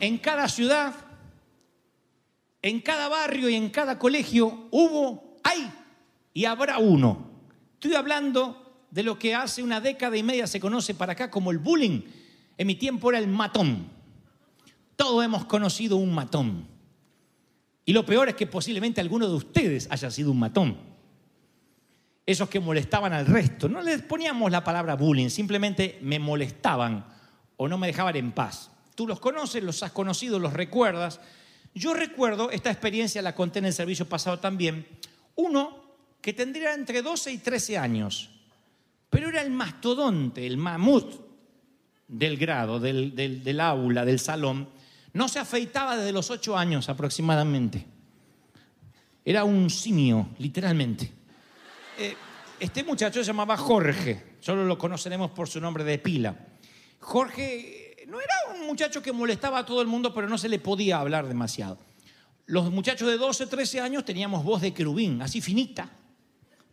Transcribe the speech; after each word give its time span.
en 0.00 0.18
cada 0.18 0.48
ciudad, 0.48 0.94
en 2.62 2.80
cada 2.80 3.08
barrio 3.08 3.48
y 3.48 3.54
en 3.54 3.70
cada 3.70 3.98
colegio 3.98 4.68
hubo, 4.70 5.36
hay 5.42 5.70
y 6.34 6.44
habrá 6.44 6.78
uno. 6.78 7.30
Estoy 7.74 7.94
hablando 7.94 8.84
de 8.90 9.02
lo 9.02 9.18
que 9.18 9.34
hace 9.34 9.62
una 9.62 9.80
década 9.80 10.16
y 10.16 10.22
media 10.22 10.46
se 10.46 10.60
conoce 10.60 10.94
para 10.94 11.12
acá 11.12 11.30
como 11.30 11.50
el 11.50 11.58
bullying. 11.58 12.02
En 12.58 12.66
mi 12.66 12.74
tiempo 12.74 13.10
era 13.10 13.18
el 13.18 13.28
matón. 13.28 13.88
Todos 14.96 15.24
hemos 15.24 15.44
conocido 15.44 15.96
un 15.96 16.14
matón. 16.14 16.66
Y 17.84 17.92
lo 17.92 18.04
peor 18.04 18.28
es 18.28 18.34
que 18.34 18.46
posiblemente 18.46 19.00
alguno 19.00 19.28
de 19.28 19.34
ustedes 19.34 19.86
haya 19.90 20.10
sido 20.10 20.32
un 20.32 20.38
matón. 20.38 20.76
Esos 22.26 22.48
que 22.48 22.58
molestaban 22.58 23.12
al 23.12 23.26
resto. 23.26 23.68
No 23.68 23.80
les 23.80 24.02
poníamos 24.02 24.50
la 24.50 24.64
palabra 24.64 24.96
bullying, 24.96 25.28
simplemente 25.28 25.98
me 26.02 26.18
molestaban 26.18 27.06
o 27.56 27.68
no 27.68 27.78
me 27.78 27.86
dejaban 27.86 28.16
en 28.16 28.32
paz. 28.32 28.70
Tú 28.96 29.06
los 29.06 29.20
conoces, 29.20 29.62
los 29.62 29.82
has 29.82 29.92
conocido, 29.92 30.38
los 30.38 30.54
recuerdas. 30.54 31.20
Yo 31.74 31.92
recuerdo, 31.92 32.50
esta 32.50 32.70
experiencia 32.70 33.20
la 33.20 33.34
conté 33.34 33.58
en 33.58 33.66
el 33.66 33.74
servicio 33.74 34.08
pasado 34.08 34.38
también, 34.38 34.88
uno 35.36 35.84
que 36.22 36.32
tendría 36.32 36.74
entre 36.74 37.02
12 37.02 37.30
y 37.30 37.38
13 37.38 37.76
años, 37.76 38.30
pero 39.10 39.28
era 39.28 39.42
el 39.42 39.50
mastodonte, 39.50 40.46
el 40.46 40.56
mamut 40.56 41.12
del 42.08 42.38
grado, 42.38 42.80
del, 42.80 43.60
aula, 43.60 44.06
del 44.06 44.18
salón. 44.18 44.70
No 45.12 45.28
se 45.28 45.40
afeitaba 45.40 45.98
desde 45.98 46.12
los 46.12 46.30
8 46.30 46.56
años 46.56 46.88
aproximadamente. 46.88 47.86
Era 49.22 49.44
un 49.44 49.68
simio, 49.68 50.30
literalmente. 50.38 51.12
Eh, 51.98 52.16
este 52.58 52.82
muchacho 52.82 53.20
se 53.20 53.26
llamaba 53.26 53.58
Jorge, 53.58 54.36
solo 54.40 54.64
lo 54.64 54.78
conoceremos 54.78 55.32
por 55.32 55.48
su 55.48 55.60
nombre 55.60 55.84
de 55.84 55.98
pila. 55.98 56.34
Jorge 57.00 57.85
no 58.06 58.20
era 58.20 58.34
un 58.54 58.66
muchacho 58.66 59.02
que 59.02 59.12
molestaba 59.12 59.58
a 59.58 59.66
todo 59.66 59.82
el 59.82 59.88
mundo, 59.88 60.14
pero 60.14 60.28
no 60.28 60.38
se 60.38 60.48
le 60.48 60.58
podía 60.58 60.98
hablar 60.98 61.26
demasiado. 61.26 61.78
Los 62.46 62.70
muchachos 62.70 63.08
de 63.08 63.16
12, 63.16 63.46
13 63.46 63.80
años 63.80 64.04
teníamos 64.04 64.44
voz 64.44 64.62
de 64.62 64.72
querubín, 64.72 65.20
así 65.20 65.40
finita, 65.40 65.90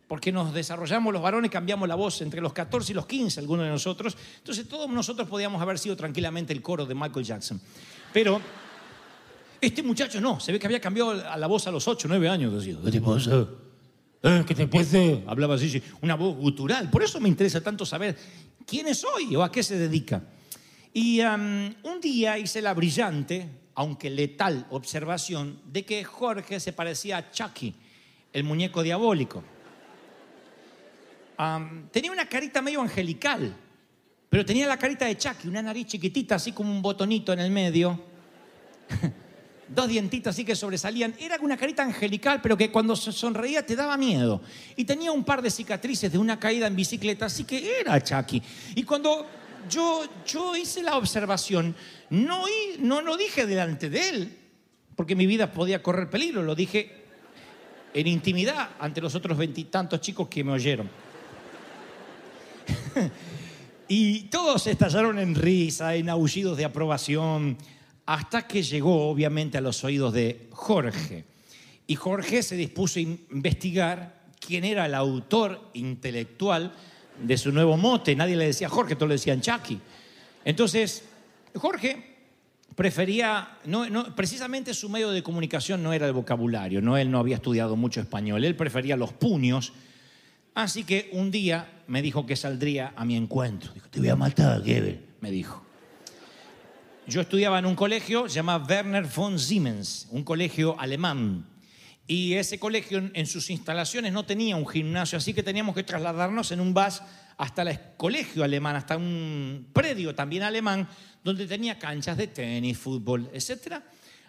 porque 0.06 0.30
nos 0.30 0.54
desarrollamos 0.54 1.12
los 1.12 1.20
varones, 1.20 1.50
cambiamos 1.50 1.88
la 1.88 1.96
voz 1.96 2.20
entre 2.22 2.40
los 2.40 2.52
14 2.52 2.92
y 2.92 2.94
los 2.94 3.06
15, 3.06 3.40
algunos 3.40 3.64
de 3.66 3.72
nosotros. 3.72 4.16
Entonces 4.38 4.68
todos 4.68 4.88
nosotros 4.88 5.28
podíamos 5.28 5.60
haber 5.60 5.78
sido 5.80 5.96
tranquilamente 5.96 6.52
el 6.52 6.62
coro 6.62 6.86
de 6.86 6.94
Michael 6.94 7.26
Jackson. 7.26 7.60
Pero 8.12 8.40
este 9.60 9.82
muchacho 9.82 10.20
no, 10.20 10.38
se 10.38 10.52
ve 10.52 10.60
que 10.60 10.66
había 10.66 10.80
cambiado 10.80 11.10
a 11.10 11.36
la 11.36 11.46
voz 11.48 11.66
a 11.66 11.72
los 11.72 11.88
8, 11.88 12.06
9 12.08 12.28
años. 12.28 12.54
Decía, 12.54 12.76
¿qué 12.84 12.92
te 12.92 13.00
pasa? 13.00 13.48
Eh, 14.22 14.44
¿Qué 14.46 14.54
te 14.54 14.68
pasa? 14.68 14.98
Hablaba 15.26 15.56
así, 15.56 15.68
sí, 15.68 15.82
una 16.00 16.14
voz 16.14 16.36
gutural. 16.36 16.90
Por 16.90 17.02
eso 17.02 17.18
me 17.18 17.28
interesa 17.28 17.60
tanto 17.60 17.84
saber 17.84 18.16
quién 18.64 18.86
es 18.86 19.04
hoy 19.04 19.34
o 19.34 19.42
a 19.42 19.50
qué 19.50 19.64
se 19.64 19.76
dedica. 19.76 20.22
Y 20.96 21.20
un 21.22 22.00
día 22.00 22.38
hice 22.38 22.62
la 22.62 22.72
brillante, 22.72 23.48
aunque 23.74 24.08
letal, 24.08 24.64
observación 24.70 25.60
de 25.66 25.84
que 25.84 26.04
Jorge 26.04 26.60
se 26.60 26.72
parecía 26.72 27.16
a 27.16 27.32
Chucky, 27.32 27.74
el 28.32 28.44
muñeco 28.44 28.80
diabólico. 28.80 29.42
Tenía 31.90 32.12
una 32.12 32.28
carita 32.28 32.62
medio 32.62 32.80
angelical, 32.80 33.56
pero 34.30 34.46
tenía 34.46 34.68
la 34.68 34.78
carita 34.78 35.06
de 35.06 35.18
Chucky, 35.18 35.48
una 35.48 35.62
nariz 35.62 35.88
chiquitita, 35.88 36.36
así 36.36 36.52
como 36.52 36.70
un 36.70 36.80
botonito 36.80 37.32
en 37.32 37.40
el 37.40 37.50
medio. 37.50 38.00
Dos 39.66 39.88
dientitos 39.88 40.32
así 40.32 40.44
que 40.44 40.54
sobresalían. 40.54 41.12
Era 41.18 41.38
una 41.40 41.56
carita 41.56 41.82
angelical, 41.82 42.40
pero 42.40 42.56
que 42.56 42.70
cuando 42.70 42.94
se 42.94 43.10
sonreía 43.10 43.66
te 43.66 43.74
daba 43.74 43.96
miedo. 43.96 44.42
Y 44.76 44.84
tenía 44.84 45.10
un 45.10 45.24
par 45.24 45.42
de 45.42 45.50
cicatrices 45.50 46.12
de 46.12 46.18
una 46.18 46.38
caída 46.38 46.68
en 46.68 46.76
bicicleta, 46.76 47.26
así 47.26 47.42
que 47.42 47.80
era 47.80 48.00
Chucky. 48.00 48.40
Y 48.76 48.84
cuando 48.84 49.26
yo, 49.68 50.04
yo 50.26 50.56
hice 50.56 50.82
la 50.82 50.96
observación, 50.96 51.74
no, 52.10 52.44
no 52.80 53.02
lo 53.02 53.16
dije 53.16 53.46
delante 53.46 53.90
de 53.90 54.08
él, 54.08 54.38
porque 54.96 55.16
mi 55.16 55.26
vida 55.26 55.52
podía 55.52 55.82
correr 55.82 56.08
peligro, 56.10 56.42
lo 56.42 56.54
dije 56.54 57.04
en 57.92 58.06
intimidad 58.06 58.70
ante 58.78 59.00
los 59.00 59.14
otros 59.14 59.38
veintitantos 59.38 60.00
chicos 60.00 60.28
que 60.28 60.44
me 60.44 60.52
oyeron. 60.52 60.88
y 63.88 64.22
todos 64.24 64.66
estallaron 64.66 65.18
en 65.18 65.34
risa, 65.34 65.94
en 65.94 66.08
aullidos 66.08 66.56
de 66.56 66.64
aprobación, 66.64 67.56
hasta 68.06 68.46
que 68.46 68.62
llegó 68.62 69.08
obviamente 69.08 69.58
a 69.58 69.60
los 69.60 69.82
oídos 69.84 70.12
de 70.12 70.48
Jorge. 70.50 71.24
Y 71.86 71.96
Jorge 71.96 72.42
se 72.42 72.56
dispuso 72.56 72.98
a 72.98 73.02
investigar 73.02 74.24
quién 74.40 74.64
era 74.64 74.86
el 74.86 74.94
autor 74.94 75.70
intelectual 75.74 76.74
de 77.22 77.36
su 77.36 77.52
nuevo 77.52 77.76
mote. 77.76 78.14
Nadie 78.14 78.36
le 78.36 78.46
decía 78.46 78.68
Jorge, 78.68 78.94
todos 78.96 79.08
le 79.08 79.14
decían 79.14 79.40
Chucky. 79.40 79.80
Entonces, 80.44 81.04
Jorge 81.54 82.14
prefería, 82.74 83.58
no, 83.66 84.14
precisamente 84.14 84.74
su 84.74 84.88
medio 84.88 85.10
de 85.10 85.22
comunicación 85.22 85.82
no 85.82 85.92
era 85.92 86.06
el 86.06 86.12
vocabulario, 86.12 86.82
no, 86.82 86.96
él 86.96 87.10
no 87.10 87.18
había 87.18 87.36
estudiado 87.36 87.76
mucho 87.76 88.00
español, 88.00 88.44
él 88.44 88.56
prefería 88.56 88.96
los 88.96 89.12
puños. 89.12 89.72
Así 90.54 90.84
que 90.84 91.10
un 91.12 91.30
día 91.30 91.82
me 91.88 92.00
dijo 92.02 92.26
que 92.26 92.36
saldría 92.36 92.92
a 92.96 93.04
mi 93.04 93.16
encuentro. 93.16 93.72
Te 93.90 93.98
voy 93.98 94.08
a 94.08 94.16
matar, 94.16 94.62
Gebel, 94.62 95.04
me 95.20 95.30
dijo. 95.30 95.64
Yo 97.06 97.20
estudiaba 97.20 97.58
en 97.58 97.66
un 97.66 97.74
colegio 97.74 98.26
llamado 98.26 98.64
Werner 98.66 99.04
von 99.04 99.38
Siemens, 99.38 100.08
un 100.10 100.22
colegio 100.22 100.78
alemán. 100.78 101.44
Y 102.06 102.34
ese 102.34 102.58
colegio 102.58 102.98
en- 103.14 103.26
sus 103.26 103.48
instalaciones 103.50 104.12
no 104.12 104.24
tenía 104.26 104.56
un 104.56 104.66
gimnasio, 104.68 105.16
así 105.18 105.32
que 105.32 105.42
teníamos 105.42 105.74
que 105.74 105.82
trasladarnos 105.84 106.52
en 106.52 106.60
un 106.60 106.74
bus 106.74 107.00
hasta 107.38 107.62
el 107.62 107.78
colegio 107.96 108.44
alemán, 108.44 108.76
hasta 108.76 108.96
un 108.96 109.68
predio 109.72 110.14
también 110.14 110.42
alemán, 110.42 110.86
donde 111.22 111.46
tenía 111.46 111.78
canchas 111.78 112.16
de 112.16 112.26
tenis, 112.28 112.76
fútbol, 112.76 113.30
etc. 113.32 113.76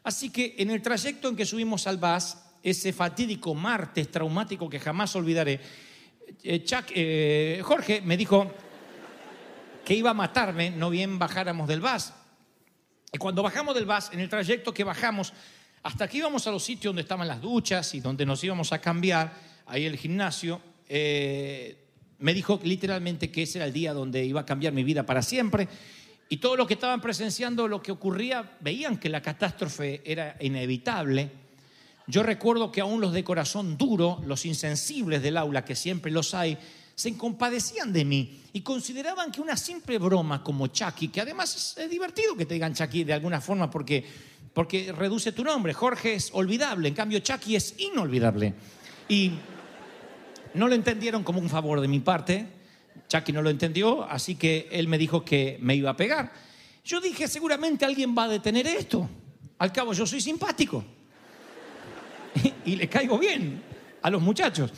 Así 0.03 0.29
que 0.29 0.55
en 0.57 0.69
el 0.71 0.81
trayecto 0.81 1.27
en 1.27 1.35
que 1.35 1.45
subimos 1.45 1.85
al 1.87 1.97
bus, 1.97 2.37
ese 2.63 2.93
fatídico 2.93 3.53
martes 3.53 4.09
traumático 4.09 4.69
que 4.69 4.79
jamás 4.79 5.15
olvidaré, 5.15 5.59
eh, 6.43 6.63
Chuck- 6.63 6.91
eh, 6.95 7.61
Jorge 7.63 8.01
me 8.01 8.15
dijo 8.17 8.51
que 9.83 9.93
iba 9.93 10.11
a 10.11 10.13
matarme, 10.15 10.71
no 10.71 10.89
bien 10.89 11.19
bajáramos 11.19 11.67
del 11.67 11.81
bus. 11.81 12.11
Y 13.11 13.17
cuando 13.17 13.43
bajamos 13.43 13.75
del 13.75 13.85
bus, 13.85 14.09
en 14.13 14.19
el 14.21 14.29
trayecto 14.29 14.73
que 14.73 14.83
bajamos, 14.83 15.31
hasta 15.85 16.07
que 16.07 16.17
íbamos 16.17 16.47
a 16.47 16.51
los 16.51 16.63
sitios 16.63 16.89
donde 16.89 17.03
estaban 17.03 17.27
las 17.27 17.39
duchas 17.39 17.93
y 17.93 17.99
donde 17.99 18.25
nos 18.25 18.43
íbamos 18.43 18.73
a 18.73 18.81
cambiar, 18.81 19.31
ahí 19.67 19.85
el 19.85 19.97
gimnasio, 19.97 20.59
eh, 20.89 21.77
me 22.17 22.33
dijo 22.33 22.59
literalmente 22.63 23.29
que 23.29 23.43
ese 23.43 23.59
era 23.59 23.67
el 23.67 23.73
día 23.73 23.93
donde 23.93 24.25
iba 24.25 24.41
a 24.41 24.45
cambiar 24.47 24.73
mi 24.73 24.83
vida 24.83 25.05
para 25.05 25.21
siempre. 25.21 25.67
Y 26.27 26.37
todos 26.37 26.57
los 26.57 26.65
que 26.65 26.73
estaban 26.73 27.01
presenciando 27.01 27.67
lo 27.67 27.83
que 27.83 27.91
ocurría 27.91 28.57
veían 28.61 28.97
que 28.97 29.09
la 29.09 29.21
catástrofe 29.21 30.01
era 30.03 30.35
inevitable. 30.39 31.29
Yo 32.07 32.23
recuerdo 32.23 32.71
que 32.71 32.81
aún 32.81 32.99
los 32.99 33.13
de 33.13 33.23
corazón 33.23 33.77
duro, 33.77 34.23
los 34.25 34.43
insensibles 34.47 35.21
del 35.21 35.37
aula, 35.37 35.65
que 35.65 35.75
siempre 35.75 36.11
los 36.11 36.33
hay, 36.33 36.57
se 36.95 37.15
compadecían 37.15 37.91
de 37.91 38.05
mí 38.05 38.41
y 38.53 38.61
consideraban 38.61 39.31
que 39.31 39.41
una 39.41 39.57
simple 39.57 39.99
broma 39.99 40.41
como 40.41 40.67
Chucky, 40.67 41.09
que 41.09 41.21
además 41.21 41.75
es 41.77 41.89
divertido 41.89 42.35
que 42.35 42.45
te 42.45 42.53
digan 42.53 42.73
Chucky 42.73 43.03
de 43.03 43.13
alguna 43.13 43.41
forma 43.41 43.69
porque 43.69 44.03
porque 44.55 44.93
reduce 44.93 45.33
tu 45.33 45.43
nombre. 45.43 45.73
Jorge 45.73 46.15
es 46.15 46.31
olvidable, 46.33 46.87
en 46.87 46.95
cambio 46.95 47.19
Chucky 47.19 47.57
es 47.57 47.75
inolvidable. 47.77 48.53
Y 49.09 49.33
no 50.53 50.69
lo 50.69 50.73
entendieron 50.73 51.23
como 51.23 51.39
un 51.39 51.49
favor 51.49 51.81
de 51.81 51.89
mi 51.89 51.99
parte. 51.99 52.47
Chucky 53.09 53.33
no 53.33 53.41
lo 53.41 53.49
entendió, 53.49 54.03
así 54.09 54.35
que 54.35 54.69
él 54.71 54.87
me 54.87 54.97
dijo 54.97 55.25
que 55.25 55.57
me 55.61 55.75
iba 55.75 55.89
a 55.89 55.97
pegar. 55.97 56.31
Yo 56.85 57.01
dije, 57.01 57.27
seguramente 57.27 57.83
alguien 57.83 58.15
va 58.17 58.23
a 58.23 58.29
detener 58.29 58.65
esto. 58.65 59.09
Al 59.57 59.73
cabo, 59.73 59.91
yo 59.91 60.07
soy 60.07 60.21
simpático. 60.21 60.85
y 62.65 62.77
le 62.77 62.87
caigo 62.87 63.19
bien 63.19 63.61
a 64.01 64.09
los 64.09 64.21
muchachos. 64.21 64.71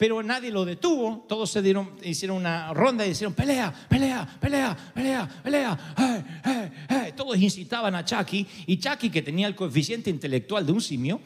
Pero 0.00 0.22
nadie 0.22 0.50
lo 0.50 0.64
detuvo, 0.64 1.26
todos 1.28 1.50
se 1.50 1.60
dieron, 1.60 1.90
hicieron 2.02 2.38
una 2.38 2.72
ronda 2.72 3.04
y 3.04 3.10
dijeron, 3.10 3.34
pelea, 3.34 3.70
pelea, 3.86 4.26
pelea, 4.40 4.74
pelea, 4.94 5.28
pelea. 5.42 5.78
¡Hey, 5.94 6.24
hey, 6.42 6.70
hey! 6.88 7.12
Todos 7.14 7.36
incitaban 7.36 7.94
a 7.94 8.02
Chucky 8.02 8.46
y 8.66 8.78
Chucky, 8.78 9.10
que 9.10 9.20
tenía 9.20 9.46
el 9.46 9.54
coeficiente 9.54 10.08
intelectual 10.08 10.64
de 10.64 10.72
un 10.72 10.80
simio, 10.80 11.20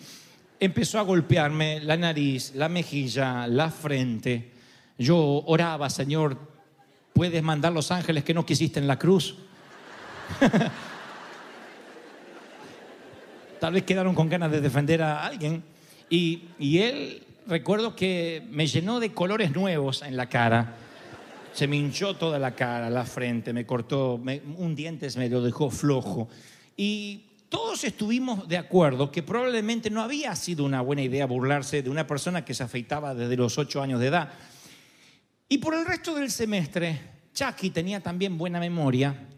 empezó 0.59 0.99
a 0.99 1.03
golpearme 1.03 1.79
la 1.85 1.97
nariz, 1.97 2.53
la 2.57 2.69
mejilla, 2.69 3.47
la 3.47 3.71
frente. 3.71 4.51
Yo 4.99 5.45
oraba, 5.47 5.89
Señor, 5.89 6.37
¿puedes 7.13 7.45
mandar 7.45 7.73
los 7.73 7.93
ángeles 7.93 8.25
que 8.25 8.35
no 8.35 8.45
quisiste 8.45 8.81
en 8.81 8.89
la 8.89 8.99
cruz? 8.99 9.37
Tal 13.61 13.73
vez 13.73 13.85
quedaron 13.85 14.17
con 14.17 14.29
ganas 14.29 14.51
de 14.51 14.61
defender 14.61 15.01
a 15.01 15.25
alguien. 15.25 15.63
Y, 16.11 16.49
y 16.59 16.79
él 16.79 17.23
recuerdo 17.47 17.95
que 17.95 18.47
me 18.51 18.67
llenó 18.67 19.01
de 19.01 19.13
colores 19.13 19.53
nuevos 19.53 20.03
en 20.03 20.17
la 20.17 20.29
cara. 20.29 20.77
Se 21.53 21.67
me 21.67 21.77
hinchó 21.77 22.15
toda 22.15 22.39
la 22.39 22.55
cara, 22.55 22.91
la 22.91 23.05
frente, 23.05 23.53
me 23.53 23.65
cortó, 23.65 24.15
un 24.15 24.75
diente 24.75 25.09
me 25.17 25.29
lo 25.29 25.43
dejó 25.43 25.71
flojo. 25.71 26.29
Y 26.77 27.27
todos 27.49 27.85
estuvimos 27.85 28.49
de 28.49 28.59
acuerdo 28.59 29.13
que 29.13 29.23
probablemente 29.23 29.89
no 29.89 30.03
había 30.03 30.35
sido 30.35 30.65
una 30.65 30.81
buena 30.81 31.03
idea 31.03 31.27
burlarse 31.27 31.83
de 31.83 31.91
una 31.91 32.07
persona 32.07 32.45
que 32.45 32.55
se 32.55 32.65
afeitaba 32.65 33.15
desde 33.15 33.37
los 33.37 33.57
ocho 33.59 33.81
años 33.81 34.01
de 34.01 34.09
edad. 34.09 34.33
Y 35.49 35.59
por 35.59 35.75
el 35.75 35.87
resto 35.87 36.15
del 36.15 36.31
semestre, 36.31 37.01
Chucky 37.33 37.71
tenía 37.71 38.01
también 38.01 38.37
buena 38.37 38.59
memoria 38.59 39.29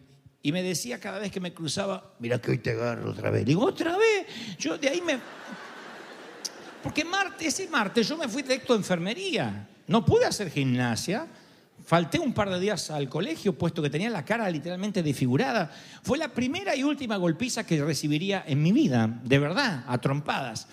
y 0.42 0.52
me 0.52 0.62
decía 0.62 1.00
cada 1.00 1.18
vez 1.18 1.32
que 1.32 1.40
me 1.40 1.52
cruzaba, 1.52 2.14
mira 2.20 2.40
que 2.40 2.52
hoy 2.52 2.58
te 2.58 2.70
agarro 2.70 3.10
otra 3.10 3.30
vez. 3.30 3.44
Digo, 3.44 3.64
otra 3.64 3.98
vez. 3.98 4.26
Yo 4.58 4.78
de 4.78 4.88
ahí 4.88 5.00
me, 5.00 5.18
porque 6.86 7.04
martes, 7.04 7.48
ese 7.48 7.68
martes 7.68 8.06
yo 8.06 8.16
me 8.16 8.28
fui 8.28 8.42
directo 8.42 8.72
a 8.72 8.76
enfermería. 8.76 9.66
No 9.88 10.04
pude 10.04 10.24
hacer 10.24 10.52
gimnasia. 10.52 11.26
Falté 11.84 12.20
un 12.20 12.32
par 12.32 12.48
de 12.48 12.60
días 12.60 12.92
al 12.92 13.08
colegio, 13.08 13.58
puesto 13.58 13.82
que 13.82 13.90
tenía 13.90 14.08
la 14.08 14.24
cara 14.24 14.48
literalmente 14.48 15.02
desfigurada. 15.02 15.68
Fue 16.04 16.16
la 16.16 16.28
primera 16.28 16.76
y 16.76 16.84
última 16.84 17.16
golpiza 17.16 17.66
que 17.66 17.82
recibiría 17.82 18.44
en 18.46 18.62
mi 18.62 18.70
vida, 18.70 19.10
de 19.24 19.36
verdad, 19.36 19.82
a 19.88 19.98
trompadas. 19.98 20.68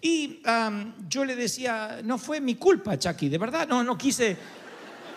Y 0.00 0.40
am, 0.46 0.94
yo 1.06 1.26
le 1.26 1.36
decía, 1.36 2.00
no 2.02 2.16
fue 2.16 2.40
mi 2.40 2.54
culpa, 2.54 2.98
Chucky, 2.98 3.28
de 3.28 3.36
verdad, 3.36 3.68
no, 3.68 3.84
no 3.84 3.98
quise 3.98 4.38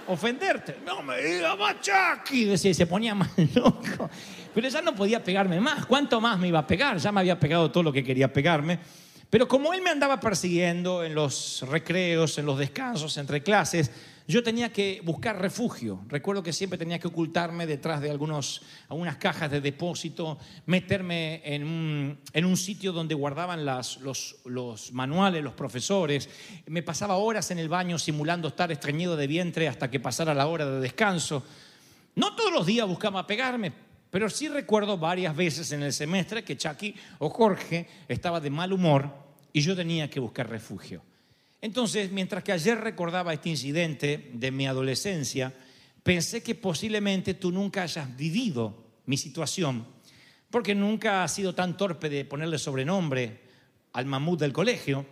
ofenderte. 0.07 0.79
No 0.85 1.01
me 1.01 1.17
digas 1.21 1.57
más, 1.57 1.75
Chucky. 1.79 2.43
Decía, 2.43 2.73
se 2.73 2.87
ponía 2.87 3.15
más 3.15 3.31
loco. 3.55 4.09
Pero 4.53 4.67
ya 4.67 4.81
no 4.81 4.93
podía 4.93 5.23
pegarme 5.23 5.61
más. 5.61 5.85
¿Cuánto 5.85 6.19
más 6.19 6.37
me 6.37 6.49
iba 6.49 6.59
a 6.59 6.67
pegar? 6.67 6.97
Ya 6.97 7.13
me 7.13 7.21
había 7.21 7.39
pegado 7.39 7.71
todo 7.71 7.83
lo 7.83 7.93
que 7.93 8.03
quería 8.03 8.33
pegarme. 8.33 8.79
Pero 9.31 9.47
como 9.47 9.73
él 9.73 9.81
me 9.81 9.89
andaba 9.89 10.19
persiguiendo 10.19 11.05
en 11.05 11.15
los 11.15 11.63
recreos, 11.69 12.37
en 12.37 12.45
los 12.45 12.59
descansos, 12.59 13.15
entre 13.15 13.41
clases, 13.41 13.89
yo 14.27 14.43
tenía 14.43 14.73
que 14.73 15.01
buscar 15.05 15.39
refugio. 15.39 16.01
Recuerdo 16.09 16.43
que 16.43 16.51
siempre 16.51 16.77
tenía 16.77 16.99
que 16.99 17.07
ocultarme 17.07 17.65
detrás 17.65 18.01
de 18.01 18.11
algunos, 18.11 18.61
algunas 18.89 19.15
cajas 19.15 19.49
de 19.49 19.61
depósito, 19.61 20.37
meterme 20.65 21.41
en 21.45 21.63
un, 21.63 22.19
en 22.33 22.43
un 22.43 22.57
sitio 22.57 22.91
donde 22.91 23.15
guardaban 23.15 23.63
los, 23.63 23.99
los 24.43 24.91
manuales, 24.91 25.41
los 25.41 25.53
profesores. 25.53 26.29
Me 26.65 26.83
pasaba 26.83 27.15
horas 27.15 27.51
en 27.51 27.59
el 27.59 27.69
baño 27.69 27.97
simulando 27.97 28.49
estar 28.49 28.69
estreñido 28.69 29.15
de 29.15 29.27
vientre 29.27 29.69
hasta 29.69 29.89
que 29.89 30.01
pasara 30.01 30.33
la 30.33 30.47
hora 30.47 30.65
de 30.65 30.81
descanso. 30.81 31.41
No 32.15 32.35
todos 32.35 32.51
los 32.51 32.65
días 32.65 32.85
buscaba 32.85 33.25
pegarme, 33.25 33.71
pero 34.09 34.29
sí 34.29 34.49
recuerdo 34.49 34.97
varias 34.97 35.33
veces 35.33 35.71
en 35.71 35.83
el 35.83 35.93
semestre 35.93 36.43
que 36.43 36.57
Chucky 36.57 36.93
o 37.19 37.29
Jorge 37.29 37.87
estaba 38.09 38.41
de 38.41 38.49
mal 38.49 38.73
humor 38.73 39.20
y 39.53 39.61
yo 39.61 39.75
tenía 39.75 40.09
que 40.09 40.19
buscar 40.19 40.49
refugio. 40.49 41.03
Entonces, 41.61 42.11
mientras 42.11 42.43
que 42.43 42.51
ayer 42.51 42.77
recordaba 42.79 43.33
este 43.33 43.49
incidente 43.49 44.31
de 44.33 44.51
mi 44.51 44.65
adolescencia, 44.65 45.53
pensé 46.03 46.41
que 46.41 46.55
posiblemente 46.55 47.35
tú 47.35 47.51
nunca 47.51 47.83
hayas 47.83 48.15
vivido 48.17 48.83
mi 49.05 49.17
situación, 49.17 49.85
porque 50.49 50.73
nunca 50.73 51.23
has 51.23 51.35
sido 51.35 51.53
tan 51.53 51.77
torpe 51.77 52.09
de 52.09 52.25
ponerle 52.25 52.57
sobrenombre 52.57 53.41
al 53.93 54.05
mamut 54.05 54.39
del 54.39 54.53
colegio. 54.53 55.05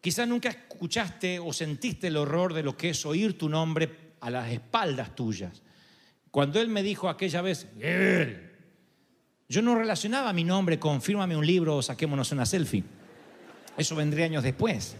Quizás 0.00 0.28
nunca 0.28 0.50
escuchaste 0.50 1.38
o 1.38 1.52
sentiste 1.52 2.08
el 2.08 2.16
horror 2.16 2.52
de 2.52 2.62
lo 2.62 2.76
que 2.76 2.90
es 2.90 3.06
oír 3.06 3.38
tu 3.38 3.48
nombre 3.48 4.12
a 4.20 4.30
las 4.30 4.50
espaldas 4.50 5.14
tuyas. 5.14 5.62
Cuando 6.30 6.60
él 6.60 6.68
me 6.68 6.82
dijo 6.82 7.08
aquella 7.08 7.40
vez, 7.40 7.68
"Gabriel", 7.74 8.50
yo 9.48 9.62
no 9.62 9.76
relacionaba 9.76 10.32
mi 10.32 10.44
nombre 10.44 10.78
con 10.78 11.00
fírmame 11.00 11.36
un 11.36 11.46
libro 11.46 11.76
o 11.76 11.82
saquémonos 11.82 12.32
una 12.32 12.46
selfie. 12.46 12.84
Eso 13.76 13.96
vendría 13.96 14.26
años 14.26 14.42
después. 14.42 14.96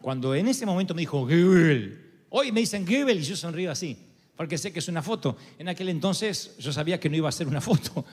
Cuando 0.00 0.34
en 0.34 0.48
ese 0.48 0.66
momento 0.66 0.94
me 0.94 1.02
dijo, 1.02 1.24
Gabriel, 1.24 1.98
hoy 2.30 2.50
me 2.52 2.60
dicen 2.60 2.84
Gabriel 2.84 3.20
y 3.20 3.22
yo 3.22 3.36
sonrío 3.36 3.70
así, 3.70 3.96
porque 4.36 4.58
sé 4.58 4.72
que 4.72 4.80
es 4.80 4.88
una 4.88 5.02
foto. 5.02 5.36
En 5.58 5.68
aquel 5.68 5.88
entonces 5.88 6.56
yo 6.58 6.72
sabía 6.72 6.98
que 6.98 7.08
no 7.08 7.16
iba 7.16 7.28
a 7.28 7.32
ser 7.32 7.46
una 7.46 7.60
foto, 7.62 8.04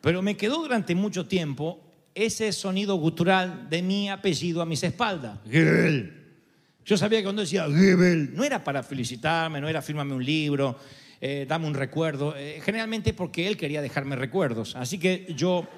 pero 0.00 0.22
me 0.22 0.36
quedó 0.36 0.62
durante 0.62 0.94
mucho 0.94 1.26
tiempo 1.26 1.80
ese 2.14 2.52
sonido 2.52 2.96
gutural 2.96 3.68
de 3.68 3.82
mi 3.82 4.08
apellido 4.08 4.62
a 4.62 4.66
mis 4.66 4.82
espaldas. 4.82 5.38
Gabriel. 5.44 6.14
Yo 6.84 6.96
sabía 6.96 7.18
que 7.18 7.24
cuando 7.24 7.42
decía 7.42 7.66
Goebbels, 7.66 8.30
no 8.30 8.44
era 8.44 8.64
para 8.64 8.82
felicitarme, 8.82 9.60
no 9.60 9.68
era 9.68 9.82
fírmame 9.82 10.14
un 10.14 10.24
libro, 10.24 10.78
eh, 11.20 11.44
dame 11.46 11.66
un 11.66 11.74
recuerdo, 11.74 12.34
eh, 12.34 12.62
generalmente 12.64 13.12
porque 13.12 13.46
él 13.46 13.58
quería 13.58 13.82
dejarme 13.82 14.16
recuerdos. 14.16 14.74
Así 14.74 14.98
que 14.98 15.26
yo 15.36 15.68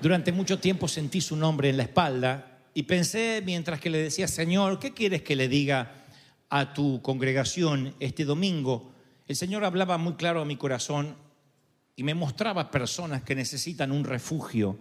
durante 0.00 0.32
mucho 0.32 0.58
tiempo 0.58 0.88
sentí 0.88 1.20
su 1.20 1.36
nombre 1.36 1.70
en 1.70 1.76
la 1.76 1.84
espalda 1.84 2.60
y 2.74 2.82
pensé 2.82 3.42
mientras 3.44 3.80
que 3.80 3.90
le 3.90 3.98
decía, 3.98 4.28
Señor, 4.28 4.78
¿qué 4.78 4.92
quieres 4.92 5.22
que 5.22 5.36
le 5.36 5.48
diga 5.48 6.04
a 6.50 6.74
tu 6.74 7.00
congregación 7.00 7.94
este 8.00 8.24
domingo? 8.24 8.92
El 9.26 9.36
Señor 9.36 9.64
hablaba 9.64 9.96
muy 9.98 10.14
claro 10.14 10.42
a 10.42 10.44
mi 10.44 10.56
corazón 10.56 11.16
y 11.96 12.02
me 12.02 12.14
mostraba 12.14 12.70
personas 12.70 13.22
que 13.22 13.34
necesitan 13.34 13.90
un 13.90 14.04
refugio, 14.04 14.78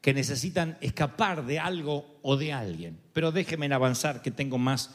que 0.00 0.12
necesitan 0.12 0.76
escapar 0.80 1.46
de 1.46 1.60
algo 1.60 2.18
o 2.22 2.36
de 2.36 2.52
alguien. 2.52 2.98
Pero 3.12 3.30
déjeme 3.30 3.72
avanzar 3.72 4.20
que 4.20 4.32
tengo 4.32 4.58
más, 4.58 4.90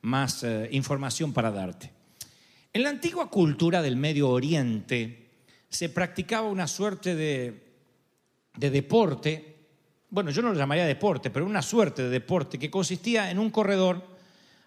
más 0.00 0.44
eh, 0.44 0.68
información 0.70 1.32
para 1.32 1.50
darte. 1.50 1.90
En 2.72 2.84
la 2.84 2.90
antigua 2.90 3.28
cultura 3.28 3.82
del 3.82 3.96
Medio 3.96 4.30
Oriente 4.30 5.30
se 5.68 5.88
practicaba 5.88 6.48
una 6.48 6.68
suerte 6.68 7.16
de, 7.16 7.67
de 8.58 8.70
deporte, 8.70 9.56
bueno, 10.10 10.30
yo 10.30 10.42
no 10.42 10.52
lo 10.52 10.58
llamaría 10.58 10.84
deporte, 10.84 11.30
pero 11.30 11.46
una 11.46 11.62
suerte 11.62 12.02
de 12.02 12.08
deporte 12.08 12.58
que 12.58 12.70
consistía 12.70 13.30
en 13.30 13.38
un 13.38 13.50
corredor 13.50 14.02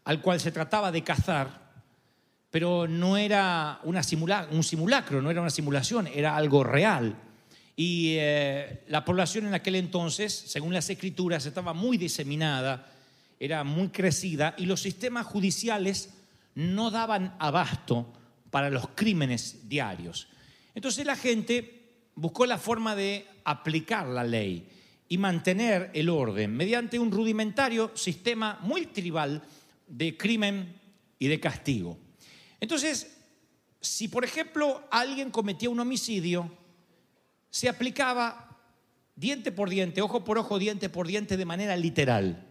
al 0.06 0.22
cual 0.22 0.40
se 0.40 0.52
trataba 0.52 0.92
de 0.92 1.04
cazar, 1.04 1.72
pero 2.50 2.88
no 2.88 3.18
era 3.18 3.80
una 3.84 4.02
simula- 4.02 4.48
un 4.52 4.64
simulacro, 4.64 5.22
no 5.22 5.30
era 5.30 5.42
una 5.42 5.50
simulación, 5.50 6.08
era 6.08 6.36
algo 6.36 6.64
real. 6.64 7.16
Y 7.76 8.16
eh, 8.20 8.84
la 8.88 9.04
población 9.04 9.46
en 9.48 9.54
aquel 9.54 9.76
entonces, 9.76 10.34
según 10.34 10.74
las 10.74 10.90
escrituras, 10.90 11.46
estaba 11.46 11.74
muy 11.74 11.98
diseminada, 11.98 12.88
era 13.40 13.64
muy 13.64 13.90
crecida 13.90 14.54
y 14.58 14.66
los 14.68 14.82
sistemas 14.82 15.26
judiciales 15.26 16.14
no 16.56 16.92
daban 16.92 17.36
abasto 17.40 18.14
para 18.52 18.70
los 18.70 18.90
crímenes 18.96 19.68
diarios. 19.68 20.28
Entonces 20.76 21.06
la 21.06 21.16
gente 21.16 21.82
buscó 22.16 22.46
la 22.46 22.58
forma 22.58 22.96
de 22.96 23.26
aplicar 23.44 24.08
la 24.08 24.24
ley 24.24 24.68
y 25.08 25.18
mantener 25.18 25.92
el 25.94 26.10
orden 26.10 26.56
mediante 26.56 26.98
un 26.98 27.12
rudimentario 27.12 27.92
sistema 27.96 28.60
muy 28.62 28.86
tribal 28.86 29.42
de 29.88 30.16
crimen 30.16 30.74
y 31.20 31.28
de 31.28 31.40
castigo. 31.40 31.98
Entonces, 32.60 33.18
si 33.82 34.08
por 34.08 34.24
ejemplo 34.24 34.84
alguien 34.90 35.32
cometía 35.32 35.70
un 35.70 35.80
homicidio, 35.80 36.50
se 37.50 37.68
aplicaba 37.68 38.58
diente 39.16 39.52
por 39.52 39.70
diente, 39.70 40.02
ojo 40.02 40.24
por 40.24 40.38
ojo, 40.38 40.58
diente 40.58 40.88
por 40.88 41.08
diente 41.08 41.36
de 41.36 41.46
manera 41.46 41.76
literal. 41.76 42.48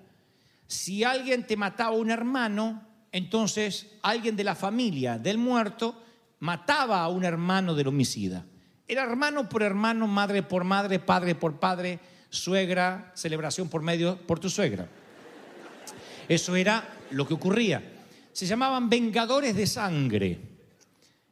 Si 0.66 1.02
alguien 1.02 1.47
te 1.47 1.56
mataba 1.56 1.97
a 1.97 1.99
un 1.99 2.11
hermano, 2.11 2.87
entonces 3.11 3.87
alguien 4.02 4.37
de 4.37 4.44
la 4.44 4.54
familia 4.54 5.18
del 5.18 5.38
muerto 5.38 6.00
mataba 6.40 7.02
a 7.02 7.09
un 7.09 7.25
hermano 7.25 7.75
del 7.75 7.88
homicida. 7.88 8.44
Era 8.90 9.04
hermano 9.04 9.49
por 9.49 9.62
hermano, 9.62 10.09
madre 10.09 10.42
por 10.42 10.64
madre, 10.64 10.99
padre 10.99 11.37
por 11.37 11.61
padre, 11.61 12.00
suegra, 12.28 13.12
celebración 13.14 13.68
por 13.68 13.82
medio 13.82 14.18
por 14.26 14.40
tu 14.40 14.50
suegra. 14.50 14.88
Eso 16.28 16.56
era 16.56 16.88
lo 17.12 17.25
que 17.25 17.35
ocurría. 17.35 17.80
Se 18.32 18.47
llamaban 18.47 18.90
vengadores 18.90 19.54
de 19.54 19.68
sangre. 19.68 20.40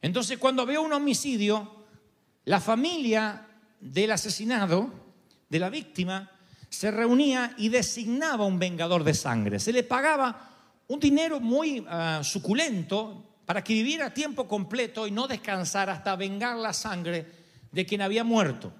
Entonces, 0.00 0.38
cuando 0.38 0.62
había 0.62 0.79
un 0.79 0.93
homicidio, 0.93 1.85
la 2.45 2.61
familia 2.61 3.45
del 3.81 4.12
asesinado, 4.12 4.93
de 5.49 5.59
la 5.59 5.69
víctima, 5.69 6.31
se 6.69 6.93
reunía 6.93 7.55
y 7.59 7.71
designaba 7.71 8.45
un 8.45 8.61
vengador 8.61 9.03
de 9.03 9.15
sangre. 9.15 9.59
Se 9.59 9.73
le 9.73 9.83
pagaba 9.83 10.49
un 10.87 11.00
dinero 11.00 11.41
muy 11.41 11.85
ah, 11.88 12.21
suculento 12.23 13.41
para 13.45 13.65
que 13.65 13.73
viviera 13.73 14.07
a 14.07 14.15
tiempo 14.15 14.47
completo 14.47 15.09
y 15.09 15.11
no 15.11 15.27
descansara 15.27 15.95
hasta 15.95 16.15
vengar 16.15 16.57
la 16.57 16.73
sangre 16.73 17.38
de 17.73 17.87
quien 17.87 18.03
había 18.03 18.25
muerto. 18.25 18.73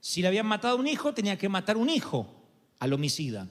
Si 0.00 0.22
le 0.22 0.28
habían 0.28 0.46
matado 0.46 0.76
un 0.76 0.86
hijo, 0.86 1.12
tenía 1.12 1.36
que 1.36 1.48
matar 1.48 1.76
un 1.76 1.90
hijo 1.90 2.26
al 2.78 2.92
homicida. 2.92 3.48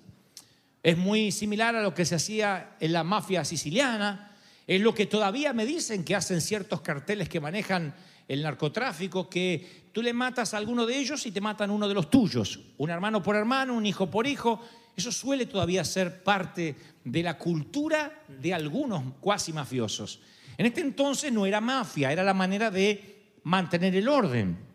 Es 0.82 0.98
muy 0.98 1.32
similar 1.32 1.76
a 1.76 1.82
lo 1.82 1.94
que 1.94 2.06
se 2.06 2.16
hacía 2.16 2.76
en 2.80 2.94
la 2.94 3.04
mafia 3.04 3.46
siciliana, 3.46 4.36
es 4.66 4.82
lo 4.82 4.94
que 4.94 5.08
todavía 5.08 5.52
me 5.52 5.66
dicen 5.66 6.04
que 6.04 6.16
hacen 6.16 6.42
ciertos 6.42 6.82
carteles 6.82 7.28
que 7.28 7.40
manejan 7.40 7.96
el 8.28 8.44
narcotráfico, 8.44 9.28
que 9.28 9.90
tú 9.92 10.04
le 10.04 10.14
matas 10.14 10.54
a 10.54 10.58
alguno 10.58 10.86
de 10.86 10.98
ellos 10.98 11.26
y 11.26 11.32
te 11.32 11.42
matan 11.42 11.72
uno 11.72 11.88
de 11.88 11.96
los 11.96 12.10
tuyos, 12.10 12.60
un 12.78 12.92
hermano 12.92 13.24
por 13.24 13.36
hermano, 13.36 13.74
un 13.74 13.88
hijo 13.88 14.10
por 14.12 14.28
hijo. 14.28 14.62
Eso 14.96 15.12
suele 15.12 15.48
todavía 15.48 15.84
ser 15.84 16.24
parte 16.24 16.76
de 17.04 17.24
la 17.24 17.38
cultura 17.38 18.24
de 18.28 18.54
algunos 18.54 19.16
cuasi 19.20 19.52
mafiosos. 19.52 20.20
En 20.56 20.68
este 20.68 20.82
entonces 20.82 21.34
no 21.34 21.48
era 21.48 21.60
mafia, 21.60 22.12
era 22.12 22.24
la 22.24 22.36
manera 22.36 22.70
de 22.70 23.32
mantener 23.44 23.96
el 23.96 24.08
orden, 24.08 24.69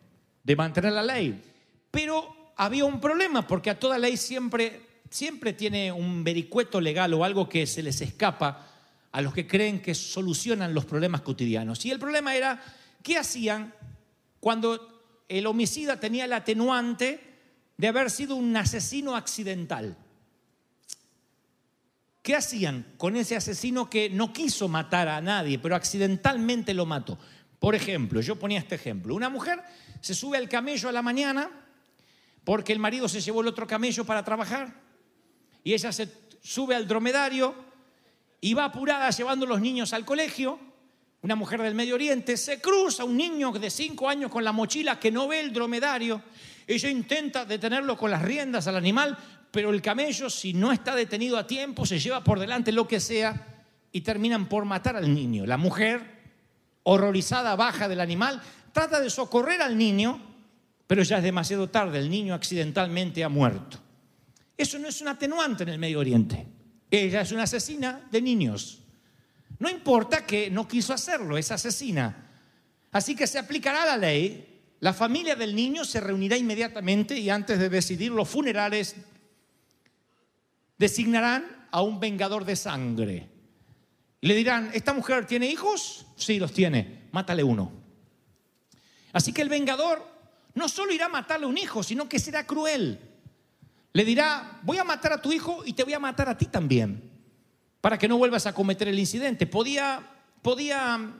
de 0.44 0.54
mantener 0.54 0.92
la 0.92 1.02
ley. 1.02 1.42
Pero 1.90 2.52
había 2.56 2.84
un 2.84 3.00
problema, 3.00 3.46
porque 3.46 3.70
a 3.70 3.78
toda 3.78 3.98
ley 3.98 4.16
siempre, 4.16 4.80
siempre 5.10 5.52
tiene 5.52 5.90
un 5.90 6.22
vericueto 6.22 6.80
legal 6.80 7.12
o 7.14 7.24
algo 7.24 7.48
que 7.48 7.66
se 7.66 7.82
les 7.82 8.00
escapa 8.00 8.68
a 9.10 9.22
los 9.22 9.32
que 9.32 9.46
creen 9.46 9.80
que 9.80 9.94
solucionan 9.94 10.74
los 10.74 10.84
problemas 10.84 11.22
cotidianos. 11.22 11.84
Y 11.86 11.90
el 11.90 11.98
problema 11.98 12.36
era, 12.36 12.62
¿qué 13.02 13.16
hacían 13.16 13.74
cuando 14.40 15.02
el 15.28 15.46
homicida 15.46 15.98
tenía 15.98 16.26
el 16.26 16.32
atenuante 16.32 17.20
de 17.76 17.88
haber 17.88 18.10
sido 18.10 18.36
un 18.36 18.56
asesino 18.56 19.16
accidental? 19.16 19.96
¿Qué 22.22 22.34
hacían 22.34 22.86
con 22.96 23.16
ese 23.16 23.36
asesino 23.36 23.88
que 23.88 24.10
no 24.10 24.32
quiso 24.32 24.66
matar 24.66 25.08
a 25.08 25.20
nadie, 25.20 25.58
pero 25.58 25.76
accidentalmente 25.76 26.74
lo 26.74 26.86
mató? 26.86 27.18
Por 27.64 27.74
ejemplo, 27.74 28.20
yo 28.20 28.36
ponía 28.36 28.58
este 28.58 28.74
ejemplo. 28.74 29.14
Una 29.14 29.30
mujer 29.30 29.58
se 30.02 30.14
sube 30.14 30.36
al 30.36 30.50
camello 30.50 30.90
a 30.90 30.92
la 30.92 31.00
mañana 31.00 31.50
porque 32.44 32.74
el 32.74 32.78
marido 32.78 33.08
se 33.08 33.22
llevó 33.22 33.40
el 33.40 33.48
otro 33.48 33.66
camello 33.66 34.04
para 34.04 34.22
trabajar 34.22 34.82
y 35.62 35.72
ella 35.72 35.90
se 35.90 36.12
sube 36.42 36.74
al 36.74 36.86
dromedario 36.86 37.54
y 38.42 38.52
va 38.52 38.66
apurada 38.66 39.08
llevando 39.08 39.46
los 39.46 39.62
niños 39.62 39.94
al 39.94 40.04
colegio, 40.04 40.58
una 41.22 41.36
mujer 41.36 41.62
del 41.62 41.74
Medio 41.74 41.94
Oriente, 41.94 42.36
se 42.36 42.60
cruza 42.60 43.04
un 43.04 43.16
niño 43.16 43.50
de 43.52 43.70
cinco 43.70 44.10
años 44.10 44.30
con 44.30 44.44
la 44.44 44.52
mochila 44.52 45.00
que 45.00 45.10
no 45.10 45.26
ve 45.26 45.40
el 45.40 45.50
dromedario, 45.50 46.20
ella 46.66 46.90
intenta 46.90 47.46
detenerlo 47.46 47.96
con 47.96 48.10
las 48.10 48.20
riendas 48.20 48.66
al 48.66 48.76
animal, 48.76 49.16
pero 49.50 49.70
el 49.70 49.80
camello, 49.80 50.28
si 50.28 50.52
no 50.52 50.70
está 50.70 50.94
detenido 50.94 51.38
a 51.38 51.46
tiempo, 51.46 51.86
se 51.86 51.98
lleva 51.98 52.22
por 52.22 52.38
delante 52.38 52.72
lo 52.72 52.86
que 52.86 53.00
sea 53.00 53.64
y 53.90 54.02
terminan 54.02 54.50
por 54.50 54.66
matar 54.66 54.96
al 54.96 55.14
niño. 55.14 55.46
La 55.46 55.56
mujer, 55.56 56.13
horrorizada, 56.84 57.56
baja 57.56 57.88
del 57.88 58.00
animal, 58.00 58.40
trata 58.72 59.00
de 59.00 59.10
socorrer 59.10 59.60
al 59.60 59.76
niño, 59.76 60.20
pero 60.86 61.02
ya 61.02 61.18
es 61.18 61.24
demasiado 61.24 61.68
tarde, 61.68 61.98
el 61.98 62.10
niño 62.10 62.34
accidentalmente 62.34 63.24
ha 63.24 63.28
muerto. 63.28 63.78
Eso 64.56 64.78
no 64.78 64.88
es 64.88 65.00
un 65.00 65.08
atenuante 65.08 65.64
en 65.64 65.70
el 65.70 65.78
Medio 65.78 65.98
Oriente. 65.98 66.46
Ella 66.90 67.22
es 67.22 67.32
una 67.32 67.42
asesina 67.44 68.06
de 68.10 68.22
niños. 68.22 68.80
No 69.58 69.68
importa 69.68 70.24
que 70.24 70.50
no 70.50 70.68
quiso 70.68 70.92
hacerlo, 70.92 71.36
es 71.36 71.50
asesina. 71.50 72.30
Así 72.92 73.16
que 73.16 73.26
se 73.26 73.38
aplicará 73.38 73.84
la 73.84 73.96
ley. 73.96 74.50
La 74.80 74.92
familia 74.92 75.34
del 75.34 75.56
niño 75.56 75.84
se 75.84 76.00
reunirá 76.00 76.36
inmediatamente 76.36 77.18
y 77.18 77.30
antes 77.30 77.58
de 77.58 77.68
decidir 77.68 78.12
los 78.12 78.28
funerales 78.28 78.94
designarán 80.78 81.66
a 81.70 81.82
un 81.82 81.98
vengador 81.98 82.44
de 82.44 82.56
sangre. 82.56 83.33
Le 84.24 84.34
dirán, 84.34 84.70
¿esta 84.74 84.92
mujer 84.92 85.26
tiene 85.26 85.46
hijos? 85.46 86.06
Sí, 86.16 86.38
los 86.38 86.52
tiene. 86.52 87.08
Mátale 87.12 87.42
uno. 87.42 87.72
Así 89.12 89.32
que 89.32 89.42
el 89.42 89.48
vengador 89.48 90.04
no 90.54 90.68
solo 90.68 90.92
irá 90.92 91.06
a 91.06 91.08
matarle 91.08 91.46
un 91.46 91.58
hijo, 91.58 91.82
sino 91.82 92.08
que 92.08 92.18
será 92.18 92.46
cruel 92.46 92.98
le 93.94 94.04
dirá, 94.04 94.58
voy 94.62 94.78
a 94.78 94.84
matar 94.84 95.12
a 95.12 95.22
tu 95.22 95.32
hijo 95.32 95.62
y 95.64 95.72
te 95.72 95.84
voy 95.84 95.94
a 95.94 96.00
matar 96.00 96.28
a 96.28 96.36
ti 96.36 96.46
también, 96.46 97.12
para 97.80 97.96
que 97.96 98.08
no 98.08 98.18
vuelvas 98.18 98.44
a 98.44 98.52
cometer 98.52 98.88
el 98.88 98.98
incidente. 98.98 99.46
Podía, 99.46 100.04
podía, 100.42 101.12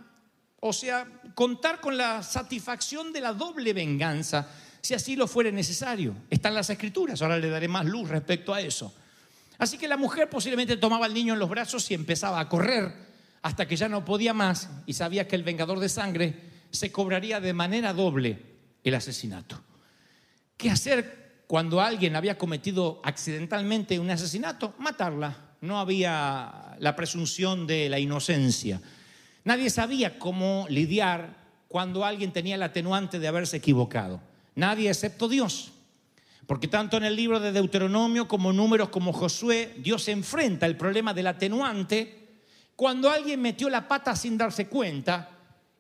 o 0.58 0.72
sea, 0.72 1.06
contar 1.36 1.80
con 1.80 1.96
la 1.96 2.24
satisfacción 2.24 3.12
de 3.12 3.20
la 3.20 3.32
doble 3.32 3.72
venganza, 3.72 4.48
si 4.80 4.92
así 4.92 5.14
lo 5.14 5.28
fuera 5.28 5.52
necesario. 5.52 6.16
Están 6.28 6.52
las 6.52 6.68
escrituras, 6.68 7.22
ahora 7.22 7.38
le 7.38 7.48
daré 7.48 7.68
más 7.68 7.86
luz 7.86 8.08
respecto 8.08 8.52
a 8.52 8.60
eso. 8.60 8.92
Así 9.58 9.78
que 9.78 9.88
la 9.88 9.96
mujer 9.96 10.28
posiblemente 10.28 10.76
tomaba 10.76 11.06
al 11.06 11.14
niño 11.14 11.34
en 11.34 11.38
los 11.38 11.48
brazos 11.48 11.90
y 11.90 11.94
empezaba 11.94 12.40
a 12.40 12.48
correr 12.48 12.92
hasta 13.42 13.66
que 13.66 13.76
ya 13.76 13.88
no 13.88 14.04
podía 14.04 14.32
más 14.32 14.70
y 14.86 14.94
sabía 14.94 15.28
que 15.28 15.36
el 15.36 15.42
vengador 15.42 15.78
de 15.78 15.88
sangre 15.88 16.34
se 16.70 16.90
cobraría 16.90 17.40
de 17.40 17.52
manera 17.52 17.92
doble 17.92 18.42
el 18.82 18.94
asesinato. 18.94 19.62
¿Qué 20.56 20.70
hacer 20.70 21.24
cuando 21.46 21.80
alguien 21.80 22.16
había 22.16 22.38
cometido 22.38 23.00
accidentalmente 23.04 23.98
un 23.98 24.10
asesinato, 24.10 24.74
matarla. 24.78 25.36
No 25.60 25.78
había 25.78 26.76
la 26.78 26.96
presunción 26.96 27.66
de 27.66 27.88
la 27.88 27.98
inocencia. 27.98 28.80
Nadie 29.44 29.70
sabía 29.70 30.18
cómo 30.18 30.66
lidiar 30.68 31.36
cuando 31.68 32.04
alguien 32.04 32.32
tenía 32.32 32.56
el 32.56 32.62
atenuante 32.62 33.18
de 33.18 33.28
haberse 33.28 33.58
equivocado. 33.58 34.20
Nadie 34.54 34.88
excepto 34.88 35.28
Dios. 35.28 35.73
Porque 36.46 36.68
tanto 36.68 36.96
en 36.96 37.04
el 37.04 37.16
libro 37.16 37.40
de 37.40 37.52
Deuteronomio 37.52 38.28
como 38.28 38.52
números 38.52 38.90
como 38.90 39.12
Josué, 39.12 39.74
Dios 39.78 40.08
enfrenta 40.08 40.66
el 40.66 40.76
problema 40.76 41.14
del 41.14 41.26
atenuante 41.26 42.24
cuando 42.76 43.10
alguien 43.10 43.40
metió 43.40 43.70
la 43.70 43.86
pata 43.88 44.16
sin 44.16 44.36
darse 44.36 44.66
cuenta 44.66 45.30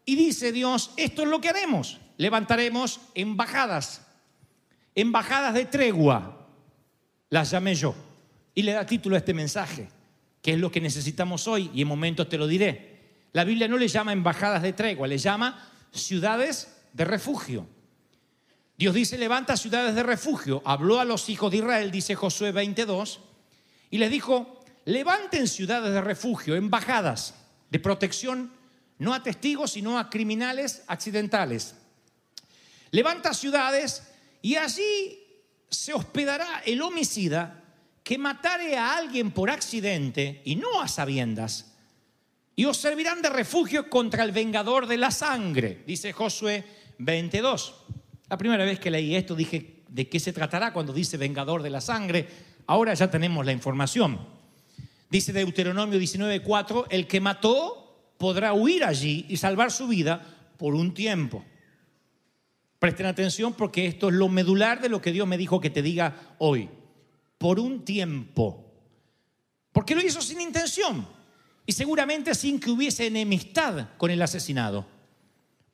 y 0.04 0.16
dice 0.16 0.52
Dios, 0.52 0.92
esto 0.96 1.22
es 1.22 1.28
lo 1.28 1.40
que 1.40 1.48
haremos. 1.48 1.98
Levantaremos 2.16 3.00
embajadas 3.14 4.04
Embajadas 4.94 5.54
de 5.54 5.64
tregua, 5.64 6.46
las 7.30 7.50
llamé 7.50 7.74
yo. 7.74 7.94
Y 8.54 8.62
le 8.62 8.72
da 8.72 8.86
título 8.86 9.16
a 9.16 9.18
este 9.18 9.34
mensaje, 9.34 9.88
que 10.40 10.52
es 10.52 10.58
lo 10.60 10.70
que 10.70 10.80
necesitamos 10.80 11.48
hoy 11.48 11.70
y 11.74 11.82
en 11.82 11.88
momentos 11.88 12.28
te 12.28 12.38
lo 12.38 12.46
diré. 12.46 13.26
La 13.32 13.42
Biblia 13.42 13.66
no 13.66 13.76
le 13.76 13.88
llama 13.88 14.12
embajadas 14.12 14.62
de 14.62 14.72
tregua, 14.72 15.08
le 15.08 15.18
llama 15.18 15.68
ciudades 15.90 16.72
de 16.92 17.04
refugio. 17.04 17.66
Dios 18.76 18.94
dice, 18.94 19.18
levanta 19.18 19.56
ciudades 19.56 19.94
de 19.94 20.02
refugio. 20.02 20.62
Habló 20.64 20.98
a 20.98 21.04
los 21.04 21.28
hijos 21.28 21.50
de 21.50 21.58
Israel, 21.58 21.90
dice 21.90 22.14
Josué 22.14 22.50
22, 22.50 23.20
y 23.90 23.98
les 23.98 24.10
dijo, 24.10 24.60
levanten 24.84 25.46
ciudades 25.46 25.92
de 25.92 26.00
refugio, 26.00 26.56
embajadas 26.56 27.34
de 27.70 27.78
protección, 27.78 28.52
no 28.98 29.14
a 29.14 29.22
testigos, 29.22 29.72
sino 29.72 29.98
a 29.98 30.10
criminales 30.10 30.82
accidentales. 30.88 31.76
Levanta 32.90 33.32
ciudades 33.32 34.02
y 34.42 34.56
allí 34.56 35.18
se 35.70 35.92
hospedará 35.92 36.62
el 36.64 36.82
homicida 36.82 37.62
que 38.02 38.18
matare 38.18 38.76
a 38.76 38.96
alguien 38.96 39.30
por 39.30 39.50
accidente 39.50 40.42
y 40.44 40.56
no 40.56 40.80
a 40.80 40.88
sabiendas. 40.88 41.72
Y 42.56 42.66
os 42.66 42.76
servirán 42.76 43.22
de 43.22 43.30
refugio 43.30 43.88
contra 43.88 44.22
el 44.22 44.32
vengador 44.32 44.86
de 44.86 44.96
la 44.96 45.10
sangre, 45.10 45.82
dice 45.86 46.12
Josué 46.12 46.64
22. 46.98 47.74
La 48.28 48.38
primera 48.38 48.64
vez 48.64 48.80
que 48.80 48.90
leí 48.90 49.14
esto 49.14 49.34
dije, 49.34 49.82
¿de 49.88 50.08
qué 50.08 50.18
se 50.18 50.32
tratará 50.32 50.72
cuando 50.72 50.92
dice 50.92 51.16
vengador 51.16 51.62
de 51.62 51.70
la 51.70 51.80
sangre? 51.80 52.26
Ahora 52.66 52.94
ya 52.94 53.10
tenemos 53.10 53.44
la 53.44 53.52
información. 53.52 54.18
Dice 55.10 55.32
Deuteronomio 55.32 55.98
19:4, 55.98 56.86
el 56.90 57.06
que 57.06 57.20
mató 57.20 58.14
podrá 58.18 58.52
huir 58.54 58.84
allí 58.84 59.26
y 59.28 59.36
salvar 59.36 59.70
su 59.70 59.86
vida 59.86 60.24
por 60.56 60.74
un 60.74 60.94
tiempo. 60.94 61.44
Presten 62.78 63.06
atención 63.06 63.52
porque 63.54 63.86
esto 63.86 64.08
es 64.08 64.14
lo 64.14 64.28
medular 64.28 64.80
de 64.80 64.88
lo 64.88 65.00
que 65.00 65.12
Dios 65.12 65.26
me 65.26 65.38
dijo 65.38 65.60
que 65.60 65.70
te 65.70 65.82
diga 65.82 66.34
hoy. 66.38 66.68
Por 67.38 67.60
un 67.60 67.84
tiempo. 67.84 68.72
Porque 69.72 69.94
lo 69.94 70.00
hizo 70.00 70.20
sin 70.22 70.40
intención 70.40 71.06
y 71.66 71.72
seguramente 71.72 72.34
sin 72.34 72.60
que 72.60 72.70
hubiese 72.70 73.06
enemistad 73.06 73.88
con 73.96 74.10
el 74.10 74.22
asesinado. 74.22 74.86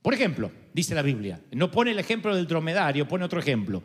Por 0.03 0.15
ejemplo, 0.15 0.51
dice 0.73 0.95
la 0.95 1.03
Biblia, 1.03 1.41
no 1.53 1.71
pone 1.71 1.91
el 1.91 1.99
ejemplo 1.99 2.35
del 2.35 2.47
dromedario, 2.47 3.07
pone 3.07 3.25
otro 3.25 3.41
ejemplo. 3.41 3.83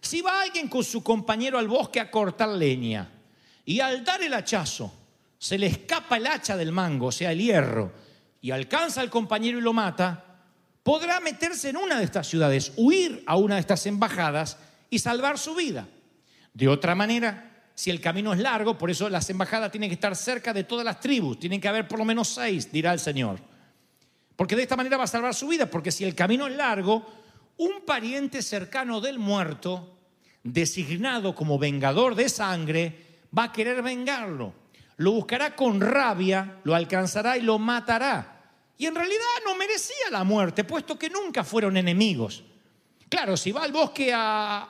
Si 0.00 0.20
va 0.20 0.42
alguien 0.42 0.68
con 0.68 0.82
su 0.82 1.02
compañero 1.02 1.58
al 1.58 1.68
bosque 1.68 2.00
a 2.00 2.10
cortar 2.10 2.48
leña 2.48 3.08
y 3.64 3.78
al 3.78 4.04
dar 4.04 4.22
el 4.22 4.34
hachazo 4.34 4.92
se 5.38 5.58
le 5.58 5.66
escapa 5.66 6.16
el 6.16 6.26
hacha 6.26 6.56
del 6.56 6.72
mango, 6.72 7.06
o 7.06 7.12
sea, 7.12 7.32
el 7.32 7.40
hierro, 7.40 7.92
y 8.40 8.50
alcanza 8.50 9.00
al 9.00 9.10
compañero 9.10 9.58
y 9.58 9.60
lo 9.60 9.72
mata, 9.72 10.24
podrá 10.82 11.20
meterse 11.20 11.70
en 11.70 11.76
una 11.76 11.98
de 11.98 12.04
estas 12.04 12.28
ciudades, 12.28 12.72
huir 12.76 13.22
a 13.26 13.36
una 13.36 13.54
de 13.54 13.60
estas 13.60 13.86
embajadas 13.86 14.58
y 14.90 14.98
salvar 14.98 15.38
su 15.38 15.54
vida. 15.54 15.88
De 16.54 16.68
otra 16.68 16.94
manera, 16.94 17.64
si 17.74 17.90
el 17.90 18.00
camino 18.00 18.32
es 18.32 18.40
largo, 18.40 18.76
por 18.76 18.90
eso 18.90 19.08
las 19.08 19.30
embajadas 19.30 19.70
tienen 19.70 19.90
que 19.90 19.94
estar 19.94 20.14
cerca 20.14 20.52
de 20.52 20.64
todas 20.64 20.84
las 20.84 21.00
tribus, 21.00 21.38
tienen 21.38 21.60
que 21.60 21.68
haber 21.68 21.88
por 21.88 21.98
lo 21.98 22.04
menos 22.04 22.28
seis, 22.28 22.70
dirá 22.70 22.92
el 22.92 23.00
Señor. 23.00 23.38
Porque 24.36 24.56
de 24.56 24.62
esta 24.62 24.76
manera 24.76 24.96
va 24.96 25.04
a 25.04 25.08
salvar 25.08 25.34
su 25.34 25.48
vida, 25.48 25.66
porque 25.66 25.92
si 25.92 26.04
el 26.04 26.14
camino 26.14 26.46
es 26.46 26.56
largo, 26.56 27.06
un 27.58 27.84
pariente 27.84 28.42
cercano 28.42 29.00
del 29.00 29.18
muerto, 29.18 29.98
designado 30.42 31.34
como 31.34 31.58
vengador 31.58 32.14
de 32.14 32.28
sangre, 32.28 33.20
va 33.36 33.44
a 33.44 33.52
querer 33.52 33.82
vengarlo. 33.82 34.54
Lo 34.96 35.12
buscará 35.12 35.54
con 35.54 35.80
rabia, 35.80 36.58
lo 36.64 36.74
alcanzará 36.74 37.36
y 37.36 37.42
lo 37.42 37.58
matará. 37.58 38.40
Y 38.78 38.86
en 38.86 38.94
realidad 38.94 39.20
no 39.44 39.54
merecía 39.56 40.10
la 40.10 40.24
muerte, 40.24 40.64
puesto 40.64 40.98
que 40.98 41.10
nunca 41.10 41.44
fueron 41.44 41.76
enemigos. 41.76 42.42
Claro, 43.08 43.36
si 43.36 43.52
va 43.52 43.62
al 43.62 43.72
bosque 43.72 44.12
a 44.14 44.68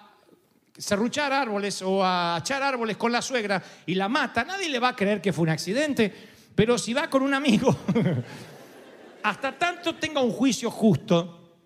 serruchar 0.76 1.33
árboles 1.33 1.83
o 1.83 2.04
a 2.04 2.38
echar 2.40 2.62
árboles 2.62 2.97
con 2.97 3.12
la 3.12 3.23
suegra 3.23 3.62
y 3.87 3.95
la 3.95 4.09
mata, 4.09 4.45
nadie 4.45 4.69
le 4.69 4.78
va 4.78 4.88
a 4.88 4.97
creer 4.97 5.21
que 5.21 5.33
fue 5.33 5.45
un 5.45 5.50
accidente. 5.50 6.12
Pero 6.54 6.76
si 6.76 6.92
va 6.92 7.09
con 7.09 7.23
un 7.23 7.35
amigo, 7.35 7.75
hasta 9.23 9.59
tanto 9.59 9.95
tenga 9.97 10.21
un 10.21 10.33
juicio 10.33 10.71
justo, 10.71 11.59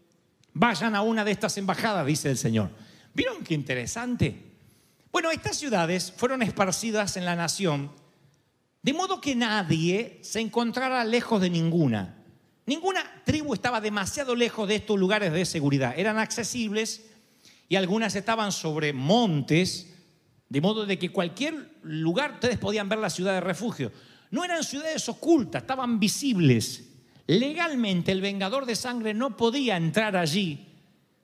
vayan 0.52 0.94
a 0.94 1.02
una 1.02 1.24
de 1.24 1.32
estas 1.32 1.56
embajadas, 1.58 2.06
dice 2.06 2.30
el 2.30 2.38
Señor. 2.38 2.70
¿Vieron 3.14 3.42
qué 3.44 3.54
interesante? 3.54 4.42
Bueno, 5.12 5.30
estas 5.30 5.56
ciudades 5.56 6.12
fueron 6.16 6.42
esparcidas 6.42 7.16
en 7.16 7.24
la 7.24 7.36
nación, 7.36 7.90
de 8.82 8.92
modo 8.92 9.20
que 9.20 9.34
nadie 9.34 10.18
se 10.22 10.40
encontrara 10.40 11.04
lejos 11.04 11.40
de 11.40 11.50
ninguna. 11.50 12.16
Ninguna 12.66 13.22
tribu 13.24 13.54
estaba 13.54 13.80
demasiado 13.80 14.34
lejos 14.34 14.68
de 14.68 14.76
estos 14.76 14.98
lugares 14.98 15.32
de 15.32 15.44
seguridad. 15.44 15.94
Eran 15.96 16.18
accesibles 16.18 17.06
y 17.68 17.76
algunas 17.76 18.14
estaban 18.14 18.52
sobre 18.52 18.92
montes, 18.92 19.94
de 20.48 20.60
modo 20.60 20.84
de 20.86 20.98
que 20.98 21.10
cualquier 21.10 21.78
lugar 21.82 22.34
ustedes 22.34 22.58
podían 22.58 22.88
ver 22.88 22.98
la 22.98 23.10
ciudad 23.10 23.32
de 23.32 23.40
refugio. 23.40 23.92
No 24.30 24.44
eran 24.44 24.64
ciudades 24.64 25.08
ocultas, 25.08 25.62
estaban 25.62 25.98
visibles. 25.98 26.85
Legalmente 27.26 28.12
el 28.12 28.20
vengador 28.20 28.66
de 28.66 28.76
sangre 28.76 29.14
no 29.14 29.36
podía 29.36 29.76
entrar 29.76 30.16
allí 30.16 30.66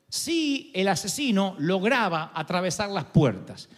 si 0.08 0.70
el 0.74 0.88
asesino 0.88 1.56
lograba 1.58 2.32
atravesar 2.34 2.90
las 2.90 3.04
puertas. 3.06 3.68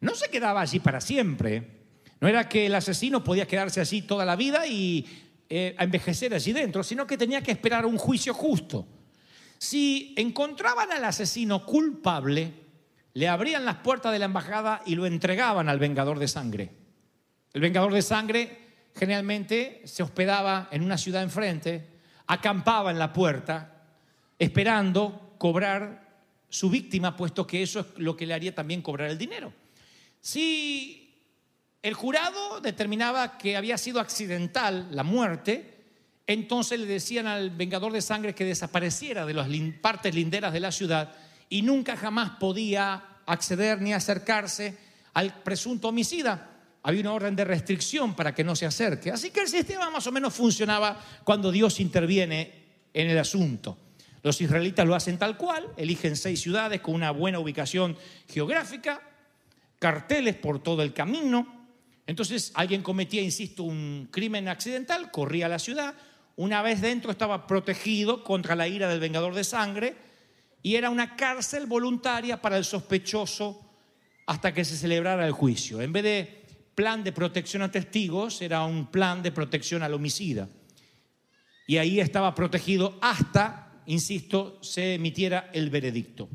No 0.00 0.14
se 0.14 0.28
quedaba 0.30 0.60
allí 0.60 0.80
para 0.80 1.00
siempre. 1.00 1.76
No 2.20 2.28
era 2.28 2.48
que 2.48 2.66
el 2.66 2.74
asesino 2.74 3.22
podía 3.22 3.46
quedarse 3.46 3.80
allí 3.80 4.02
toda 4.02 4.24
la 4.24 4.36
vida 4.36 4.66
y 4.66 5.06
eh, 5.48 5.76
envejecer 5.78 6.34
allí 6.34 6.52
dentro, 6.52 6.82
sino 6.82 7.06
que 7.06 7.18
tenía 7.18 7.42
que 7.42 7.52
esperar 7.52 7.84
un 7.84 7.98
juicio 7.98 8.32
justo. 8.32 8.86
Si 9.58 10.14
encontraban 10.16 10.90
al 10.92 11.04
asesino 11.04 11.64
culpable, 11.64 12.52
le 13.14 13.28
abrían 13.28 13.64
las 13.64 13.76
puertas 13.76 14.12
de 14.12 14.18
la 14.18 14.24
embajada 14.24 14.82
y 14.86 14.94
lo 14.94 15.06
entregaban 15.06 15.68
al 15.68 15.78
vengador 15.78 16.18
de 16.18 16.28
sangre. 16.28 16.70
El 17.52 17.60
vengador 17.60 17.92
de 17.92 18.02
sangre 18.02 18.65
generalmente 18.96 19.82
se 19.84 20.02
hospedaba 20.02 20.68
en 20.70 20.82
una 20.82 20.96
ciudad 20.96 21.22
enfrente, 21.22 21.86
acampaba 22.26 22.90
en 22.90 22.98
la 22.98 23.12
puerta, 23.12 23.84
esperando 24.38 25.34
cobrar 25.38 26.06
su 26.48 26.70
víctima, 26.70 27.16
puesto 27.16 27.46
que 27.46 27.62
eso 27.62 27.80
es 27.80 27.86
lo 27.96 28.16
que 28.16 28.26
le 28.26 28.34
haría 28.34 28.54
también 28.54 28.82
cobrar 28.82 29.10
el 29.10 29.18
dinero. 29.18 29.52
Si 30.20 31.14
el 31.82 31.94
jurado 31.94 32.60
determinaba 32.60 33.36
que 33.36 33.56
había 33.56 33.76
sido 33.78 34.00
accidental 34.00 34.88
la 34.90 35.02
muerte, 35.02 35.76
entonces 36.26 36.80
le 36.80 36.86
decían 36.86 37.26
al 37.26 37.50
vengador 37.50 37.92
de 37.92 38.00
sangre 38.00 38.34
que 38.34 38.44
desapareciera 38.44 39.26
de 39.26 39.34
las 39.34 39.48
partes 39.80 40.14
linderas 40.14 40.52
de 40.52 40.60
la 40.60 40.72
ciudad 40.72 41.14
y 41.48 41.62
nunca 41.62 41.96
jamás 41.96 42.30
podía 42.40 43.04
acceder 43.26 43.80
ni 43.80 43.92
acercarse 43.92 44.76
al 45.12 45.42
presunto 45.42 45.88
homicida. 45.88 46.55
Había 46.86 47.00
una 47.00 47.14
orden 47.14 47.34
de 47.34 47.44
restricción 47.44 48.14
para 48.14 48.32
que 48.32 48.44
no 48.44 48.54
se 48.54 48.64
acerque. 48.64 49.10
Así 49.10 49.32
que 49.32 49.40
el 49.40 49.48
sistema 49.48 49.90
más 49.90 50.06
o 50.06 50.12
menos 50.12 50.32
funcionaba 50.32 50.96
cuando 51.24 51.50
Dios 51.50 51.80
interviene 51.80 52.52
en 52.94 53.10
el 53.10 53.18
asunto. 53.18 53.76
Los 54.22 54.40
israelitas 54.40 54.86
lo 54.86 54.94
hacen 54.94 55.18
tal 55.18 55.36
cual, 55.36 55.66
eligen 55.76 56.14
seis 56.14 56.40
ciudades 56.40 56.80
con 56.80 56.94
una 56.94 57.10
buena 57.10 57.40
ubicación 57.40 57.96
geográfica, 58.28 59.02
carteles 59.80 60.36
por 60.36 60.62
todo 60.62 60.84
el 60.84 60.92
camino. 60.92 61.66
Entonces 62.06 62.52
alguien 62.54 62.84
cometía, 62.84 63.20
insisto, 63.20 63.64
un 63.64 64.06
crimen 64.12 64.46
accidental, 64.46 65.10
corría 65.10 65.46
a 65.46 65.48
la 65.48 65.58
ciudad, 65.58 65.92
una 66.36 66.62
vez 66.62 66.80
dentro 66.80 67.10
estaba 67.10 67.48
protegido 67.48 68.22
contra 68.22 68.54
la 68.54 68.68
ira 68.68 68.88
del 68.88 69.00
vengador 69.00 69.34
de 69.34 69.42
sangre 69.42 69.96
y 70.62 70.76
era 70.76 70.90
una 70.90 71.16
cárcel 71.16 71.66
voluntaria 71.66 72.40
para 72.40 72.56
el 72.56 72.64
sospechoso 72.64 73.60
hasta 74.26 74.54
que 74.54 74.64
se 74.64 74.76
celebrara 74.76 75.26
el 75.26 75.32
juicio. 75.32 75.82
En 75.82 75.92
vez 75.92 76.04
de 76.04 76.45
plan 76.76 77.02
de 77.02 77.10
protección 77.10 77.62
a 77.62 77.72
testigos, 77.72 78.40
era 78.40 78.64
un 78.64 78.86
plan 78.86 79.20
de 79.24 79.32
protección 79.32 79.82
al 79.82 79.94
homicida. 79.94 80.48
Y 81.66 81.78
ahí 81.78 81.98
estaba 81.98 82.32
protegido 82.36 82.96
hasta, 83.00 83.72
insisto, 83.86 84.62
se 84.62 84.94
emitiera 84.94 85.50
el 85.52 85.70
veredicto. 85.70 86.28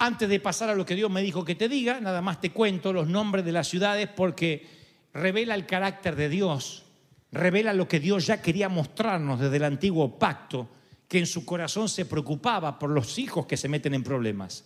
Antes 0.00 0.28
de 0.28 0.40
pasar 0.40 0.70
a 0.70 0.74
lo 0.74 0.84
que 0.84 0.96
Dios 0.96 1.12
me 1.12 1.22
dijo 1.22 1.44
que 1.44 1.54
te 1.54 1.68
diga, 1.68 2.00
nada 2.00 2.20
más 2.20 2.40
te 2.40 2.50
cuento 2.50 2.92
los 2.92 3.06
nombres 3.06 3.44
de 3.44 3.52
las 3.52 3.68
ciudades 3.68 4.08
porque 4.08 4.66
revela 5.14 5.54
el 5.54 5.66
carácter 5.66 6.16
de 6.16 6.28
Dios 6.28 6.86
revela 7.32 7.72
lo 7.72 7.88
que 7.88 8.00
Dios 8.00 8.26
ya 8.26 8.42
quería 8.42 8.68
mostrarnos 8.68 9.40
desde 9.40 9.56
el 9.56 9.64
antiguo 9.64 10.18
pacto, 10.18 10.68
que 11.08 11.18
en 11.18 11.26
su 11.26 11.44
corazón 11.44 11.88
se 11.88 12.06
preocupaba 12.06 12.78
por 12.78 12.90
los 12.90 13.18
hijos 13.18 13.46
que 13.46 13.56
se 13.56 13.68
meten 13.68 13.94
en 13.94 14.02
problemas. 14.02 14.64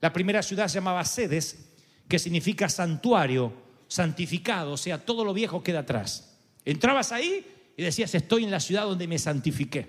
La 0.00 0.12
primera 0.12 0.42
ciudad 0.42 0.68
se 0.68 0.76
llamaba 0.76 1.04
Sedes, 1.04 1.72
que 2.08 2.18
significa 2.18 2.68
santuario, 2.68 3.52
santificado, 3.88 4.72
o 4.72 4.76
sea, 4.76 5.04
todo 5.04 5.24
lo 5.24 5.32
viejo 5.32 5.62
queda 5.62 5.80
atrás. 5.80 6.36
Entrabas 6.64 7.12
ahí 7.12 7.46
y 7.76 7.82
decías, 7.82 8.14
estoy 8.14 8.44
en 8.44 8.50
la 8.50 8.60
ciudad 8.60 8.84
donde 8.84 9.06
me 9.06 9.18
santifiqué. 9.18 9.88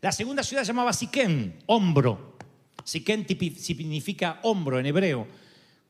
La 0.00 0.12
segunda 0.12 0.42
ciudad 0.42 0.62
se 0.62 0.68
llamaba 0.68 0.92
Siquén, 0.92 1.58
hombro. 1.66 2.38
Siquén 2.84 3.26
significa 3.58 4.40
hombro 4.42 4.78
en 4.78 4.86
hebreo, 4.86 5.26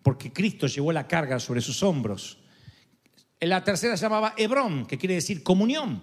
porque 0.02 0.32
Cristo 0.32 0.66
llevó 0.66 0.92
la 0.92 1.06
carga 1.06 1.38
sobre 1.38 1.60
sus 1.60 1.82
hombros. 1.82 2.38
La 3.40 3.62
tercera 3.62 3.96
se 3.96 4.02
llamaba 4.02 4.34
Hebrón, 4.36 4.86
que 4.86 4.98
quiere 4.98 5.14
decir 5.14 5.42
comunión, 5.42 6.02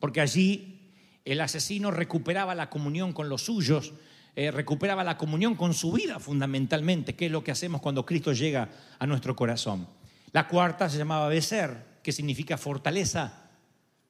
porque 0.00 0.20
allí 0.20 0.92
el 1.24 1.40
asesino 1.40 1.90
recuperaba 1.90 2.54
la 2.54 2.68
comunión 2.68 3.12
con 3.12 3.28
los 3.28 3.42
suyos, 3.42 3.94
eh, 4.34 4.50
recuperaba 4.50 5.02
la 5.02 5.16
comunión 5.16 5.54
con 5.54 5.72
su 5.72 5.92
vida 5.92 6.18
fundamentalmente, 6.18 7.14
que 7.14 7.26
es 7.26 7.32
lo 7.32 7.42
que 7.42 7.52
hacemos 7.52 7.80
cuando 7.80 8.04
Cristo 8.04 8.32
llega 8.32 8.68
a 8.98 9.06
nuestro 9.06 9.34
corazón. 9.34 9.88
La 10.32 10.48
cuarta 10.48 10.88
se 10.88 10.98
llamaba 10.98 11.28
Becer, 11.28 11.98
que 12.02 12.12
significa 12.12 12.58
fortaleza, 12.58 13.50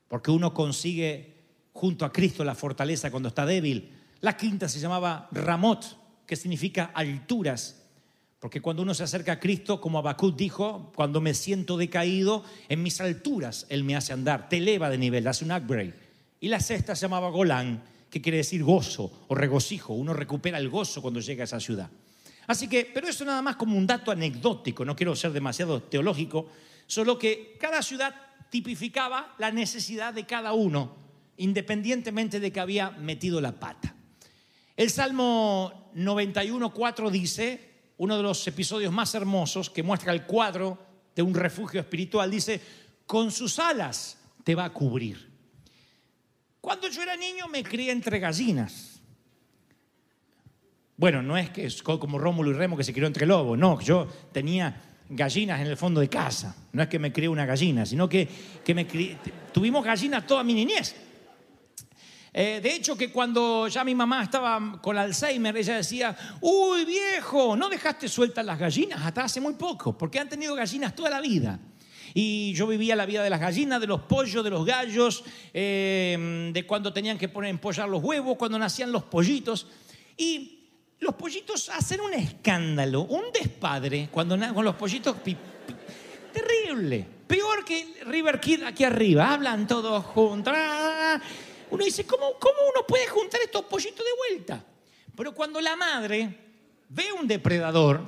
porque 0.09 0.31
uno 0.31 0.53
consigue 0.53 1.35
junto 1.73 2.05
a 2.05 2.13
Cristo 2.13 2.45
la 2.45 2.55
fortaleza 2.55 3.11
cuando 3.11 3.29
está 3.29 3.47
débil. 3.47 3.93
La 4.21 4.37
quinta 4.37 4.69
se 4.69 4.81
llamaba 4.81 5.29
Ramot, 5.33 5.85
que 6.27 6.37
significa 6.37 6.91
alturas. 6.95 7.83
Porque 8.39 8.61
cuando 8.61 8.83
uno 8.83 8.95
se 8.95 9.03
acerca 9.03 9.33
a 9.33 9.41
Cristo, 9.41 9.81
como 9.81 9.99
Habacuc 9.99 10.37
dijo, 10.37 10.93
cuando 10.95 11.21
me 11.21 11.35
siento 11.35 11.77
decaído, 11.77 12.45
en 12.69 12.83
mis 12.83 13.01
alturas 13.01 13.67
Él 13.69 13.85
me 13.85 13.97
hace 13.97 14.13
andar, 14.13 14.49
te 14.49 14.59
eleva 14.59 14.91
de 14.91 14.99
nivel, 14.99 15.27
hace 15.27 15.45
un 15.45 15.53
upgrade. 15.53 15.95
Y 16.41 16.49
la 16.49 16.61
sexta 16.61 16.95
se 16.95 17.03
llamaba 17.03 17.31
Golán, 17.31 17.83
que 18.11 18.21
quiere 18.21 18.39
decir 18.39 18.63
gozo 18.63 19.25
o 19.29 19.35
regocijo. 19.35 19.95
Uno 19.95 20.13
recupera 20.13 20.59
el 20.59 20.69
gozo 20.69 21.03
cuando 21.03 21.21
llega 21.21 21.43
a 21.43 21.45
esa 21.45 21.61
ciudad. 21.61 21.91
Así 22.47 22.69
que, 22.69 22.91
pero 22.93 23.09
eso 23.09 23.25
nada 23.25 23.43
más 23.43 23.57
como 23.57 23.77
un 23.77 23.87
dato 23.87 24.11
anecdótico, 24.11 24.85
no 24.85 24.95
quiero 24.95 25.17
ser 25.17 25.33
demasiado 25.33 25.83
teológico, 25.83 26.49
solo 26.87 27.19
que 27.19 27.57
cada 27.61 27.83
ciudad 27.83 28.15
tipificaba 28.51 29.35
la 29.39 29.51
necesidad 29.51 30.15
de 30.15 30.27
cada 30.27 30.53
uno, 30.53 30.97
independientemente 31.37 32.41
de 32.41 32.53
que 32.53 32.61
había 32.61 32.91
metido 32.91 33.41
la 33.41 33.53
pata. 33.53 33.95
El 34.77 34.91
Salmo 34.91 35.91
91.4 35.95 37.11
dice, 37.11 37.77
uno 37.99 38.17
de 38.17 38.23
los 38.23 38.47
episodios 38.47 38.93
más 38.93 39.15
hermosos 39.15 39.71
que 39.71 39.83
muestra 39.83 40.13
el 40.13 40.25
cuadro 40.25 40.79
de 41.15 41.23
un 41.23 41.35
refugio 41.35 41.81
espiritual. 41.81 42.31
Dice, 42.31 42.61
con 43.07 43.33
sus 43.33 43.59
alas 43.59 44.19
te 44.45 44.55
va 44.55 44.67
a 44.67 44.73
cubrir. 44.73 45.33
Cuando 46.61 46.89
yo 46.89 47.03
era 47.03 47.17
niño 47.17 47.49
me 47.49 47.63
crié 47.63 47.91
entre 47.91 48.19
gallinas. 48.19 48.96
Bueno, 50.97 51.23
no 51.23 51.37
es 51.37 51.51
que 51.51 51.67
es 51.67 51.83
como 51.83 52.19
Rómulo 52.19 52.51
y 52.51 52.55
Remo 52.55 52.77
que 52.77 52.85
se 52.85 52.93
crió 52.93 53.07
entre 53.07 53.27
lobos, 53.27 53.59
no, 53.59 53.81
yo 53.81 54.07
tenía 54.33 54.83
gallinas 55.09 55.61
en 55.61 55.67
el 55.67 55.77
fondo 55.77 56.01
de 56.01 56.09
casa. 56.09 56.57
No 56.73 56.83
es 56.83 56.89
que 56.89 56.99
me 56.99 57.13
crié 57.13 57.29
una 57.29 57.45
gallina, 57.45 57.85
sino 57.85 58.09
que, 58.09 58.29
que 58.65 58.75
me 58.75 58.87
tuvimos 59.53 59.85
gallinas 59.85 60.27
toda 60.27 60.43
mi 60.43 60.55
niñez. 60.55 60.97
Eh, 62.33 62.61
de 62.63 62.75
hecho, 62.75 62.97
que 62.97 63.11
cuando 63.11 63.67
ya 63.69 63.83
mi 63.83 63.95
mamá 63.95 64.23
estaba 64.23 64.79
con 64.83 64.99
Alzheimer, 64.99 65.57
ella 65.57 65.77
decía, 65.77 66.17
uy 66.43 66.85
viejo, 66.85 67.57
no 67.57 67.71
dejaste 67.71 68.09
sueltas 68.09 68.45
las 68.45 68.59
gallinas 68.59 69.01
hasta 69.03 69.25
hace 69.25 69.41
muy 69.41 69.55
poco, 69.55 69.97
porque 69.97 70.19
han 70.19 70.29
tenido 70.29 70.55
gallinas 70.55 70.95
toda 70.95 71.09
la 71.09 71.21
vida. 71.21 71.59
Y 72.13 72.53
yo 72.55 72.67
vivía 72.67 72.97
la 72.97 73.07
vida 73.07 73.23
de 73.23 73.31
las 73.31 73.41
gallinas, 73.41 73.81
de 73.81 73.87
los 73.87 74.03
pollos, 74.03 74.45
de 74.45 74.51
los 74.51 74.67
gallos, 74.67 75.25
eh, 75.53 76.51
de 76.53 76.67
cuando 76.67 76.93
tenían 76.93 77.17
que 77.17 77.29
poner 77.29 77.51
empollar 77.51 77.89
los 77.89 78.03
huevos, 78.03 78.37
cuando 78.37 78.59
nacían 78.59 78.93
los 78.93 79.05
pollitos. 79.05 79.67
Y 80.17 80.56
los 81.01 81.15
pollitos 81.15 81.69
hacen 81.69 82.01
un 82.01 82.15
escándalo, 82.15 83.03
un 83.03 83.33
despadre, 83.33 84.09
cuando 84.11 84.39
con 84.55 84.65
los 84.65 84.75
pollitos... 84.75 85.17
terrible. 86.33 87.07
Peor 87.27 87.65
que 87.65 88.03
River 88.07 88.41
Kid 88.41 88.63
aquí 88.63 88.85
arriba. 88.85 89.33
Hablan 89.33 89.67
todos 89.67 90.05
juntos. 90.05 90.55
Uno 91.71 91.85
dice, 91.85 92.07
¿cómo, 92.07 92.35
¿cómo 92.39 92.57
uno 92.75 92.87
puede 92.87 93.07
juntar 93.09 93.41
estos 93.43 93.65
pollitos 93.65 93.99
de 93.99 94.31
vuelta? 94.31 94.65
Pero 95.17 95.35
cuando 95.35 95.61
la 95.61 95.77
madre 95.77 96.39
ve 96.89 97.13
un 97.13 97.27
depredador, 97.27 98.01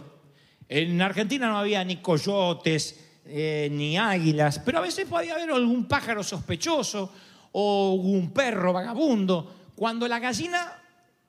en 0.69 1.01
Argentina 1.03 1.49
no 1.49 1.59
había 1.59 1.83
ni 1.85 1.97
coyotes, 1.97 3.09
eh, 3.25 3.69
ni 3.73 3.99
águilas, 3.99 4.61
pero 4.61 4.79
a 4.79 4.83
veces 4.83 5.07
podía 5.07 5.35
haber 5.35 5.51
algún 5.51 5.87
pájaro 5.87 6.23
sospechoso 6.23 7.13
o 7.53 7.95
un 7.95 8.31
perro 8.33 8.73
vagabundo. 8.73 9.55
Cuando 9.75 10.07
la 10.07 10.19
gallina 10.19 10.78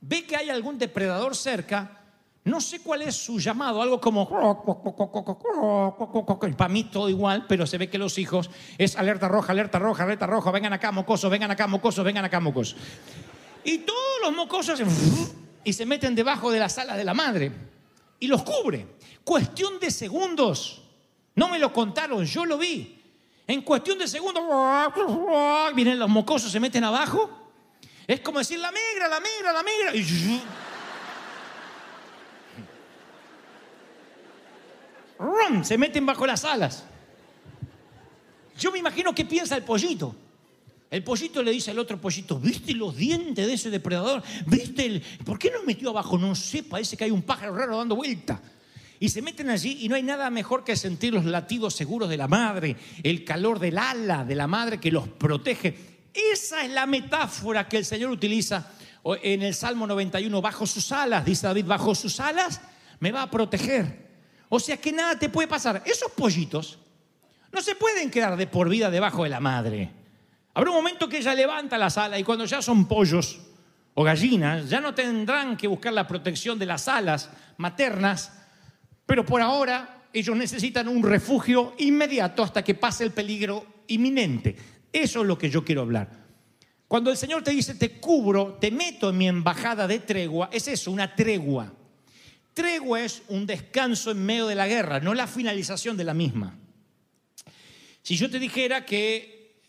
ve 0.02 0.26
que 0.26 0.36
hay 0.36 0.50
algún 0.50 0.78
depredador 0.78 1.36
cerca, 1.36 2.00
no 2.44 2.62
sé 2.62 2.80
cuál 2.82 3.02
es 3.02 3.16
su 3.16 3.40
llamado, 3.40 3.82
algo 3.82 4.00
como... 4.00 4.28
Para 6.58 6.70
mí 6.70 6.86
todo 6.86 7.10
igual, 7.10 7.46
pero 7.48 7.68
se 7.68 7.78
ve 7.78 7.90
que 7.90 7.98
los 7.98 8.18
hijos 8.18 8.50
es 8.78 8.96
alerta 8.96 9.28
roja, 9.28 9.52
alerta 9.52 9.78
roja, 9.78 10.04
alerta 10.04 10.26
roja, 10.26 10.52
vengan 10.52 10.74
acá 10.74 10.92
mocosos, 10.92 11.30
vengan 11.30 11.52
acá 11.52 11.68
mocosos, 11.68 12.04
vengan 12.04 12.26
acá 12.26 12.40
mocosos. 12.40 12.78
Y 13.64 13.80
todos 13.80 14.00
los 14.24 14.34
mocosos 14.34 14.82
y 15.64 15.74
se 15.74 15.86
meten 15.86 16.16
debajo 16.16 16.50
de 16.50 16.60
las 16.60 16.78
alas 16.78 16.98
de 16.98 17.04
la 17.04 17.14
madre 17.14 17.52
y 18.20 18.28
los 18.28 18.44
cubre. 18.44 18.88
Cuestión 19.24 19.80
de 19.80 19.92
segundos. 19.92 20.84
No 21.36 21.50
me 21.50 21.60
lo 21.60 21.72
contaron, 21.72 22.26
yo 22.26 22.46
lo 22.46 22.58
vi. 22.58 23.02
En 23.48 23.62
cuestión 23.62 23.98
de 23.98 24.08
segundos, 24.08 24.44
vienen 25.76 26.00
los 26.00 26.10
mocosos, 26.10 26.52
se 26.52 26.60
meten 26.60 26.84
abajo. 26.84 27.49
Es 28.10 28.22
como 28.22 28.40
decir, 28.40 28.58
la 28.58 28.72
migra, 28.72 29.08
la 29.08 29.20
migra, 29.20 29.54
la 29.54 29.62
migra. 29.62 29.96
Y 29.96 30.42
¡rum! 35.20 35.64
se 35.64 35.78
meten 35.78 36.08
bajo 36.08 36.26
las 36.26 36.44
alas. 36.44 36.86
Yo 38.58 38.72
me 38.72 38.80
imagino 38.80 39.14
qué 39.14 39.26
piensa 39.26 39.56
el 39.56 39.64
pollito. 39.64 40.16
El 40.90 41.04
pollito 41.04 41.44
le 41.44 41.52
dice 41.52 41.70
al 41.70 41.78
otro 41.78 42.02
pollito, 42.02 42.40
¿viste 42.40 42.74
los 42.74 42.96
dientes 42.96 43.46
de 43.46 43.54
ese 43.54 43.70
depredador? 43.70 44.24
¿Viste 44.48 44.88
el... 44.88 45.04
¿Por 45.24 45.38
qué 45.38 45.52
no 45.52 45.62
metió 45.62 45.92
abajo? 45.92 46.18
No 46.18 46.34
sé, 46.34 46.64
parece 46.64 46.98
que 46.98 47.04
hay 47.04 47.12
un 47.12 47.22
pájaro 47.22 47.56
raro 47.56 47.78
dando 47.78 47.96
vuelta. 47.96 48.42
Y 49.00 49.10
se 49.10 49.22
meten 49.22 49.52
allí 49.52 49.78
y 49.82 49.88
no 49.88 49.94
hay 49.94 50.02
nada 50.02 50.32
mejor 50.32 50.64
que 50.64 50.76
sentir 50.76 51.14
los 51.14 51.26
latidos 51.26 51.76
seguros 51.76 52.10
de 52.10 52.18
la 52.18 52.28
madre, 52.28 52.76
el 53.04 53.24
calor 53.24 53.60
del 53.60 53.78
ala 53.78 54.26
de 54.26 54.34
la 54.34 54.48
madre 54.48 54.80
que 54.80 54.92
los 54.92 55.08
protege. 55.08 55.99
Esa 56.14 56.64
es 56.64 56.72
la 56.72 56.86
metáfora 56.86 57.68
que 57.68 57.78
el 57.78 57.86
Señor 57.86 58.10
utiliza 58.10 58.72
en 59.22 59.42
el 59.42 59.54
Salmo 59.54 59.88
91, 59.88 60.42
bajo 60.42 60.68
sus 60.68 60.92
alas, 60.92 61.24
dice 61.24 61.48
David, 61.48 61.66
bajo 61.66 61.96
sus 61.96 62.20
alas 62.20 62.62
me 63.00 63.12
va 63.12 63.24
a 63.24 63.32
proteger. 63.32 64.10
O 64.50 64.60
sea 64.60 64.78
que 64.78 64.92
nada 64.92 65.18
te 65.18 65.30
puede 65.30 65.48
pasar. 65.48 65.82
Esos 65.86 66.12
pollitos 66.12 66.80
no 67.52 67.62
se 67.62 67.76
pueden 67.76 68.10
quedar 68.12 68.36
de 68.36 68.48
por 68.48 68.70
vida 68.70 68.90
debajo 68.90 69.24
de 69.24 69.30
la 69.30 69.40
madre. 69.40 69.92
Habrá 70.54 70.72
un 70.72 70.78
momento 70.78 71.08
que 71.08 71.20
ella 71.20 71.34
levanta 71.34 71.78
las 71.78 71.98
alas 71.98 72.20
y 72.20 72.24
cuando 72.24 72.46
ya 72.46 72.62
son 72.62 72.88
pollos 72.88 73.40
o 73.94 74.04
gallinas, 74.04 74.70
ya 74.70 74.82
no 74.82 74.94
tendrán 74.94 75.56
que 75.56 75.68
buscar 75.68 75.94
la 75.94 76.08
protección 76.08 76.58
de 76.60 76.66
las 76.66 76.88
alas 76.88 77.30
maternas, 77.58 78.32
pero 79.06 79.26
por 79.26 79.42
ahora 79.42 80.04
ellos 80.12 80.36
necesitan 80.36 80.88
un 80.88 81.04
refugio 81.04 81.74
inmediato 81.78 82.44
hasta 82.44 82.64
que 82.64 82.76
pase 82.76 83.04
el 83.04 83.12
peligro 83.12 83.66
inminente. 83.88 84.56
Eso 84.92 85.22
es 85.22 85.28
lo 85.28 85.38
que 85.38 85.50
yo 85.50 85.64
quiero 85.64 85.82
hablar. 85.82 86.28
Cuando 86.90 87.12
el 87.12 87.18
Señor 87.18 87.44
te 87.44 87.52
dice, 87.52 87.76
te 87.76 88.00
cubro, 88.00 88.58
te 88.60 88.72
meto 88.72 89.12
en 89.12 89.18
mi 89.18 89.28
embajada 89.28 89.88
de 89.88 90.00
tregua, 90.00 90.50
es 90.52 90.68
eso, 90.68 90.90
una 90.90 91.16
tregua. 91.16 91.72
Tregua 92.56 93.02
es 93.02 93.22
un 93.28 93.46
descanso 93.46 94.10
en 94.10 94.26
medio 94.26 94.48
de 94.48 94.56
la 94.56 94.68
guerra, 94.68 95.00
no 95.00 95.14
la 95.14 95.28
finalización 95.28 95.96
de 95.96 96.04
la 96.04 96.16
misma. 96.16 96.58
Si 98.02 98.18
yo 98.18 98.28
te 98.28 98.40
dijera 98.40 98.86
que 98.86 99.62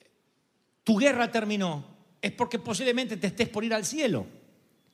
tu 0.82 0.96
guerra 0.96 1.30
terminó, 1.30 1.84
es 2.22 2.32
porque 2.32 2.58
posiblemente 2.58 3.18
te 3.18 3.26
estés 3.26 3.50
por 3.50 3.64
ir 3.64 3.74
al 3.74 3.84
cielo. 3.84 4.26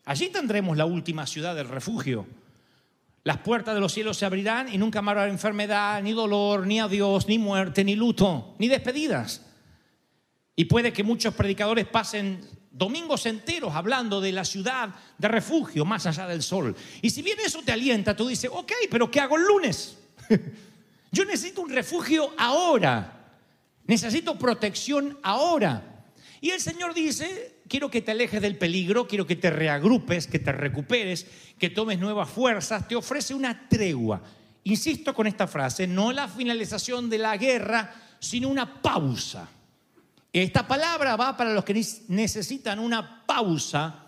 Allí 0.04 0.28
tendremos 0.28 0.76
la 0.76 0.84
última 0.84 1.28
ciudad 1.28 1.54
del 1.54 1.68
refugio. 1.68 2.26
Las 3.22 3.38
puertas 3.38 3.74
de 3.74 3.80
los 3.80 3.92
cielos 3.92 4.16
se 4.16 4.26
abrirán 4.26 4.72
y 4.72 4.78
nunca 4.78 5.00
más 5.00 5.12
habrá 5.12 5.28
enfermedad, 5.28 6.02
ni 6.02 6.12
dolor, 6.12 6.66
ni 6.66 6.80
adiós, 6.80 7.28
ni 7.28 7.38
muerte, 7.38 7.84
ni 7.84 7.94
luto, 7.94 8.56
ni 8.58 8.66
despedidas. 8.66 9.45
Y 10.56 10.64
puede 10.64 10.92
que 10.92 11.04
muchos 11.04 11.34
predicadores 11.34 11.86
pasen 11.86 12.40
domingos 12.70 13.26
enteros 13.26 13.74
hablando 13.74 14.20
de 14.20 14.32
la 14.32 14.44
ciudad 14.44 14.94
de 15.18 15.28
refugio 15.28 15.84
más 15.84 16.06
allá 16.06 16.26
del 16.26 16.42
sol. 16.42 16.74
Y 17.02 17.10
si 17.10 17.22
bien 17.22 17.38
eso 17.44 17.62
te 17.62 17.72
alienta, 17.72 18.16
tú 18.16 18.26
dices, 18.26 18.50
ok, 18.52 18.72
pero 18.90 19.10
¿qué 19.10 19.20
hago 19.20 19.36
el 19.36 19.44
lunes? 19.44 19.98
Yo 21.12 21.24
necesito 21.24 21.60
un 21.60 21.70
refugio 21.70 22.32
ahora. 22.38 23.12
Necesito 23.86 24.38
protección 24.38 25.18
ahora. 25.22 26.04
Y 26.40 26.50
el 26.50 26.60
Señor 26.60 26.92
dice, 26.92 27.60
quiero 27.68 27.90
que 27.90 28.02
te 28.02 28.10
alejes 28.10 28.42
del 28.42 28.58
peligro, 28.58 29.06
quiero 29.06 29.26
que 29.26 29.36
te 29.36 29.50
reagrupes, 29.50 30.26
que 30.26 30.38
te 30.38 30.52
recuperes, 30.52 31.26
que 31.58 31.70
tomes 31.70 31.98
nuevas 31.98 32.28
fuerzas, 32.28 32.86
te 32.86 32.96
ofrece 32.96 33.34
una 33.34 33.68
tregua. 33.68 34.22
Insisto 34.64 35.14
con 35.14 35.26
esta 35.26 35.46
frase, 35.46 35.86
no 35.86 36.12
la 36.12 36.28
finalización 36.28 37.08
de 37.08 37.18
la 37.18 37.36
guerra, 37.36 37.94
sino 38.18 38.48
una 38.48 38.82
pausa. 38.82 39.48
Esta 40.42 40.66
palabra 40.66 41.16
va 41.16 41.34
para 41.34 41.54
los 41.54 41.64
que 41.64 41.82
necesitan 42.08 42.78
una 42.78 43.24
pausa 43.24 44.04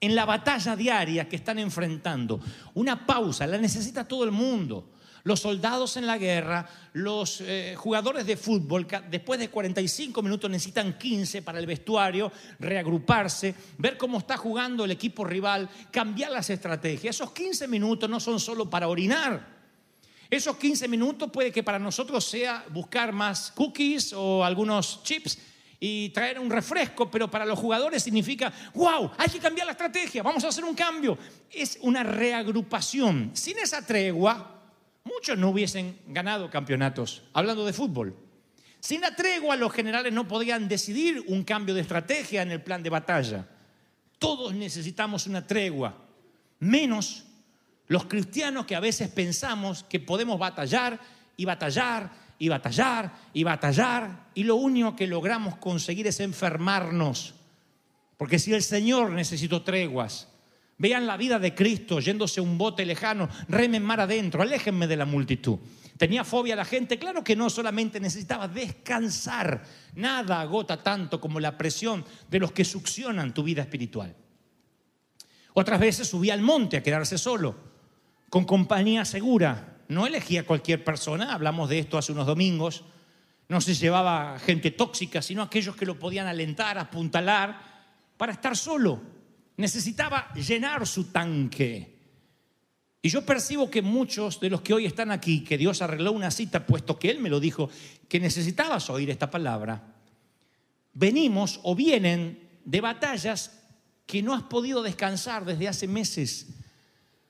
en 0.00 0.14
la 0.14 0.24
batalla 0.24 0.76
diaria 0.76 1.28
que 1.28 1.36
están 1.36 1.58
enfrentando. 1.58 2.40
Una 2.74 3.04
pausa, 3.04 3.46
la 3.46 3.58
necesita 3.58 4.06
todo 4.06 4.24
el 4.24 4.30
mundo 4.30 4.90
los 5.24 5.40
soldados 5.40 5.96
en 5.96 6.06
la 6.06 6.18
guerra, 6.18 6.68
los 6.92 7.40
eh, 7.40 7.74
jugadores 7.78 8.26
de 8.26 8.36
fútbol, 8.36 8.86
después 9.10 9.40
de 9.40 9.48
45 9.48 10.22
minutos 10.22 10.50
necesitan 10.50 10.98
15 10.98 11.40
para 11.40 11.58
el 11.58 11.64
vestuario, 11.64 12.30
reagruparse, 12.58 13.54
ver 13.78 13.96
cómo 13.96 14.18
está 14.18 14.36
jugando 14.36 14.84
el 14.84 14.90
equipo 14.90 15.24
rival, 15.24 15.68
cambiar 15.90 16.30
las 16.30 16.50
estrategias. 16.50 17.16
Esos 17.16 17.32
15 17.32 17.66
minutos 17.68 18.08
no 18.08 18.20
son 18.20 18.38
solo 18.38 18.68
para 18.68 18.86
orinar. 18.86 19.54
Esos 20.28 20.58
15 20.58 20.88
minutos 20.88 21.30
puede 21.30 21.50
que 21.50 21.62
para 21.62 21.78
nosotros 21.78 22.22
sea 22.22 22.62
buscar 22.70 23.12
más 23.12 23.50
cookies 23.52 24.12
o 24.12 24.44
algunos 24.44 25.02
chips 25.04 25.38
y 25.86 26.08
traer 26.08 26.38
un 26.38 26.48
refresco, 26.48 27.10
pero 27.10 27.30
para 27.30 27.44
los 27.44 27.58
jugadores 27.58 28.02
significa, 28.02 28.50
wow, 28.72 29.10
hay 29.18 29.28
que 29.28 29.38
cambiar 29.38 29.66
la 29.66 29.72
estrategia, 29.72 30.22
vamos 30.22 30.42
a 30.42 30.48
hacer 30.48 30.64
un 30.64 30.74
cambio. 30.74 31.18
Es 31.50 31.76
una 31.82 32.02
reagrupación. 32.02 33.32
Sin 33.34 33.58
esa 33.58 33.84
tregua, 33.84 34.62
muchos 35.04 35.36
no 35.36 35.50
hubiesen 35.50 35.98
ganado 36.06 36.48
campeonatos, 36.48 37.24
hablando 37.34 37.66
de 37.66 37.74
fútbol. 37.74 38.16
Sin 38.80 39.02
la 39.02 39.14
tregua, 39.14 39.56
los 39.56 39.74
generales 39.74 40.10
no 40.10 40.26
podían 40.26 40.68
decidir 40.68 41.22
un 41.26 41.44
cambio 41.44 41.74
de 41.74 41.82
estrategia 41.82 42.40
en 42.40 42.52
el 42.52 42.62
plan 42.62 42.82
de 42.82 42.88
batalla. 42.88 43.46
Todos 44.18 44.54
necesitamos 44.54 45.26
una 45.26 45.46
tregua, 45.46 45.94
menos 46.60 47.26
los 47.88 48.06
cristianos 48.06 48.64
que 48.64 48.74
a 48.74 48.80
veces 48.80 49.10
pensamos 49.10 49.84
que 49.84 50.00
podemos 50.00 50.38
batallar 50.38 50.98
y 51.36 51.44
batallar 51.44 52.23
y 52.38 52.48
batallar 52.48 53.12
y 53.32 53.44
batallar 53.44 54.28
y 54.34 54.44
lo 54.44 54.56
único 54.56 54.96
que 54.96 55.06
logramos 55.06 55.56
conseguir 55.56 56.06
es 56.06 56.20
enfermarnos. 56.20 57.34
Porque 58.16 58.38
si 58.38 58.52
el 58.52 58.62
Señor 58.62 59.10
necesitó 59.10 59.62
treguas, 59.62 60.28
Vean 60.76 61.06
la 61.06 61.16
vida 61.16 61.38
de 61.38 61.54
Cristo 61.54 62.00
yéndose 62.00 62.40
a 62.40 62.42
un 62.42 62.58
bote 62.58 62.84
lejano, 62.84 63.28
remen 63.48 63.84
mar 63.84 64.00
adentro, 64.00 64.42
aléjenme 64.42 64.86
de 64.86 64.96
la 64.96 65.04
multitud. 65.04 65.58
¿Tenía 65.96 66.24
fobia 66.24 66.54
a 66.54 66.56
la 66.56 66.64
gente? 66.64 66.98
Claro 66.98 67.22
que 67.22 67.36
no, 67.36 67.48
solamente 67.48 68.00
necesitaba 68.00 68.48
descansar. 68.48 69.62
Nada 69.94 70.40
agota 70.40 70.82
tanto 70.82 71.20
como 71.20 71.38
la 71.38 71.56
presión 71.56 72.04
de 72.28 72.40
los 72.40 72.50
que 72.50 72.64
succionan 72.64 73.32
tu 73.32 73.44
vida 73.44 73.62
espiritual. 73.62 74.14
Otras 75.52 75.78
veces 75.78 76.08
subía 76.08 76.34
al 76.34 76.42
monte 76.42 76.78
a 76.78 76.82
quedarse 76.82 77.16
solo, 77.16 77.54
con 78.28 78.44
compañía 78.44 79.04
segura. 79.04 79.73
No 79.94 80.08
elegía 80.08 80.44
cualquier 80.44 80.82
persona, 80.82 81.32
hablamos 81.32 81.68
de 81.68 81.78
esto 81.78 81.96
hace 81.96 82.10
unos 82.10 82.26
domingos. 82.26 82.82
No 83.48 83.60
se 83.60 83.74
llevaba 83.74 84.40
gente 84.40 84.72
tóxica, 84.72 85.22
sino 85.22 85.40
aquellos 85.40 85.76
que 85.76 85.86
lo 85.86 86.00
podían 86.00 86.26
alentar, 86.26 86.78
apuntalar, 86.78 87.60
para 88.16 88.32
estar 88.32 88.56
solo 88.56 89.00
necesitaba 89.56 90.32
llenar 90.34 90.84
su 90.84 91.12
tanque. 91.12 91.94
Y 93.02 93.08
yo 93.08 93.24
percibo 93.24 93.70
que 93.70 93.82
muchos 93.82 94.40
de 94.40 94.50
los 94.50 94.62
que 94.62 94.74
hoy 94.74 94.84
están 94.84 95.12
aquí, 95.12 95.44
que 95.44 95.56
Dios 95.56 95.80
arregló 95.80 96.10
una 96.10 96.32
cita, 96.32 96.66
puesto 96.66 96.98
que 96.98 97.10
Él 97.10 97.20
me 97.20 97.30
lo 97.30 97.38
dijo, 97.38 97.70
que 98.08 98.18
necesitabas 98.18 98.90
oír 98.90 99.10
esta 99.10 99.30
palabra, 99.30 99.94
venimos 100.92 101.60
o 101.62 101.76
vienen 101.76 102.60
de 102.64 102.80
batallas 102.80 103.60
que 104.06 104.22
no 104.22 104.34
has 104.34 104.42
podido 104.42 104.82
descansar 104.82 105.44
desde 105.44 105.68
hace 105.68 105.86
meses. 105.86 106.48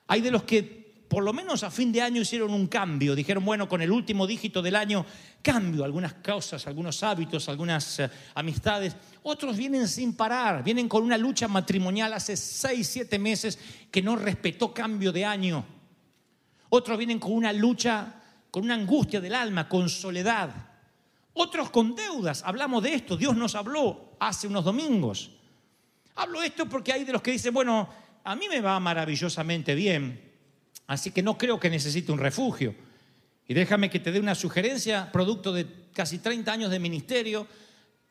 Hay 0.07 0.23
de 0.23 0.31
los 0.31 0.45
que 0.45 0.84
por 1.15 1.23
lo 1.23 1.33
menos 1.33 1.63
a 1.63 1.71
fin 1.71 1.93
de 1.93 2.03
año 2.03 2.23
hicieron 2.23 2.53
un 2.53 2.67
cambio. 2.67 3.15
Dijeron, 3.15 3.45
bueno, 3.45 3.69
con 3.69 3.81
el 3.81 3.93
último 3.93 4.27
dígito 4.27 4.61
del 4.61 4.75
año 4.75 5.07
cambio 5.43 5.85
algunas 5.85 6.15
cosas, 6.15 6.67
algunos 6.67 7.05
hábitos, 7.05 7.49
algunas 7.49 8.01
eh, 8.01 8.11
amistades. 8.35 8.97
Otros 9.23 9.57
vienen 9.57 9.87
sin 9.87 10.17
parar, 10.17 10.65
vienen 10.65 10.89
con 10.89 11.05
una 11.05 11.17
lucha 11.17 11.47
matrimonial 11.47 12.15
hace 12.15 12.37
seis, 12.37 12.89
siete 12.89 13.21
meses 13.21 13.57
que 13.93 14.03
no 14.03 14.17
respetó 14.17 14.75
cambio 14.75 15.13
de 15.13 15.25
año. 15.25 15.65
Otros 16.71 16.99
vienen 16.99 17.21
con 17.21 17.31
una 17.31 17.53
lucha, 17.53 18.21
con 18.51 18.65
una 18.65 18.75
angustia 18.75 19.21
del 19.21 19.37
alma, 19.37 19.69
con 19.69 19.89
soledad. 19.89 20.51
Otros 21.35 21.71
con 21.71 21.95
deudas. 21.95 22.43
Hablamos 22.45 22.83
de 22.83 22.93
esto. 22.93 23.17
Dios 23.17 23.37
nos 23.37 23.55
habló 23.55 24.17
hace 24.19 24.49
unos 24.49 24.65
domingos. 24.65 25.31
Hablo 26.17 26.43
esto 26.43 26.69
porque 26.69 26.93
hay 26.93 27.05
de 27.05 27.13
los 27.13 27.23
que 27.23 27.31
dicen, 27.31 27.55
bueno, 27.55 27.89
a 28.25 28.35
mí 28.35 28.49
me 28.49 28.61
va 28.61 28.81
maravillosamente 28.81 29.77
bien, 29.77 30.24
así 30.87 31.11
que 31.11 31.23
no 31.23 31.39
creo 31.39 31.59
que 31.59 31.71
necesite 31.71 32.13
un 32.13 32.19
refugio. 32.19 32.75
Y 33.47 33.55
déjame 33.55 33.91
que 33.91 34.01
te 34.01 34.13
dé 34.13 34.21
una 34.21 34.35
sugerencia, 34.35 35.13
producto 35.13 35.53
de 35.53 35.67
casi 35.93 36.19
30 36.19 36.53
años 36.53 36.71
de 36.71 36.79
ministerio. 36.79 37.47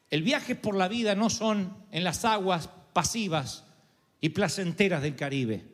El 0.10 0.22
viaje 0.22 0.56
por 0.56 0.76
la 0.76 0.88
vida 0.88 1.16
no 1.16 1.30
son 1.30 1.76
en 1.92 2.04
las 2.04 2.24
aguas 2.24 2.70
pasivas 2.94 3.64
y 4.22 4.30
placenteras 4.30 5.02
del 5.02 5.16
Caribe. 5.16 5.66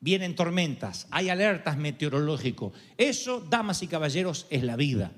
Vienen 0.00 0.34
tormentas, 0.34 1.06
hay 1.10 1.28
alertas 1.28 1.76
meteorológicas. 1.76 2.70
Eso, 2.96 3.40
damas 3.40 3.82
y 3.82 3.86
caballeros, 3.86 4.46
es 4.50 4.62
la 4.62 4.76
vida. 4.76 5.12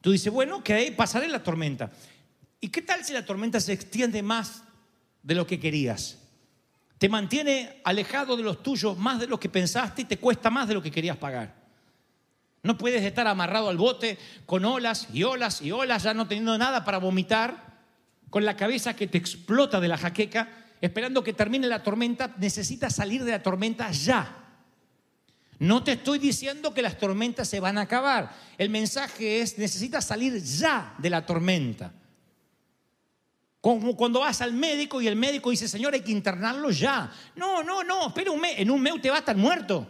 Tú 0.00 0.10
dices, 0.10 0.32
bueno, 0.32 0.62
que 0.64 0.92
pasaré 0.96 1.28
la 1.28 1.42
tormenta. 1.42 1.90
¿Y 2.60 2.68
qué 2.68 2.82
tal 2.82 3.04
si 3.04 3.12
la 3.12 3.24
tormenta 3.26 3.60
se 3.60 3.72
extiende 3.72 4.22
más 4.22 4.62
de 5.22 5.34
lo 5.34 5.46
que 5.46 5.60
querías? 5.60 6.21
Te 7.02 7.08
mantiene 7.08 7.80
alejado 7.82 8.36
de 8.36 8.44
los 8.44 8.62
tuyos 8.62 8.96
más 8.96 9.18
de 9.18 9.26
lo 9.26 9.40
que 9.40 9.48
pensaste 9.48 10.02
y 10.02 10.04
te 10.04 10.18
cuesta 10.18 10.50
más 10.50 10.68
de 10.68 10.74
lo 10.74 10.80
que 10.80 10.92
querías 10.92 11.16
pagar. 11.16 11.52
No 12.62 12.78
puedes 12.78 13.02
estar 13.02 13.26
amarrado 13.26 13.70
al 13.70 13.76
bote 13.76 14.20
con 14.46 14.64
olas 14.64 15.08
y 15.12 15.24
olas 15.24 15.60
y 15.62 15.72
olas, 15.72 16.04
ya 16.04 16.14
no 16.14 16.28
teniendo 16.28 16.56
nada 16.56 16.84
para 16.84 16.98
vomitar, 16.98 17.80
con 18.30 18.44
la 18.44 18.54
cabeza 18.54 18.94
que 18.94 19.08
te 19.08 19.18
explota 19.18 19.80
de 19.80 19.88
la 19.88 19.98
jaqueca, 19.98 20.48
esperando 20.80 21.24
que 21.24 21.32
termine 21.32 21.66
la 21.66 21.82
tormenta. 21.82 22.36
Necesitas 22.38 22.94
salir 22.94 23.24
de 23.24 23.32
la 23.32 23.42
tormenta 23.42 23.90
ya. 23.90 24.36
No 25.58 25.82
te 25.82 25.94
estoy 25.94 26.20
diciendo 26.20 26.72
que 26.72 26.82
las 26.82 26.98
tormentas 26.98 27.48
se 27.48 27.58
van 27.58 27.78
a 27.78 27.80
acabar. 27.80 28.32
El 28.58 28.70
mensaje 28.70 29.40
es, 29.40 29.58
necesitas 29.58 30.04
salir 30.04 30.40
ya 30.40 30.94
de 30.98 31.10
la 31.10 31.26
tormenta. 31.26 31.92
Como 33.62 33.96
cuando 33.96 34.18
vas 34.18 34.40
al 34.40 34.52
médico 34.52 35.00
y 35.00 35.06
el 35.06 35.14
médico 35.14 35.50
dice, 35.50 35.68
Señor, 35.68 35.94
hay 35.94 36.00
que 36.00 36.10
internarlo 36.10 36.72
ya. 36.72 37.12
No, 37.36 37.62
no, 37.62 37.84
no, 37.84 38.08
espera 38.08 38.32
un 38.32 38.40
mes. 38.40 38.54
En 38.58 38.68
un 38.72 38.82
mes 38.82 39.00
te 39.00 39.08
va 39.08 39.16
a 39.16 39.18
estar 39.20 39.36
muerto. 39.36 39.86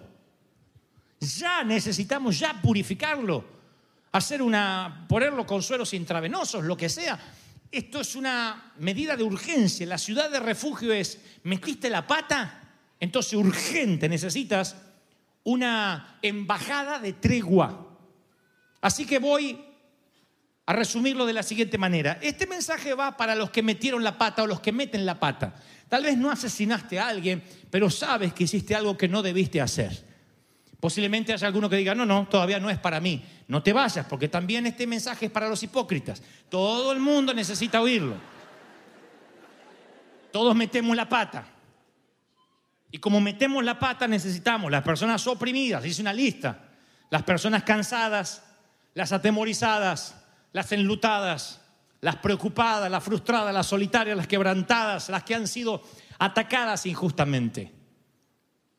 Ya 1.18 1.64
necesitamos 1.64 2.38
ya 2.38 2.60
purificarlo. 2.60 3.42
Hacer 4.12 4.42
una, 4.42 5.06
ponerlo 5.08 5.46
con 5.46 5.62
suelos 5.62 5.94
intravenosos, 5.94 6.64
lo 6.64 6.76
que 6.76 6.90
sea. 6.90 7.18
Esto 7.70 8.02
es 8.02 8.14
una 8.14 8.74
medida 8.78 9.16
de 9.16 9.24
urgencia. 9.24 9.86
La 9.86 9.96
ciudad 9.96 10.30
de 10.30 10.40
refugio 10.40 10.92
es, 10.92 11.18
metiste 11.44 11.88
la 11.88 12.06
pata, 12.06 12.74
entonces 13.00 13.32
urgente 13.32 14.06
necesitas 14.06 14.76
una 15.44 16.18
embajada 16.20 16.98
de 16.98 17.14
tregua. 17.14 17.88
Así 18.82 19.06
que 19.06 19.18
voy 19.18 19.58
a 20.66 20.72
resumirlo 20.72 21.26
de 21.26 21.32
la 21.32 21.42
siguiente 21.42 21.78
manera. 21.78 22.18
Este 22.22 22.46
mensaje 22.46 22.94
va 22.94 23.16
para 23.16 23.34
los 23.34 23.50
que 23.50 23.62
metieron 23.62 24.04
la 24.04 24.16
pata 24.16 24.42
o 24.42 24.46
los 24.46 24.60
que 24.60 24.72
meten 24.72 25.04
la 25.04 25.18
pata. 25.18 25.54
Tal 25.88 26.04
vez 26.04 26.16
no 26.16 26.30
asesinaste 26.30 26.98
a 26.98 27.08
alguien, 27.08 27.42
pero 27.70 27.90
sabes 27.90 28.32
que 28.32 28.44
hiciste 28.44 28.74
algo 28.74 28.96
que 28.96 29.08
no 29.08 29.22
debiste 29.22 29.60
hacer. 29.60 30.12
Posiblemente 30.80 31.32
haya 31.32 31.46
alguno 31.46 31.68
que 31.68 31.76
diga, 31.76 31.94
no, 31.94 32.06
no, 32.06 32.26
todavía 32.28 32.58
no 32.58 32.70
es 32.70 32.78
para 32.78 33.00
mí. 33.00 33.24
No 33.48 33.62
te 33.62 33.72
vayas, 33.72 34.06
porque 34.06 34.28
también 34.28 34.66
este 34.66 34.86
mensaje 34.86 35.26
es 35.26 35.32
para 35.32 35.48
los 35.48 35.62
hipócritas. 35.62 36.22
Todo 36.48 36.92
el 36.92 36.98
mundo 36.98 37.34
necesita 37.34 37.80
oírlo. 37.80 38.16
Todos 40.32 40.56
metemos 40.56 40.96
la 40.96 41.08
pata. 41.08 41.46
Y 42.90 42.98
como 42.98 43.20
metemos 43.20 43.64
la 43.64 43.78
pata, 43.78 44.08
necesitamos 44.08 44.70
las 44.70 44.82
personas 44.82 45.26
oprimidas, 45.26 45.84
hice 45.84 46.02
una 46.02 46.12
lista, 46.12 46.58
las 47.10 47.22
personas 47.22 47.62
cansadas, 47.62 48.42
las 48.94 49.12
atemorizadas, 49.12 50.21
las 50.52 50.72
enlutadas, 50.72 51.60
las 52.00 52.16
preocupadas, 52.16 52.90
las 52.90 53.04
frustradas, 53.04 53.54
las 53.54 53.66
solitarias, 53.66 54.16
las 54.16 54.26
quebrantadas, 54.26 55.08
las 55.08 55.22
que 55.22 55.34
han 55.34 55.46
sido 55.46 55.82
atacadas 56.18 56.86
injustamente. 56.86 57.72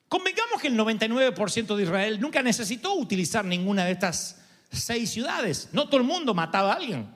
Convengamos 0.08 0.62
que 0.62 0.68
el 0.68 0.78
99% 0.78 1.76
de 1.76 1.84
Israel 1.84 2.22
nunca 2.22 2.44
necesitó 2.44 2.94
utilizar 2.94 3.44
ninguna 3.44 3.86
de 3.86 3.94
estas 3.94 4.42
seis 4.72 5.10
ciudades. 5.10 5.70
No 5.72 5.86
todo 5.88 5.98
el 5.98 6.08
mundo 6.08 6.34
mataba 6.34 6.74
a 6.74 6.76
alguien. 6.76 7.08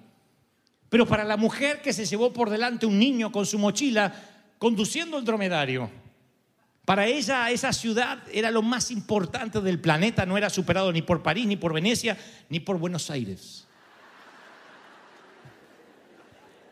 Pero 0.90 1.06
para 1.06 1.24
la 1.24 1.38
mujer 1.38 1.82
que 1.82 1.94
se 1.94 2.06
llevó 2.06 2.34
por 2.34 2.50
delante 2.50 2.86
un 2.86 2.98
niño 2.98 3.32
con 3.32 3.46
su 3.46 3.60
mochila 3.60 4.14
conduciendo 4.58 5.18
el 5.18 5.26
dromedario, 5.26 5.92
para 6.86 7.06
ella 7.06 7.52
esa 7.52 7.74
ciudad 7.74 8.24
era 8.32 8.50
lo 8.50 8.62
más 8.62 8.92
importante 8.92 9.60
del 9.60 9.82
planeta, 9.82 10.26
no 10.26 10.38
era 10.38 10.50
superado 10.50 10.92
ni 10.94 11.02
por 11.02 11.22
París, 11.22 11.46
ni 11.46 11.58
por 11.58 11.74
Venecia, 11.74 12.18
ni 12.50 12.62
por 12.62 12.78
Buenos 12.78 13.12
Aires. 13.12 13.67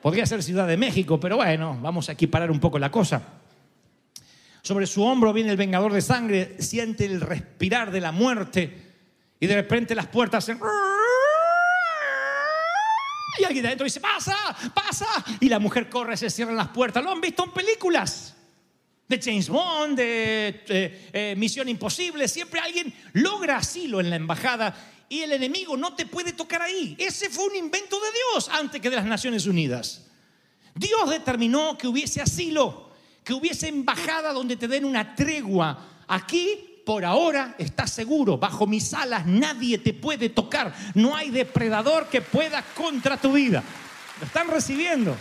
Podría 0.05 0.27
ser 0.27 0.43
Ciudad 0.43 0.67
de 0.67 0.77
México, 0.77 1.19
pero 1.19 1.37
bueno, 1.37 1.79
vamos 1.81 2.09
a 2.09 2.11
equiparar 2.11 2.51
un 2.51 2.59
poco 2.59 2.77
la 2.77 2.91
cosa. 2.91 3.23
Sobre 4.61 4.85
su 4.85 5.01
hombro 5.01 5.33
viene 5.33 5.49
el 5.49 5.57
vengador 5.57 5.91
de 5.91 6.01
sangre, 6.03 6.57
siente 6.59 7.05
el 7.05 7.21
respirar 7.21 7.89
de 7.89 8.01
la 8.01 8.11
muerte 8.11 8.83
y 9.39 9.47
de 9.47 9.55
repente 9.55 9.95
las 9.95 10.05
puertas 10.05 10.45
se... 10.45 10.59
Y 13.39 13.45
alguien 13.45 13.63
de 13.63 13.69
adentro 13.69 13.85
dice, 13.85 13.99
pasa, 13.99 14.35
pasa. 14.75 15.07
Y 15.39 15.49
la 15.49 15.57
mujer 15.57 15.89
corre, 15.89 16.15
se 16.17 16.29
cierran 16.29 16.55
las 16.55 16.67
puertas. 16.67 17.03
Lo 17.03 17.11
han 17.11 17.19
visto 17.19 17.43
en 17.43 17.49
películas 17.49 18.35
de 19.07 19.19
James 19.19 19.49
Bond, 19.49 19.97
de 19.97 20.63
eh, 20.67 21.09
eh, 21.13 21.33
Misión 21.35 21.67
Imposible. 21.67 22.27
Siempre 22.27 22.59
alguien 22.59 22.93
logra 23.13 23.57
asilo 23.57 23.99
en 23.99 24.11
la 24.11 24.17
embajada 24.17 24.75
y 25.09 25.21
el 25.21 25.31
enemigo 25.33 25.77
no 25.77 25.95
te 25.95 26.05
puede 26.05 26.33
tocar 26.33 26.61
ahí. 26.61 26.95
Ese 26.99 27.29
fue 27.29 27.45
un 27.45 27.55
invento 27.55 27.99
de 27.99 28.07
Dios 28.11 28.49
antes 28.49 28.81
que 28.81 28.89
de 28.89 28.95
las 28.95 29.05
Naciones 29.05 29.45
Unidas. 29.45 30.05
Dios 30.73 31.09
determinó 31.09 31.77
que 31.77 31.87
hubiese 31.87 32.21
asilo, 32.21 32.91
que 33.23 33.33
hubiese 33.33 33.67
embajada 33.67 34.33
donde 34.33 34.57
te 34.57 34.67
den 34.67 34.85
una 34.85 35.15
tregua. 35.15 36.03
Aquí 36.07 36.81
por 36.85 37.03
ahora 37.03 37.55
estás 37.57 37.91
seguro, 37.91 38.37
bajo 38.37 38.67
mis 38.67 38.93
alas 38.93 39.25
nadie 39.25 39.79
te 39.79 39.93
puede 39.93 40.29
tocar, 40.29 40.73
no 40.93 41.15
hay 41.15 41.31
depredador 41.31 42.07
que 42.09 42.21
pueda 42.21 42.61
contra 42.75 43.17
tu 43.17 43.33
vida. 43.33 43.63
Lo 44.19 44.27
están 44.27 44.47
recibiendo. 44.47 45.15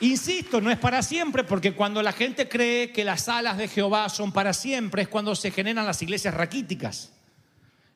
Insisto, 0.00 0.62
no 0.62 0.70
es 0.70 0.78
para 0.78 1.02
siempre, 1.02 1.44
porque 1.44 1.74
cuando 1.74 2.02
la 2.02 2.12
gente 2.12 2.48
cree 2.48 2.90
que 2.90 3.04
las 3.04 3.28
alas 3.28 3.58
de 3.58 3.68
Jehová 3.68 4.08
son 4.08 4.32
para 4.32 4.54
siempre, 4.54 5.02
es 5.02 5.08
cuando 5.08 5.34
se 5.34 5.50
generan 5.50 5.84
las 5.84 6.00
iglesias 6.00 6.32
raquíticas. 6.32 7.12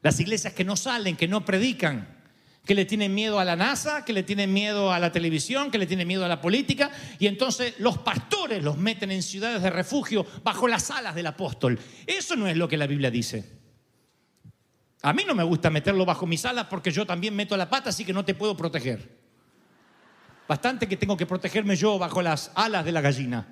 Las 0.03 0.21
iglesias 0.21 0.53
que 0.53 0.65
no 0.65 0.77
salen, 0.77 1.17
que 1.17 1.27
no 1.27 1.47
predican, 1.47 2.07
que 2.67 2.75
le 2.75 2.85
tienen 2.85 3.15
miedo 3.15 3.41
a 3.41 3.45
la 3.45 3.57
NASA, 3.57 4.05
que 4.05 4.13
le 4.13 4.23
tienen 4.23 4.53
miedo 4.53 4.93
a 4.93 4.99
la 4.99 5.13
televisión, 5.13 5.71
que 5.71 5.79
le 5.79 5.87
tienen 5.87 6.07
miedo 6.07 6.27
a 6.27 6.29
la 6.29 6.43
política, 6.43 6.91
y 7.19 7.27
entonces 7.27 7.75
los 7.79 7.97
pastores 7.99 8.63
los 8.63 8.77
meten 8.77 9.11
en 9.11 9.23
ciudades 9.23 9.63
de 9.63 9.71
refugio 9.71 10.27
bajo 10.43 10.69
las 10.69 10.91
alas 10.91 11.15
del 11.15 11.27
apóstol. 11.27 11.79
Eso 12.07 12.37
no 12.37 12.47
es 12.47 12.57
lo 12.57 12.69
que 12.69 12.77
la 12.77 12.87
Biblia 12.87 13.11
dice. 13.11 13.45
A 15.01 15.15
mí 15.15 15.23
no 15.27 15.35
me 15.35 15.43
gusta 15.43 15.71
meterlo 15.71 16.05
bajo 16.05 16.27
mis 16.27 16.45
alas 16.45 16.67
porque 16.69 16.91
yo 16.91 17.07
también 17.07 17.35
meto 17.35 17.57
la 17.57 17.71
pata, 17.71 17.89
así 17.89 18.05
que 18.05 18.13
no 18.13 18.27
te 18.27 18.35
puedo 18.35 18.57
proteger. 18.57 19.24
Bastante 20.47 20.87
que 20.87 20.97
tengo 20.97 21.17
que 21.17 21.27
protegerme 21.27 21.77
yo 21.77 21.99
bajo 21.99 22.21
las 22.21 22.51
alas 22.55 22.85
de 22.85 22.93
la 22.93 23.01
gallina. 23.01 23.47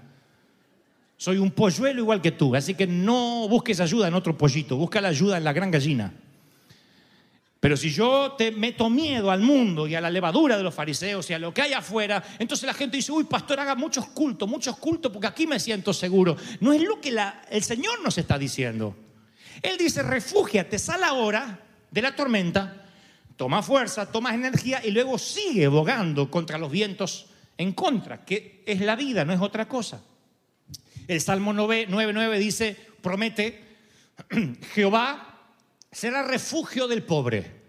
Soy 1.17 1.39
un 1.39 1.53
polluelo 1.53 2.01
igual 2.01 2.21
que 2.21 2.33
tú, 2.33 2.55
así 2.55 2.75
que 2.75 2.87
no 2.87 3.49
busques 3.49 3.81
ayuda 3.81 4.09
en 4.09 4.15
otro 4.15 4.37
pollito, 4.37 4.77
busca 4.77 5.01
la 5.01 5.09
ayuda 5.09 5.39
en 5.39 5.45
la 5.45 5.53
gran 5.53 5.71
gallina. 5.71 6.13
Pero 7.61 7.77
si 7.77 7.91
yo 7.91 8.33
te 8.33 8.51
meto 8.51 8.91
miedo 8.91 9.31
al 9.31 9.41
mundo 9.41 9.87
y 9.87 9.95
a 9.95 10.01
la 10.01 10.11
levadura 10.11 10.57
de 10.57 10.65
los 10.65 10.75
fariseos 10.75 11.31
y 11.31 11.35
a 11.35 11.39
lo 11.39 11.55
que 11.55 11.63
hay 11.63 11.73
afuera, 11.73 12.21
entonces 12.41 12.67
la 12.67 12.75
gente 12.75 12.97
dice, 12.97 13.13
uy, 13.13 13.23
pastor, 13.23 13.61
haga 13.61 13.77
muchos 13.77 14.07
cultos, 14.07 14.49
muchos 14.49 14.77
cultos, 14.79 15.13
porque 15.13 15.29
aquí 15.29 15.47
me 15.47 15.61
siento 15.61 15.95
seguro. 15.95 16.37
No 16.59 16.73
es 16.73 16.83
lo 16.83 17.01
que 17.01 17.17
el 17.51 17.63
Señor 17.63 18.03
nos 18.03 18.19
está 18.19 18.37
diciendo. 18.37 18.97
Él 19.63 19.79
dice, 19.79 20.03
refúgiate, 20.03 20.77
sal 20.77 21.05
ahora 21.05 21.61
de 21.89 22.03
la 22.03 22.17
tormenta 22.17 22.82
toma 23.37 23.63
fuerza, 23.63 24.11
toma 24.11 24.35
energía 24.35 24.85
y 24.85 24.91
luego 24.91 25.19
sigue 25.19 25.69
bogando 25.69 26.31
contra 26.31 26.59
los 26.59 26.71
vientos 26.71 27.27
en 27.57 27.73
contra, 27.73 28.25
que 28.25 28.63
es 28.67 28.81
la 28.81 28.97
vida, 28.97 29.25
no 29.25 29.33
es 29.33 29.41
otra 29.41 29.69
cosa. 29.69 30.03
El 31.09 31.21
Salmo 31.21 31.53
9.9 31.53 32.39
dice, 32.39 32.77
promete, 33.01 33.63
Jehová 34.75 35.41
será 35.91 36.23
refugio 36.23 36.89
del 36.89 37.03
pobre, 37.03 37.63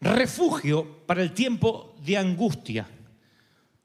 refugio 0.00 1.04
para 1.06 1.22
el 1.22 1.32
tiempo 1.32 1.96
de 2.04 2.16
angustia. 2.16 2.88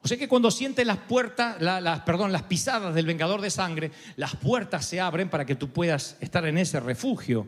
O 0.01 0.07
sea 0.07 0.17
que 0.17 0.27
cuando 0.27 0.51
sientes 0.51 0.85
las 0.85 0.97
puertas, 0.97 1.59
las, 1.59 2.01
perdón, 2.01 2.31
las 2.31 2.43
pisadas 2.43 2.93
del 2.93 3.07
vengador 3.07 3.41
de 3.41 3.49
sangre, 3.49 3.91
las 4.17 4.35
puertas 4.35 4.85
se 4.85 5.01
abren 5.01 5.29
para 5.29 5.45
que 5.45 5.55
tú 5.55 5.69
puedas 5.69 6.17
estar 6.19 6.45
en 6.45 6.59
ese 6.59 6.79
refugio 6.79 7.47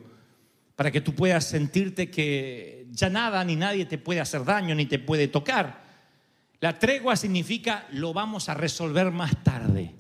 para 0.77 0.91
que 0.91 1.01
tú 1.01 1.15
puedas 1.15 1.43
sentirte 1.43 2.11
que 2.11 2.85
ya 2.91 3.09
nada 3.09 3.43
ni 3.43 3.55
nadie 3.55 3.87
te 3.87 3.97
puede 3.97 4.19
hacer 4.19 4.45
daño 4.45 4.75
ni 4.75 4.85
te 4.85 4.99
puede 4.99 5.27
tocar. 5.27 5.83
La 6.59 6.77
tregua 6.77 7.15
significa 7.15 7.87
lo 7.91 8.13
vamos 8.13 8.47
a 8.47 8.53
resolver 8.53 9.09
más 9.09 9.43
tarde. 9.43 9.95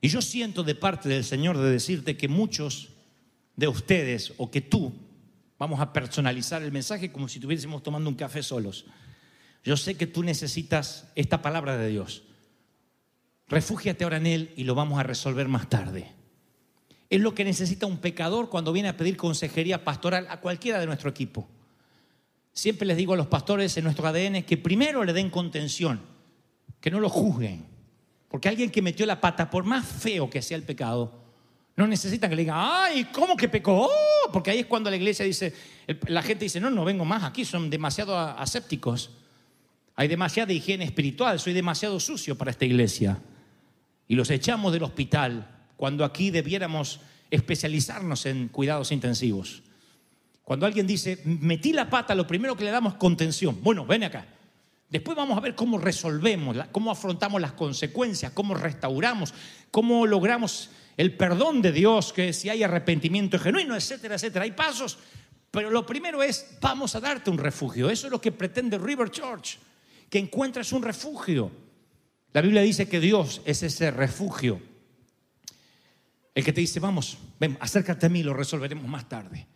Y 0.00 0.08
yo 0.08 0.20
siento 0.20 0.64
de 0.64 0.74
parte 0.74 1.08
del 1.08 1.22
Señor 1.22 1.56
de 1.56 1.70
decirte 1.70 2.16
que 2.16 2.26
muchos 2.26 2.88
de 3.54 3.68
ustedes 3.68 4.32
o 4.38 4.50
que 4.50 4.60
tú, 4.60 4.92
vamos 5.56 5.78
a 5.78 5.92
personalizar 5.92 6.64
el 6.64 6.72
mensaje 6.72 7.12
como 7.12 7.28
si 7.28 7.38
estuviésemos 7.38 7.80
tomando 7.84 8.10
un 8.10 8.16
café 8.16 8.42
solos. 8.42 8.86
Yo 9.62 9.76
sé 9.76 9.94
que 9.94 10.08
tú 10.08 10.24
necesitas 10.24 11.06
esta 11.14 11.42
palabra 11.42 11.76
de 11.76 11.86
Dios. 11.86 12.24
Refúgiate 13.46 14.02
ahora 14.02 14.16
en 14.16 14.26
Él 14.26 14.52
y 14.56 14.64
lo 14.64 14.74
vamos 14.74 14.98
a 14.98 15.04
resolver 15.04 15.46
más 15.46 15.68
tarde. 15.68 16.10
Es 17.12 17.20
lo 17.20 17.34
que 17.34 17.44
necesita 17.44 17.84
un 17.84 17.98
pecador 17.98 18.48
cuando 18.48 18.72
viene 18.72 18.88
a 18.88 18.96
pedir 18.96 19.18
consejería 19.18 19.84
pastoral 19.84 20.26
a 20.30 20.40
cualquiera 20.40 20.80
de 20.80 20.86
nuestro 20.86 21.10
equipo. 21.10 21.46
Siempre 22.54 22.86
les 22.86 22.96
digo 22.96 23.12
a 23.12 23.18
los 23.18 23.26
pastores 23.26 23.76
en 23.76 23.84
nuestro 23.84 24.08
ADN 24.08 24.44
que 24.44 24.56
primero 24.56 25.04
le 25.04 25.12
den 25.12 25.28
contención, 25.28 26.00
que 26.80 26.90
no 26.90 27.00
lo 27.00 27.10
juzguen. 27.10 27.66
Porque 28.30 28.48
alguien 28.48 28.70
que 28.70 28.80
metió 28.80 29.04
la 29.04 29.20
pata, 29.20 29.50
por 29.50 29.64
más 29.64 29.84
feo 29.84 30.30
que 30.30 30.40
sea 30.40 30.56
el 30.56 30.62
pecado, 30.62 31.12
no 31.76 31.86
necesita 31.86 32.30
que 32.30 32.34
le 32.34 32.44
digan, 32.44 32.56
ay, 32.58 33.04
¿cómo 33.12 33.36
que 33.36 33.50
pecó? 33.50 33.90
Oh", 33.90 34.32
porque 34.32 34.50
ahí 34.50 34.60
es 34.60 34.66
cuando 34.66 34.88
la 34.88 34.96
iglesia 34.96 35.26
dice, 35.26 35.52
la 36.06 36.22
gente 36.22 36.46
dice, 36.46 36.60
no, 36.60 36.70
no 36.70 36.82
vengo 36.82 37.04
más 37.04 37.24
aquí, 37.24 37.44
son 37.44 37.68
demasiado 37.68 38.18
asépticos. 38.18 39.10
Hay 39.96 40.08
demasiada 40.08 40.50
higiene 40.54 40.86
espiritual, 40.86 41.38
soy 41.38 41.52
demasiado 41.52 42.00
sucio 42.00 42.38
para 42.38 42.52
esta 42.52 42.64
iglesia. 42.64 43.20
Y 44.08 44.14
los 44.14 44.30
echamos 44.30 44.72
del 44.72 44.84
hospital 44.84 45.51
cuando 45.82 46.04
aquí 46.04 46.30
debiéramos 46.30 47.00
especializarnos 47.28 48.24
en 48.26 48.46
cuidados 48.46 48.92
intensivos. 48.92 49.64
Cuando 50.44 50.64
alguien 50.64 50.86
dice, 50.86 51.20
metí 51.24 51.72
la 51.72 51.90
pata, 51.90 52.14
lo 52.14 52.24
primero 52.24 52.56
que 52.56 52.62
le 52.62 52.70
damos 52.70 52.94
contención. 52.94 53.58
Bueno, 53.64 53.84
ven 53.84 54.04
acá. 54.04 54.24
Después 54.88 55.16
vamos 55.16 55.36
a 55.36 55.40
ver 55.40 55.56
cómo 55.56 55.78
resolvemos, 55.78 56.56
cómo 56.70 56.92
afrontamos 56.92 57.40
las 57.40 57.54
consecuencias, 57.54 58.30
cómo 58.30 58.54
restauramos, 58.54 59.34
cómo 59.72 60.06
logramos 60.06 60.70
el 60.96 61.16
perdón 61.16 61.60
de 61.62 61.72
Dios, 61.72 62.12
que 62.12 62.32
si 62.32 62.48
hay 62.48 62.62
arrepentimiento 62.62 63.36
genuino, 63.40 63.74
etcétera, 63.74 64.14
etcétera. 64.14 64.44
Hay 64.44 64.52
pasos, 64.52 64.98
pero 65.50 65.68
lo 65.68 65.84
primero 65.84 66.22
es, 66.22 66.58
vamos 66.60 66.94
a 66.94 67.00
darte 67.00 67.28
un 67.28 67.38
refugio. 67.38 67.90
Eso 67.90 68.06
es 68.06 68.12
lo 68.12 68.20
que 68.20 68.30
pretende 68.30 68.78
River 68.78 69.10
Church, 69.10 69.58
que 70.08 70.20
encuentres 70.20 70.70
un 70.70 70.84
refugio. 70.84 71.50
La 72.32 72.40
Biblia 72.40 72.62
dice 72.62 72.88
que 72.88 73.00
Dios 73.00 73.42
es 73.44 73.64
ese 73.64 73.90
refugio. 73.90 74.70
El 76.34 76.44
que 76.44 76.52
te 76.52 76.60
dice, 76.60 76.80
vamos, 76.80 77.18
ven, 77.38 77.58
acércate 77.60 78.06
a 78.06 78.08
mí, 78.08 78.22
lo 78.22 78.34
resolveremos 78.34 78.86
más 78.88 79.08
tarde. 79.08 79.46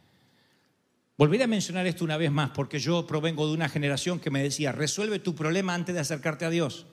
Volveré 1.17 1.45
a 1.45 1.47
mencionar 1.47 1.87
esto 1.87 2.05
una 2.05 2.19
vez 2.19 2.31
más 2.31 2.51
porque 2.51 2.79
yo 2.79 3.07
provengo 3.07 3.47
de 3.47 3.55
una 3.55 3.71
generación 3.71 4.21
que 4.21 4.31
me 4.31 4.43
decía, 4.43 4.73
resuelve 4.73 5.19
tu 5.19 5.35
problema 5.35 5.75
antes 5.75 5.95
de 5.95 6.01
acercarte 6.03 6.45
a 6.45 6.51
Dios. 6.51 6.87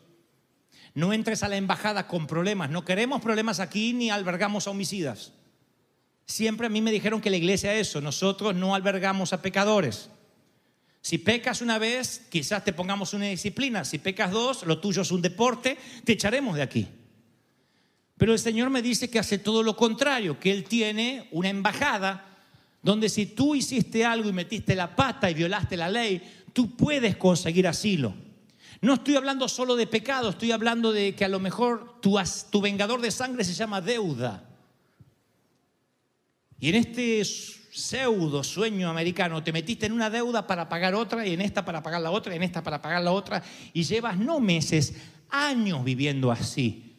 No 0.94 1.12
entres 1.12 1.44
a 1.44 1.50
la 1.50 1.58
embajada 1.58 2.08
con 2.08 2.28
problemas. 2.28 2.70
No 2.70 2.86
queremos 2.86 3.22
problemas 3.22 3.60
aquí 3.60 3.94
ni 3.94 4.10
albergamos 4.10 4.68
a 4.68 4.72
homicidas. 4.72 5.34
Siempre 6.26 6.68
a 6.68 6.70
mí 6.70 6.82
me 6.82 6.92
dijeron 6.92 7.20
que 7.20 7.30
la 7.30 7.38
iglesia 7.38 7.74
es 7.76 7.90
eso. 7.90 8.00
Nosotros 8.00 8.56
no 8.56 8.76
albergamos 8.76 9.34
a 9.34 9.42
pecadores. 9.42 10.10
Si 11.02 11.18
pecas 11.18 11.62
una 11.62 11.80
vez, 11.80 12.28
quizás 12.30 12.64
te 12.64 12.72
pongamos 12.72 13.14
una 13.14 13.26
disciplina. 13.26 13.84
Si 13.84 13.98
pecas 13.98 14.32
dos, 14.32 14.64
lo 14.66 14.80
tuyo 14.80 15.02
es 15.02 15.12
un 15.12 15.22
deporte, 15.22 15.78
te 16.06 16.14
echaremos 16.14 16.56
de 16.56 16.62
aquí. 16.62 16.88
Pero 18.18 18.34
el 18.34 18.40
Señor 18.40 18.70
me 18.70 18.82
dice 18.82 19.10
que 19.10 19.20
hace 19.20 19.38
todo 19.38 19.64
lo 19.64 19.76
contrario, 19.76 20.40
que 20.40 20.52
Él 20.52 20.64
tiene 20.66 21.28
una 21.32 21.50
embajada 21.50 22.30
donde 22.82 23.10
si 23.10 23.26
tú 23.26 23.56
hiciste 23.56 24.06
algo 24.06 24.30
y 24.30 24.34
metiste 24.34 24.76
la 24.76 24.96
pata 24.96 25.32
y 25.32 25.34
violaste 25.34 25.78
la 25.78 25.90
ley, 25.90 26.22
tú 26.52 26.76
puedes 26.76 27.16
conseguir 27.16 27.68
asilo. 27.68 28.14
No 28.82 28.96
estoy 28.96 29.16
hablando 29.16 29.48
solo 29.48 29.78
de 29.78 29.88
pecado, 29.88 30.30
estoy 30.30 30.52
hablando 30.52 30.92
de 30.92 31.16
que 31.16 31.24
a 31.24 31.30
lo 31.30 31.40
mejor 31.40 32.02
tu, 32.02 32.20
tu 32.52 32.62
vengador 32.62 33.00
de 33.00 33.12
sangre 33.12 33.46
se 33.46 33.54
llama 33.54 33.80
deuda. 33.80 34.44
Y 36.60 36.70
en 36.70 36.76
este 36.76 37.24
pseudo 37.24 38.44
sueño 38.44 38.90
americano 38.90 39.42
te 39.42 39.52
metiste 39.52 39.86
en 39.86 39.94
una 39.94 40.10
deuda 40.10 40.46
para 40.46 40.70
pagar 40.70 40.94
otra 40.94 41.26
y 41.26 41.34
en 41.34 41.42
esta 41.42 41.66
para 41.66 41.82
pagar 41.82 42.02
la 42.02 42.12
otra 42.12 42.34
y 42.34 42.38
en 42.38 42.44
esta 42.44 42.62
para 42.62 42.82
pagar 42.82 43.02
la 43.02 43.12
otra 43.12 43.42
y 43.74 43.84
llevas 43.84 44.18
no 44.18 44.40
meses, 44.40 44.94
años 45.30 45.84
viviendo 45.84 46.32
así. 46.32 46.93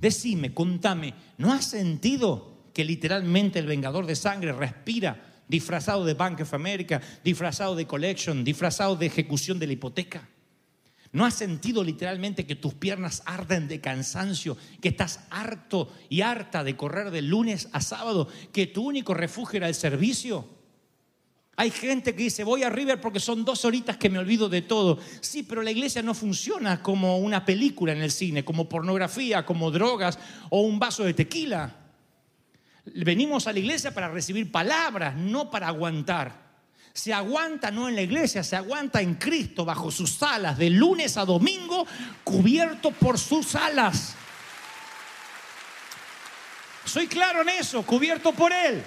Decime, 0.00 0.54
contame, 0.54 1.14
¿no 1.38 1.52
has 1.52 1.66
sentido 1.66 2.70
que 2.72 2.84
literalmente 2.84 3.58
el 3.58 3.66
vengador 3.66 4.06
de 4.06 4.16
sangre 4.16 4.52
respira 4.52 5.30
disfrazado 5.50 6.04
de 6.04 6.14
Bank 6.14 6.40
of 6.40 6.54
America, 6.54 7.02
disfrazado 7.24 7.74
de 7.74 7.86
collection, 7.86 8.44
disfrazado 8.44 8.94
de 8.94 9.06
ejecución 9.06 9.58
de 9.58 9.66
la 9.66 9.72
hipoteca. 9.72 10.28
¿No 11.12 11.26
has 11.26 11.34
sentido 11.34 11.82
literalmente 11.82 12.46
que 12.46 12.54
tus 12.54 12.74
piernas 12.74 13.22
arden 13.26 13.66
de 13.66 13.80
cansancio, 13.80 14.56
que 14.80 14.90
estás 14.90 15.26
harto 15.28 15.92
y 16.08 16.20
harta 16.20 16.62
de 16.62 16.76
correr 16.76 17.10
de 17.10 17.22
lunes 17.22 17.68
a 17.72 17.80
sábado, 17.80 18.28
que 18.52 18.68
tu 18.68 18.86
único 18.86 19.12
refugio 19.12 19.56
era 19.56 19.66
el 19.66 19.74
servicio? 19.74 20.59
Hay 21.56 21.70
gente 21.70 22.14
que 22.14 22.22
dice, 22.22 22.42
voy 22.42 22.62
a 22.62 22.70
River 22.70 23.00
porque 23.00 23.20
son 23.20 23.44
dos 23.44 23.64
horitas 23.64 23.96
que 23.96 24.08
me 24.08 24.18
olvido 24.18 24.48
de 24.48 24.62
todo. 24.62 24.98
Sí, 25.20 25.42
pero 25.42 25.62
la 25.62 25.70
iglesia 25.70 26.02
no 26.02 26.14
funciona 26.14 26.82
como 26.82 27.18
una 27.18 27.44
película 27.44 27.92
en 27.92 28.00
el 28.00 28.10
cine, 28.10 28.44
como 28.44 28.68
pornografía, 28.68 29.44
como 29.44 29.70
drogas 29.70 30.18
o 30.48 30.62
un 30.62 30.78
vaso 30.78 31.04
de 31.04 31.12
tequila. 31.12 31.76
Venimos 32.86 33.46
a 33.46 33.52
la 33.52 33.58
iglesia 33.58 33.92
para 33.92 34.08
recibir 34.08 34.50
palabras, 34.50 35.14
no 35.16 35.50
para 35.50 35.68
aguantar. 35.68 36.50
Se 36.92 37.12
aguanta 37.12 37.70
no 37.70 37.88
en 37.88 37.94
la 37.94 38.02
iglesia, 38.02 38.42
se 38.42 38.56
aguanta 38.56 39.00
en 39.00 39.14
Cristo, 39.14 39.64
bajo 39.64 39.90
sus 39.90 40.22
alas, 40.22 40.58
de 40.58 40.70
lunes 40.70 41.16
a 41.16 41.24
domingo, 41.24 41.86
cubierto 42.24 42.90
por 42.90 43.18
sus 43.18 43.54
alas. 43.54 44.14
Soy 46.84 47.06
claro 47.06 47.42
en 47.42 47.50
eso, 47.50 47.82
cubierto 47.84 48.32
por 48.32 48.52
Él. 48.52 48.82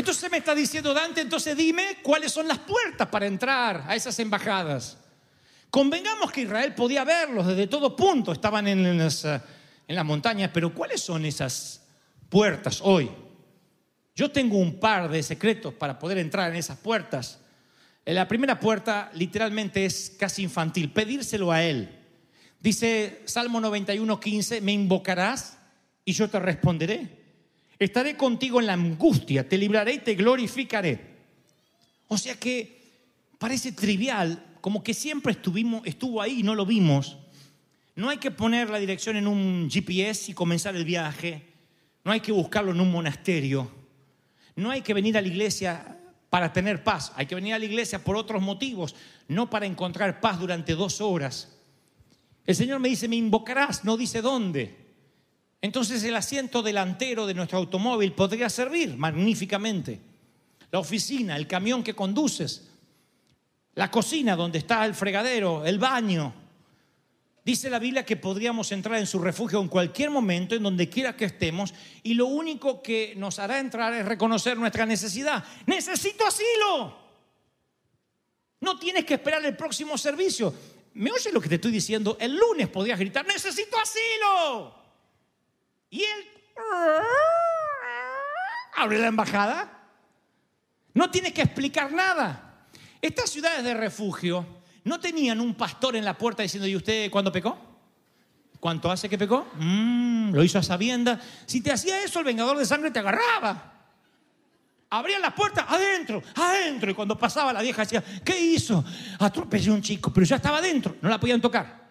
Entonces 0.00 0.30
me 0.30 0.38
está 0.38 0.54
diciendo 0.54 0.94
Dante, 0.94 1.20
entonces 1.20 1.54
dime 1.54 1.98
cuáles 2.02 2.32
son 2.32 2.48
las 2.48 2.58
puertas 2.58 3.06
para 3.08 3.26
entrar 3.26 3.84
a 3.86 3.94
esas 3.94 4.18
embajadas. 4.18 4.96
Convengamos 5.68 6.32
que 6.32 6.40
Israel 6.40 6.74
podía 6.74 7.04
verlos 7.04 7.46
desde 7.46 7.66
todo 7.66 7.94
punto, 7.94 8.32
estaban 8.32 8.66
en 8.66 8.96
las, 8.96 9.24
en 9.24 9.42
las 9.88 10.04
montañas, 10.04 10.50
pero 10.54 10.74
¿cuáles 10.74 11.02
son 11.02 11.26
esas 11.26 11.82
puertas 12.30 12.80
hoy. 12.82 13.10
Yo 14.14 14.30
tengo 14.30 14.56
un 14.56 14.80
par 14.80 15.10
de 15.10 15.22
secretos 15.22 15.74
para 15.74 15.98
poder 15.98 16.16
entrar 16.16 16.50
en 16.50 16.56
esas 16.56 16.78
puertas. 16.78 17.40
La 18.06 18.26
primera 18.26 18.58
puerta 18.58 19.10
literalmente 19.12 19.84
es 19.84 20.16
casi 20.18 20.42
infantil, 20.42 20.92
pedírselo 20.92 21.52
a 21.52 21.62
Él. 21.62 21.98
Dice 22.58 23.20
Salmo 23.26 23.60
91, 23.60 24.18
15, 24.18 24.60
me 24.62 24.72
invocarás 24.72 25.58
y 26.04 26.12
yo 26.12 26.30
te 26.30 26.38
responderé. 26.38 27.19
Estaré 27.80 28.14
contigo 28.14 28.60
en 28.60 28.66
la 28.66 28.74
angustia, 28.74 29.48
te 29.48 29.56
libraré 29.56 29.94
y 29.94 29.98
te 30.00 30.14
glorificaré. 30.14 31.00
O 32.08 32.18
sea 32.18 32.34
que 32.34 32.78
parece 33.38 33.72
trivial, 33.72 34.44
como 34.60 34.82
que 34.82 34.92
siempre 34.92 35.32
estuvimos, 35.32 35.80
estuvo 35.86 36.20
ahí 36.20 36.40
y 36.40 36.42
no 36.42 36.54
lo 36.54 36.66
vimos. 36.66 37.16
No 37.96 38.10
hay 38.10 38.18
que 38.18 38.30
poner 38.30 38.68
la 38.68 38.78
dirección 38.78 39.16
en 39.16 39.26
un 39.26 39.70
GPS 39.70 40.30
y 40.30 40.34
comenzar 40.34 40.76
el 40.76 40.84
viaje. 40.84 41.42
No 42.04 42.12
hay 42.12 42.20
que 42.20 42.32
buscarlo 42.32 42.72
en 42.72 42.80
un 42.82 42.92
monasterio. 42.92 43.70
No 44.56 44.70
hay 44.70 44.82
que 44.82 44.92
venir 44.92 45.16
a 45.16 45.22
la 45.22 45.28
iglesia 45.28 45.98
para 46.28 46.52
tener 46.52 46.84
paz. 46.84 47.12
Hay 47.16 47.24
que 47.24 47.34
venir 47.34 47.54
a 47.54 47.58
la 47.58 47.64
iglesia 47.64 48.04
por 48.04 48.14
otros 48.14 48.42
motivos, 48.42 48.94
no 49.26 49.48
para 49.48 49.64
encontrar 49.64 50.20
paz 50.20 50.38
durante 50.38 50.74
dos 50.74 51.00
horas. 51.00 51.56
El 52.44 52.54
Señor 52.54 52.78
me 52.78 52.90
dice, 52.90 53.08
me 53.08 53.16
invocarás, 53.16 53.84
no 53.84 53.96
dice 53.96 54.20
dónde. 54.20 54.79
Entonces 55.62 56.02
el 56.04 56.16
asiento 56.16 56.62
delantero 56.62 57.26
de 57.26 57.34
nuestro 57.34 57.58
automóvil 57.58 58.12
podría 58.12 58.48
servir 58.48 58.96
magníficamente. 58.96 60.00
La 60.70 60.78
oficina, 60.78 61.36
el 61.36 61.46
camión 61.46 61.82
que 61.82 61.94
conduces, 61.94 62.68
la 63.74 63.90
cocina 63.90 64.36
donde 64.36 64.58
está 64.58 64.84
el 64.86 64.94
fregadero, 64.94 65.64
el 65.64 65.78
baño, 65.78 66.34
Dice 67.44 67.70
la 67.70 67.78
Biblia 67.78 68.04
que 68.04 68.16
podríamos 68.16 68.70
entrar 68.70 68.98
en 68.98 69.06
su 69.06 69.18
refugio 69.18 69.60
en 69.60 69.68
cualquier 69.68 70.10
momento, 70.10 70.54
en 70.54 70.62
donde 70.62 70.90
quiera 70.90 71.16
que 71.16 71.24
estemos, 71.24 71.72
y 72.02 72.14
lo 72.14 72.26
único 72.26 72.82
que 72.82 73.14
nos 73.16 73.38
hará 73.38 73.58
entrar 73.58 73.94
es 73.94 74.04
reconocer 74.04 74.58
nuestra 74.58 74.84
necesidad. 74.84 75.42
Necesito 75.66 76.26
asilo. 76.26 76.96
No 78.60 78.78
tienes 78.78 79.06
que 79.06 79.14
esperar 79.14 79.44
el 79.44 79.56
próximo 79.56 79.96
servicio. 79.96 80.52
¿Me 80.94 81.10
oyes 81.10 81.32
lo 81.32 81.40
que 81.40 81.48
te 81.48 81.54
estoy 81.54 81.70
diciendo? 81.70 82.18
El 82.20 82.36
lunes 82.36 82.68
podrías 82.68 82.98
gritar, 82.98 83.26
necesito 83.26 83.78
asilo. 83.78 84.79
Y 85.90 86.02
él 86.02 86.24
abre 88.76 88.98
la 88.98 89.08
embajada. 89.08 89.68
No 90.94 91.10
tienes 91.10 91.32
que 91.32 91.42
explicar 91.42 91.92
nada. 91.92 92.66
Estas 93.02 93.30
ciudades 93.30 93.64
de 93.64 93.74
refugio 93.74 94.46
no 94.84 95.00
tenían 95.00 95.40
un 95.40 95.54
pastor 95.54 95.96
en 95.96 96.04
la 96.04 96.16
puerta 96.16 96.42
diciendo, 96.42 96.66
¿y 96.66 96.76
usted 96.76 97.10
cuándo 97.10 97.32
pecó? 97.32 97.58
¿Cuánto 98.58 98.90
hace 98.90 99.08
que 99.08 99.18
pecó? 99.18 99.48
Mm, 99.54 100.32
lo 100.34 100.44
hizo 100.44 100.58
a 100.58 100.62
sabienda. 100.62 101.20
Si 101.46 101.62
te 101.62 101.72
hacía 101.72 102.02
eso, 102.02 102.18
el 102.18 102.26
vengador 102.26 102.56
de 102.58 102.66
sangre 102.66 102.90
te 102.90 102.98
agarraba. 102.98 103.74
Abrían 104.90 105.22
las 105.22 105.32
puertas, 105.32 105.64
adentro, 105.68 106.22
adentro. 106.34 106.90
Y 106.90 106.94
cuando 106.94 107.16
pasaba 107.16 107.52
la 107.52 107.62
vieja 107.62 107.82
decía, 107.82 108.02
¿qué 108.24 108.38
hizo? 108.38 108.84
Atropelló 109.18 109.72
a 109.72 109.76
un 109.76 109.82
chico, 109.82 110.12
pero 110.12 110.26
ya 110.26 110.36
estaba 110.36 110.58
adentro, 110.58 110.96
no 111.00 111.08
la 111.08 111.18
podían 111.18 111.40
tocar. 111.40 111.89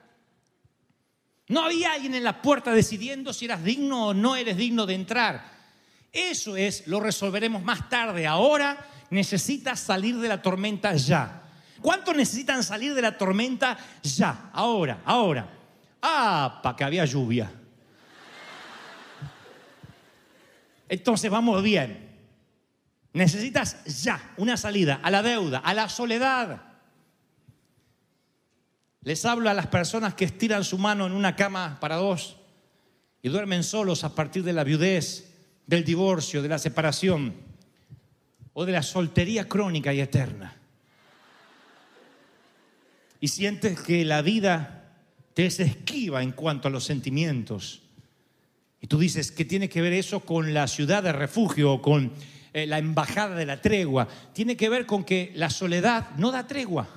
No 1.49 1.63
había 1.63 1.93
alguien 1.93 2.13
en 2.13 2.23
la 2.23 2.41
puerta 2.41 2.71
decidiendo 2.71 3.33
si 3.33 3.45
eras 3.45 3.63
digno 3.63 4.07
o 4.07 4.13
no 4.13 4.35
eres 4.35 4.55
digno 4.55 4.85
de 4.85 4.93
entrar. 4.93 5.43
Eso 6.13 6.55
es, 6.55 6.87
lo 6.87 6.99
resolveremos 6.99 7.63
más 7.63 7.89
tarde. 7.89 8.27
Ahora 8.27 8.77
necesitas 9.09 9.79
salir 9.79 10.17
de 10.17 10.27
la 10.27 10.41
tormenta 10.41 10.95
ya. 10.95 11.41
¿Cuántos 11.81 12.15
necesitan 12.15 12.63
salir 12.63 12.93
de 12.93 13.01
la 13.01 13.17
tormenta 13.17 13.77
ya? 14.03 14.51
Ahora, 14.53 15.01
ahora. 15.05 15.49
Ah, 16.01 16.59
para 16.61 16.75
que 16.75 16.83
había 16.83 17.05
lluvia. 17.05 17.51
Entonces 20.87 21.31
vamos 21.31 21.63
bien. 21.63 22.09
Necesitas 23.13 23.83
ya 24.03 24.33
una 24.37 24.55
salida 24.55 24.99
a 25.01 25.09
la 25.09 25.23
deuda, 25.23 25.59
a 25.59 25.73
la 25.73 25.89
soledad. 25.89 26.68
Les 29.01 29.23
hablo 29.25 29.49
a 29.49 29.53
las 29.53 29.67
personas 29.67 30.13
que 30.13 30.25
estiran 30.25 30.63
su 30.63 30.77
mano 30.77 31.05
en 31.05 31.13
una 31.13 31.35
cama 31.35 31.77
para 31.79 31.95
dos 31.95 32.35
y 33.21 33.29
duermen 33.29 33.63
solos 33.63 34.03
a 34.03 34.13
partir 34.13 34.43
de 34.43 34.53
la 34.53 34.63
viudez, 34.63 35.33
del 35.65 35.85
divorcio, 35.85 36.41
de 36.41 36.49
la 36.49 36.59
separación 36.59 37.33
o 38.53 38.65
de 38.65 38.73
la 38.73 38.83
soltería 38.83 39.47
crónica 39.47 39.93
y 39.93 40.01
eterna. 40.01 40.55
Y 43.21 43.29
sientes 43.29 43.79
que 43.81 44.03
la 44.03 44.21
vida 44.21 44.93
te 45.33 45.45
es 45.45 45.59
esquiva 45.59 46.21
en 46.21 46.31
cuanto 46.31 46.67
a 46.67 46.71
los 46.71 46.83
sentimientos. 46.83 47.81
Y 48.81 48.87
tú 48.87 48.97
dices, 48.97 49.31
¿qué 49.31 49.45
tiene 49.45 49.69
que 49.69 49.81
ver 49.81 49.93
eso 49.93 50.21
con 50.21 50.53
la 50.53 50.67
ciudad 50.67 51.03
de 51.03 51.11
refugio 51.11 51.73
o 51.73 51.81
con 51.81 52.11
eh, 52.53 52.65
la 52.65 52.77
embajada 52.77 53.35
de 53.35 53.45
la 53.45 53.61
tregua? 53.61 54.07
Tiene 54.33 54.57
que 54.57 54.69
ver 54.69 54.85
con 54.85 55.03
que 55.03 55.31
la 55.35 55.49
soledad 55.49 56.11
no 56.17 56.31
da 56.31 56.47
tregua. 56.47 56.87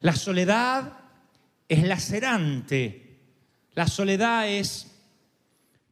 La 0.00 0.14
soledad 0.14 1.05
es 1.68 1.82
lacerante. 1.82 3.18
La 3.74 3.86
soledad 3.86 4.48
es 4.48 4.92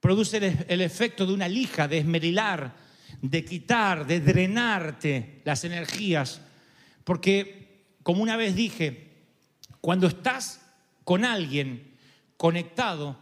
produce 0.01 0.37
el, 0.37 0.66
el 0.68 0.81
efecto 0.81 1.27
de 1.27 1.33
una 1.33 1.49
lija, 1.49 1.89
de 1.89 1.99
esmerilar, 1.99 2.77
de 3.22 3.45
quitar, 3.45 4.07
de 4.07 4.20
drenarte 4.20 5.41
las 5.45 5.64
energías. 5.64 6.43
Porque, 7.05 7.87
como 8.03 8.22
una 8.22 8.37
vez 8.37 8.55
dije, 8.55 9.12
cuando 9.81 10.07
estás 10.07 10.61
con 11.05 11.25
alguien 11.25 11.95
conectado, 12.37 13.18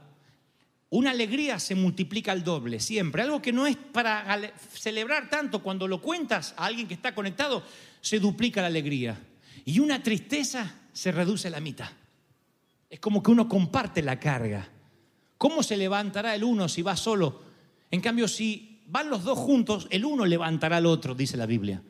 una 0.91 1.13
alegría 1.13 1.59
se 1.59 1.75
multiplica 1.75 2.33
al 2.33 2.45
doble, 2.45 2.79
siempre. 2.79 3.23
Algo 3.23 3.41
que 3.41 3.53
no 3.53 3.67
es 3.67 3.77
para 3.77 4.53
celebrar 4.75 5.31
tanto, 5.31 5.63
cuando 5.63 5.89
lo 5.89 6.03
cuentas 6.03 6.53
a 6.57 6.67
alguien 6.67 6.87
que 6.87 6.95
está 6.95 7.15
conectado, 7.15 7.65
se 8.01 8.19
duplica 8.19 8.61
la 8.61 8.67
alegría. 8.67 9.19
Y 9.65 9.79
una 9.79 10.03
tristeza 10.03 10.81
se 10.93 11.13
reduce 11.13 11.49
a 11.49 11.53
la 11.53 11.61
mitad. 11.61 11.91
Es 12.93 13.01
como 13.01 13.23
que 13.23 13.31
uno 13.31 13.49
comparte 13.49 14.03
la 14.03 14.21
carga. 14.21 14.69
¿Cómo 15.39 15.63
se 15.63 15.79
levantará 15.79 16.35
el 16.35 16.45
uno 16.45 16.69
si 16.69 16.83
va 16.83 16.95
solo? 16.95 17.41
En 17.91 18.03
cambio, 18.03 18.29
si 18.29 18.83
van 18.87 19.09
los 19.09 19.25
dos 19.25 19.39
juntos, 19.39 19.87
el 19.89 20.05
uno 20.05 20.27
levantará 20.27 20.77
al 20.77 20.85
otro, 20.85 21.15
dice 21.15 21.39
la 21.39 21.47
Biblia. 21.47 21.83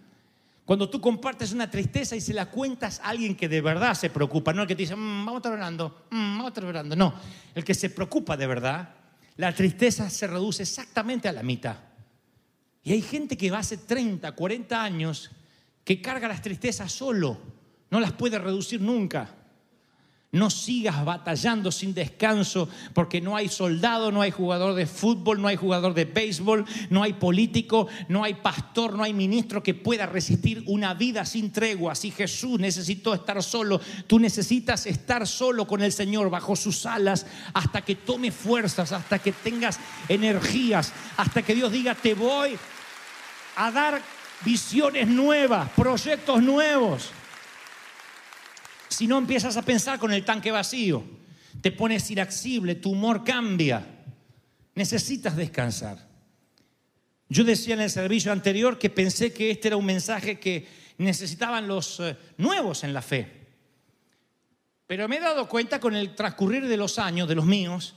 Cuando 0.64 0.88
tú 0.88 1.00
compartes 1.00 1.50
una 1.50 1.68
tristeza 1.68 2.14
y 2.14 2.20
se 2.20 2.32
la 2.32 2.46
cuentas 2.46 3.00
a 3.00 3.08
alguien 3.08 3.34
que 3.34 3.48
de 3.48 3.60
verdad 3.60 3.94
se 3.94 4.10
preocupa, 4.10 4.52
no 4.52 4.62
el 4.62 4.68
que 4.68 4.76
te 4.76 4.82
dice, 4.82 4.94
mm, 4.94 5.26
vamos 5.26 5.34
a 5.34 5.36
estar 5.38 5.52
orando, 5.52 6.04
mm, 6.08 6.36
vamos 6.36 6.44
a 6.44 6.48
estar 6.48 6.64
orando, 6.66 6.94
no, 6.94 7.14
el 7.52 7.64
que 7.64 7.74
se 7.74 7.90
preocupa 7.90 8.36
de 8.36 8.46
verdad, 8.46 8.94
la 9.38 9.52
tristeza 9.52 10.08
se 10.08 10.28
reduce 10.28 10.62
exactamente 10.62 11.28
a 11.28 11.32
la 11.32 11.42
mitad. 11.42 11.78
Y 12.84 12.92
hay 12.92 13.02
gente 13.02 13.36
que 13.36 13.50
va 13.50 13.58
hace 13.58 13.76
30, 13.76 14.30
40 14.30 14.80
años 14.80 15.32
que 15.82 16.00
carga 16.00 16.28
las 16.28 16.42
tristezas 16.42 16.92
solo, 16.92 17.38
no 17.90 17.98
las 17.98 18.12
puede 18.12 18.38
reducir 18.38 18.80
nunca. 18.80 19.41
No 20.34 20.48
sigas 20.48 21.04
batallando 21.04 21.70
sin 21.70 21.92
descanso 21.92 22.66
porque 22.94 23.20
no 23.20 23.36
hay 23.36 23.50
soldado, 23.50 24.10
no 24.10 24.22
hay 24.22 24.30
jugador 24.30 24.74
de 24.74 24.86
fútbol, 24.86 25.42
no 25.42 25.48
hay 25.48 25.56
jugador 25.56 25.92
de 25.92 26.06
béisbol, 26.06 26.64
no 26.88 27.02
hay 27.02 27.12
político, 27.12 27.86
no 28.08 28.24
hay 28.24 28.32
pastor, 28.32 28.94
no 28.94 29.02
hay 29.02 29.12
ministro 29.12 29.62
que 29.62 29.74
pueda 29.74 30.06
resistir 30.06 30.64
una 30.68 30.94
vida 30.94 31.26
sin 31.26 31.52
tregua. 31.52 31.94
Si 31.94 32.10
Jesús 32.10 32.58
necesitó 32.58 33.12
estar 33.12 33.42
solo, 33.42 33.78
tú 34.06 34.18
necesitas 34.18 34.86
estar 34.86 35.26
solo 35.26 35.66
con 35.66 35.82
el 35.82 35.92
Señor 35.92 36.30
bajo 36.30 36.56
sus 36.56 36.86
alas 36.86 37.26
hasta 37.52 37.82
que 37.82 37.96
tome 37.96 38.32
fuerzas, 38.32 38.92
hasta 38.92 39.18
que 39.18 39.32
tengas 39.32 39.78
energías, 40.08 40.94
hasta 41.18 41.42
que 41.42 41.54
Dios 41.54 41.70
diga, 41.70 41.94
te 41.94 42.14
voy 42.14 42.56
a 43.56 43.70
dar 43.70 44.00
visiones 44.46 45.06
nuevas, 45.08 45.68
proyectos 45.76 46.42
nuevos. 46.42 47.10
Si 48.92 49.06
no 49.06 49.16
empiezas 49.16 49.56
a 49.56 49.62
pensar 49.62 49.98
con 49.98 50.12
el 50.12 50.22
tanque 50.22 50.50
vacío, 50.50 51.02
te 51.62 51.72
pones 51.72 52.10
irascible, 52.10 52.74
tu 52.74 52.90
humor 52.90 53.24
cambia. 53.24 53.84
Necesitas 54.74 55.34
descansar. 55.34 55.98
Yo 57.26 57.42
decía 57.42 57.72
en 57.72 57.80
el 57.80 57.88
servicio 57.88 58.30
anterior 58.32 58.78
que 58.78 58.90
pensé 58.90 59.32
que 59.32 59.50
este 59.50 59.68
era 59.68 59.78
un 59.78 59.86
mensaje 59.86 60.38
que 60.38 60.68
necesitaban 60.98 61.66
los 61.66 62.00
eh, 62.00 62.18
nuevos 62.36 62.84
en 62.84 62.92
la 62.92 63.00
fe. 63.00 63.48
Pero 64.86 65.08
me 65.08 65.16
he 65.16 65.20
dado 65.20 65.48
cuenta 65.48 65.80
con 65.80 65.96
el 65.96 66.14
transcurrir 66.14 66.68
de 66.68 66.76
los 66.76 66.98
años, 66.98 67.26
de 67.26 67.34
los 67.34 67.46
míos, 67.46 67.96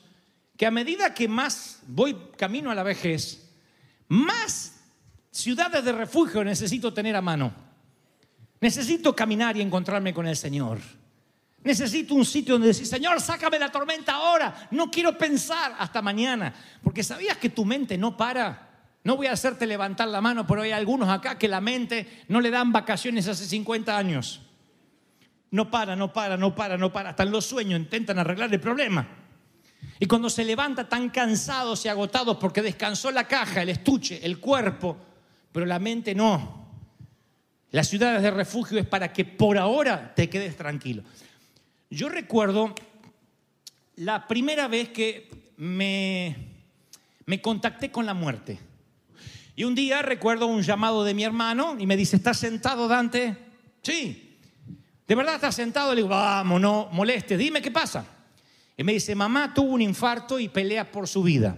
que 0.56 0.66
a 0.66 0.72
medida 0.72 1.14
que 1.14 1.28
más 1.28 1.82
voy 1.88 2.16
camino 2.38 2.72
a 2.72 2.76
la 2.76 2.84
vejez, 2.84 3.52
más 4.08 4.76
ciudades 5.30 5.84
de 5.84 5.92
refugio 5.92 6.42
necesito 6.46 6.94
tener 6.94 7.18
a 7.18 7.22
mano. 7.22 7.65
Necesito 8.62 9.16
caminar 9.16 9.58
y 9.58 9.62
encontrarme 9.62 10.14
con 10.14 10.28
el 10.28 10.36
Señor. 10.36 10.80
Necesito 11.64 12.14
un 12.14 12.26
sitio 12.26 12.54
donde 12.54 12.68
decir, 12.68 12.86
Señor, 12.86 13.20
sácame 13.20 13.58
la 13.58 13.72
tormenta 13.72 14.14
ahora. 14.14 14.68
No 14.70 14.92
quiero 14.92 15.18
pensar 15.18 15.76
hasta 15.80 16.02
mañana. 16.02 16.54
Porque 16.84 17.04
sabías 17.04 17.38
que 17.38 17.50
tu 17.50 17.66
mente 17.66 17.98
no 17.98 18.16
para. 18.16 18.70
No 19.04 19.18
voy 19.18 19.28
a 19.28 19.32
hacerte 19.32 19.66
levantar 19.66 20.08
la 20.08 20.22
mano, 20.22 20.46
pero 20.46 20.62
hay 20.62 20.72
algunos 20.72 21.10
acá 21.10 21.38
que 21.38 21.48
la 21.48 21.62
mente 21.62 22.24
no 22.28 22.40
le 22.40 22.52
dan 22.52 22.72
vacaciones 22.72 23.28
hace 23.28 23.46
50 23.46 23.98
años. 23.98 24.42
No 25.52 25.72
para, 25.72 25.96
no 25.96 26.14
para, 26.14 26.38
no 26.38 26.54
para, 26.54 26.78
no 26.78 26.92
para. 26.92 27.12
Hasta 27.12 27.24
en 27.24 27.32
los 27.32 27.46
sueños 27.46 27.80
intentan 27.80 28.20
arreglar 28.20 28.54
el 28.54 28.60
problema. 28.60 29.08
Y 30.00 30.06
cuando 30.06 30.30
se 30.30 30.44
levanta 30.44 30.88
tan 30.88 31.10
cansados 31.10 31.86
y 31.86 31.88
agotados 31.88 32.38
porque 32.38 32.62
descansó 32.62 33.12
la 33.12 33.28
caja, 33.28 33.62
el 33.62 33.70
estuche, 33.70 34.24
el 34.24 34.40
cuerpo, 34.40 34.98
pero 35.52 35.66
la 35.66 35.80
mente 35.80 36.14
no. 36.14 36.65
Las 37.76 37.90
ciudades 37.90 38.22
de 38.22 38.32
refugio 38.32 38.80
es 38.80 38.88
para 38.88 39.12
que 39.12 39.26
por 39.26 39.58
ahora 39.58 40.14
te 40.16 40.30
quedes 40.30 40.56
tranquilo. 40.56 41.04
Yo 41.90 42.08
recuerdo 42.08 42.74
la 43.98 44.28
primera 44.30 44.70
vez 44.70 44.92
que 44.92 45.52
me, 45.58 46.38
me 47.26 47.42
contacté 47.42 47.92
con 47.92 48.06
la 48.06 48.14
muerte. 48.14 48.58
Y 49.58 49.66
un 49.66 49.76
día 49.76 50.02
recuerdo 50.02 50.48
un 50.48 50.62
llamado 50.62 51.04
de 51.04 51.14
mi 51.14 51.26
hermano 51.26 51.76
y 51.78 51.86
me 51.86 51.98
dice, 51.98 52.16
¿estás 52.16 52.38
sentado, 52.38 52.88
Dante? 52.88 53.36
Sí. 53.82 54.38
¿De 55.06 55.14
verdad 55.14 55.36
estás 55.36 55.56
sentado? 55.56 55.94
Le 55.94 55.98
digo, 55.98 56.08
vamos, 56.08 56.62
no 56.62 56.88
moleste, 56.94 57.36
dime 57.36 57.62
qué 57.62 57.72
pasa. 57.72 58.06
Y 58.78 58.86
me 58.86 58.94
dice, 58.94 59.16
mamá 59.16 59.54
tuvo 59.54 59.74
un 59.74 59.82
infarto 59.82 60.40
y 60.40 60.48
pelea 60.48 60.90
por 60.90 61.10
su 61.10 61.24
vida. 61.24 61.58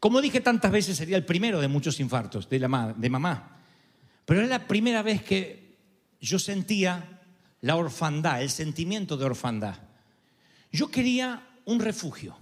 Como 0.00 0.20
dije 0.20 0.40
tantas 0.40 0.72
veces, 0.72 0.96
sería 0.96 1.16
el 1.16 1.24
primero 1.24 1.60
de 1.60 1.68
muchos 1.68 2.00
infartos 2.00 2.48
de, 2.48 2.58
la, 2.58 2.92
de 2.96 3.08
mamá. 3.08 3.61
Pero 4.24 4.40
era 4.40 4.48
la 4.48 4.66
primera 4.66 5.02
vez 5.02 5.22
que 5.22 5.76
yo 6.20 6.38
sentía 6.38 7.20
la 7.60 7.76
orfandad, 7.76 8.42
el 8.42 8.50
sentimiento 8.50 9.16
de 9.16 9.24
orfandad. 9.24 9.76
Yo 10.70 10.90
quería 10.90 11.46
un 11.64 11.80
refugio. 11.80 12.36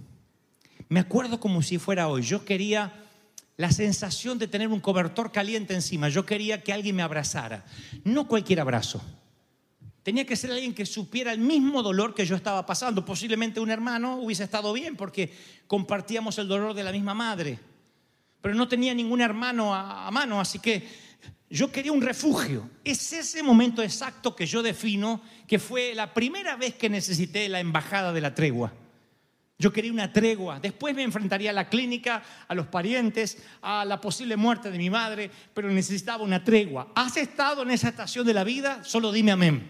Me 0.89 0.99
acuerdo 0.99 1.39
como 1.39 1.61
si 1.61 1.77
fuera 1.77 2.07
hoy. 2.07 2.21
Yo 2.21 2.45
quería 2.45 2.93
la 3.57 3.71
sensación 3.71 4.39
de 4.39 4.47
tener 4.47 4.67
un 4.67 4.79
cobertor 4.79 5.31
caliente 5.31 5.73
encima. 5.73 6.09
Yo 6.09 6.25
quería 6.25 6.63
que 6.63 6.73
alguien 6.73 6.95
me 6.95 7.03
abrazara. 7.03 7.65
No 8.03 8.27
cualquier 8.27 8.59
abrazo. 8.59 9.01
Tenía 10.03 10.25
que 10.25 10.35
ser 10.35 10.51
alguien 10.51 10.73
que 10.73 10.85
supiera 10.85 11.31
el 11.31 11.39
mismo 11.39 11.83
dolor 11.83 12.15
que 12.15 12.25
yo 12.25 12.35
estaba 12.35 12.65
pasando. 12.65 13.05
Posiblemente 13.05 13.59
un 13.59 13.69
hermano 13.69 14.17
hubiese 14.17 14.43
estado 14.43 14.73
bien 14.73 14.95
porque 14.95 15.31
compartíamos 15.67 16.37
el 16.39 16.47
dolor 16.47 16.73
de 16.73 16.83
la 16.83 16.91
misma 16.91 17.13
madre. 17.13 17.59
Pero 18.41 18.55
no 18.55 18.67
tenía 18.67 18.95
ningún 18.95 19.21
hermano 19.21 19.75
a, 19.75 20.09
mano, 20.09 20.41
así 20.41 20.57
que 20.57 20.87
yo 21.49 21.71
quería 21.71 21.91
un 21.91 22.01
refugio. 22.01 22.69
Es 22.83 23.11
ese 23.11 23.43
momento 23.43 23.83
exacto 23.83 24.35
que 24.35 24.45
yo 24.45 24.63
defino 24.63 25.21
que 25.47 25.59
fue 25.59 25.93
la 25.93 26.13
primera 26.13 26.55
vez 26.55 26.75
que 26.75 26.89
necesité 26.89 27.49
la 27.49 27.59
embajada 27.59 28.13
de 28.13 28.21
la 28.21 28.33
tregua. 28.33 28.73
Yo 29.59 29.71
quería 29.71 29.91
una 29.91 30.11
tregua. 30.11 30.59
Después 30.59 30.95
me 30.95 31.03
enfrentaría 31.03 31.51
a 31.51 31.53
la 31.53 31.69
clínica, 31.69 32.23
a 32.47 32.55
los 32.55 32.67
parientes, 32.67 33.37
a 33.61 33.85
la 33.85 34.01
posible 34.01 34.35
muerte 34.37 34.71
de 34.71 34.77
mi 34.77 34.89
madre, 34.89 35.29
pero 35.53 35.69
necesitaba 35.69 36.23
una 36.23 36.43
tregua. 36.43 36.91
¿Has 36.95 37.17
estado 37.17 37.61
en 37.61 37.71
esa 37.71 37.89
estación 37.89 38.25
de 38.25 38.33
la 38.33 38.43
vida? 38.43 38.83
Solo 38.83 39.11
dime 39.11 39.31
amén. 39.31 39.69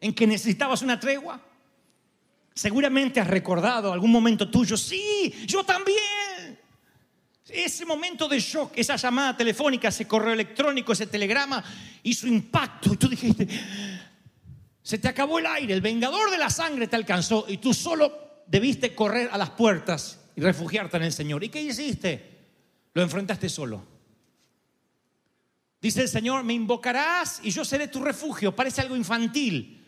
¿En 0.00 0.14
que 0.14 0.26
necesitabas 0.26 0.80
una 0.80 0.98
tregua? 0.98 1.40
Seguramente 2.54 3.20
has 3.20 3.26
recordado 3.26 3.92
algún 3.92 4.10
momento 4.10 4.48
tuyo. 4.48 4.76
Sí, 4.76 5.34
yo 5.46 5.64
también. 5.64 5.98
Ese 7.52 7.84
momento 7.84 8.28
de 8.28 8.40
shock, 8.40 8.72
esa 8.76 8.96
llamada 8.96 9.36
telefónica, 9.36 9.88
ese 9.88 10.08
correo 10.08 10.32
electrónico, 10.32 10.92
ese 10.92 11.06
telegrama, 11.06 11.62
hizo 12.02 12.26
impacto. 12.26 12.94
Y 12.94 12.96
tú 12.96 13.08
dijiste, 13.08 13.46
se 14.82 14.98
te 14.98 15.08
acabó 15.08 15.38
el 15.38 15.46
aire, 15.46 15.74
el 15.74 15.80
vengador 15.80 16.30
de 16.30 16.38
la 16.38 16.50
sangre 16.50 16.88
te 16.88 16.96
alcanzó 16.96 17.44
y 17.48 17.58
tú 17.58 17.74
solo 17.74 18.42
debiste 18.46 18.94
correr 18.94 19.28
a 19.32 19.38
las 19.38 19.50
puertas 19.50 20.18
y 20.34 20.40
refugiarte 20.40 20.96
en 20.96 21.04
el 21.04 21.12
Señor. 21.12 21.44
¿Y 21.44 21.48
qué 21.48 21.60
hiciste? 21.62 22.40
Lo 22.94 23.02
enfrentaste 23.02 23.48
solo. 23.48 23.82
Dice 25.80 26.02
el 26.02 26.08
Señor, 26.08 26.44
me 26.44 26.52
invocarás 26.52 27.40
y 27.42 27.50
yo 27.50 27.64
seré 27.64 27.88
tu 27.88 28.00
refugio. 28.00 28.54
Parece 28.54 28.80
algo 28.80 28.96
infantil. 28.96 29.78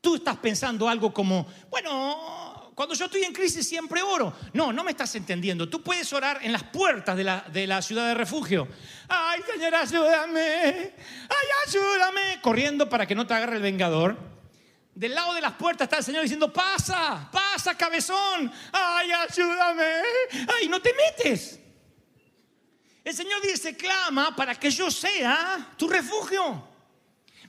tú 0.00 0.16
estás 0.16 0.36
pensando 0.36 0.88
algo 0.88 1.12
como, 1.12 1.46
bueno, 1.68 2.45
cuando 2.76 2.94
yo 2.94 3.06
estoy 3.06 3.24
en 3.24 3.32
crisis 3.32 3.66
siempre 3.66 4.02
oro. 4.02 4.34
No, 4.52 4.70
no 4.70 4.84
me 4.84 4.90
estás 4.90 5.14
entendiendo. 5.14 5.66
Tú 5.66 5.82
puedes 5.82 6.12
orar 6.12 6.40
en 6.42 6.52
las 6.52 6.62
puertas 6.62 7.16
de 7.16 7.24
la, 7.24 7.42
de 7.50 7.66
la 7.66 7.80
ciudad 7.80 8.06
de 8.06 8.12
refugio. 8.12 8.68
Ay, 9.08 9.40
Señor, 9.50 9.74
ayúdame. 9.74 10.92
Ay, 11.26 11.48
ayúdame. 11.66 12.38
Corriendo 12.42 12.86
para 12.86 13.06
que 13.06 13.14
no 13.14 13.26
te 13.26 13.32
agarre 13.32 13.56
el 13.56 13.62
vengador. 13.62 14.18
Del 14.94 15.14
lado 15.14 15.32
de 15.32 15.40
las 15.40 15.52
puertas 15.54 15.86
está 15.86 15.96
el 15.96 16.04
Señor 16.04 16.20
diciendo, 16.20 16.52
pasa, 16.52 17.30
pasa, 17.32 17.74
cabezón. 17.78 18.52
Ay, 18.70 19.10
ayúdame. 19.10 19.92
Ay, 20.60 20.68
no 20.68 20.78
te 20.82 20.92
metes. 20.92 21.58
El 23.02 23.14
Señor 23.14 23.40
dice, 23.40 23.74
clama 23.74 24.36
para 24.36 24.54
que 24.54 24.70
yo 24.70 24.90
sea 24.90 25.72
tu 25.78 25.88
refugio. 25.88 26.75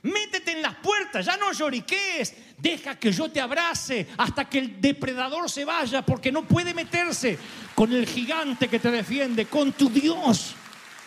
Métete 0.02 0.52
en 0.52 0.62
las 0.62 0.76
puertas, 0.76 1.26
ya 1.26 1.36
no 1.36 1.52
lloriques. 1.52 2.34
Deja 2.56 2.98
que 2.98 3.12
yo 3.12 3.30
te 3.30 3.40
abrace 3.40 4.08
hasta 4.16 4.48
que 4.48 4.58
el 4.58 4.80
depredador 4.80 5.50
se 5.50 5.64
vaya, 5.64 6.02
porque 6.02 6.32
no 6.32 6.44
puede 6.46 6.74
meterse 6.74 7.38
con 7.74 7.92
el 7.92 8.06
gigante 8.06 8.68
que 8.68 8.78
te 8.78 8.90
defiende, 8.90 9.46
con 9.46 9.72
tu 9.72 9.88
Dios. 9.88 10.54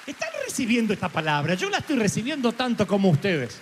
¿Están 0.06 0.30
recibiendo 0.46 0.94
esta 0.94 1.10
palabra? 1.10 1.56
Yo 1.56 1.70
la 1.70 1.78
estoy 1.78 1.98
recibiendo 1.98 2.52
tanto 2.54 2.88
como 2.88 3.10
ustedes. 3.10 3.60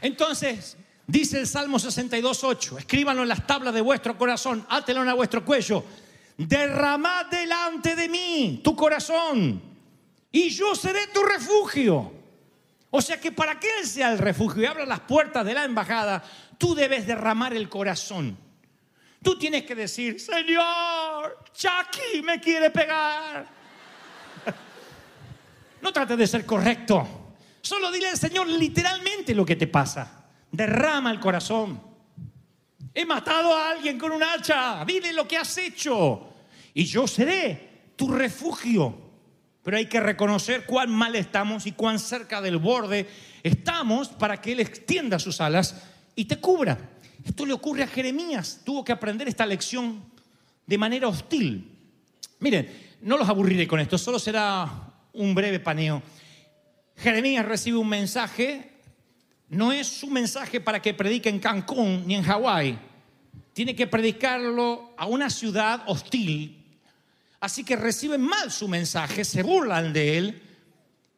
Entonces, 0.00 0.76
dice 1.06 1.40
el 1.40 1.46
Salmo 1.46 1.78
62.8, 1.78 2.78
escríbanlo 2.78 3.22
en 3.22 3.28
las 3.28 3.46
tablas 3.46 3.72
de 3.72 3.80
vuestro 3.80 4.18
corazón, 4.18 4.66
átelo 4.68 5.00
a 5.02 5.14
vuestro 5.14 5.44
cuello 5.44 5.84
derramad 6.36 7.26
delante 7.26 7.96
de 7.96 8.08
mí 8.08 8.60
tu 8.62 8.76
corazón 8.76 9.60
y 10.30 10.50
yo 10.50 10.74
seré 10.74 11.06
tu 11.08 11.22
refugio. 11.22 12.12
O 12.96 13.02
sea 13.02 13.20
que 13.20 13.30
para 13.30 13.60
que 13.60 13.68
Él 13.78 13.86
sea 13.86 14.10
el 14.10 14.16
refugio 14.16 14.62
y 14.62 14.64
abra 14.64 14.86
las 14.86 15.00
puertas 15.00 15.44
de 15.44 15.52
la 15.52 15.64
embajada, 15.64 16.24
tú 16.56 16.74
debes 16.74 17.06
derramar 17.06 17.52
el 17.52 17.68
corazón. 17.68 18.38
Tú 19.22 19.38
tienes 19.38 19.64
que 19.64 19.74
decir, 19.74 20.18
Señor, 20.18 21.44
Chucky 21.52 22.22
me 22.22 22.40
quiere 22.40 22.70
pegar. 22.70 23.46
No 25.82 25.92
trates 25.92 26.16
de 26.16 26.26
ser 26.26 26.46
correcto. 26.46 27.34
Solo 27.60 27.92
dile 27.92 28.08
al 28.08 28.16
Señor 28.16 28.46
literalmente 28.46 29.34
lo 29.34 29.44
que 29.44 29.56
te 29.56 29.66
pasa. 29.66 30.24
Derrama 30.50 31.10
el 31.10 31.20
corazón. 31.20 31.78
He 32.94 33.04
matado 33.04 33.54
a 33.54 33.72
alguien 33.72 33.98
con 33.98 34.10
un 34.10 34.22
hacha. 34.22 34.82
Dile 34.86 35.12
lo 35.12 35.28
que 35.28 35.36
has 35.36 35.58
hecho. 35.58 36.32
Y 36.72 36.86
yo 36.86 37.06
seré 37.06 37.92
tu 37.94 38.08
refugio. 38.10 39.05
Pero 39.66 39.78
hay 39.78 39.86
que 39.86 39.98
reconocer 39.98 40.64
cuán 40.64 40.92
mal 40.92 41.16
estamos 41.16 41.66
y 41.66 41.72
cuán 41.72 41.98
cerca 41.98 42.40
del 42.40 42.58
borde 42.58 43.04
estamos 43.42 44.06
para 44.06 44.40
que 44.40 44.52
Él 44.52 44.60
extienda 44.60 45.18
sus 45.18 45.40
alas 45.40 45.82
y 46.14 46.26
te 46.26 46.36
cubra. 46.36 46.78
Esto 47.24 47.44
le 47.44 47.52
ocurre 47.52 47.82
a 47.82 47.88
Jeremías. 47.88 48.60
Tuvo 48.64 48.84
que 48.84 48.92
aprender 48.92 49.26
esta 49.26 49.44
lección 49.44 50.04
de 50.64 50.78
manera 50.78 51.08
hostil. 51.08 51.68
Miren, 52.38 52.70
no 53.00 53.18
los 53.18 53.28
aburriré 53.28 53.66
con 53.66 53.80
esto, 53.80 53.98
solo 53.98 54.20
será 54.20 54.70
un 55.12 55.34
breve 55.34 55.58
paneo. 55.58 56.00
Jeremías 56.94 57.44
recibe 57.44 57.78
un 57.78 57.88
mensaje, 57.88 58.70
no 59.48 59.72
es 59.72 59.88
su 59.88 60.06
mensaje 60.06 60.60
para 60.60 60.80
que 60.80 60.94
predique 60.94 61.28
en 61.28 61.40
Cancún 61.40 62.04
ni 62.06 62.14
en 62.14 62.22
Hawái, 62.22 62.78
tiene 63.52 63.74
que 63.74 63.88
predicarlo 63.88 64.94
a 64.96 65.06
una 65.06 65.28
ciudad 65.28 65.82
hostil. 65.88 66.65
Así 67.46 67.62
que 67.62 67.76
reciben 67.76 68.22
mal 68.22 68.50
su 68.50 68.66
mensaje, 68.66 69.24
se 69.24 69.44
burlan 69.44 69.92
de 69.92 70.18
él. 70.18 70.42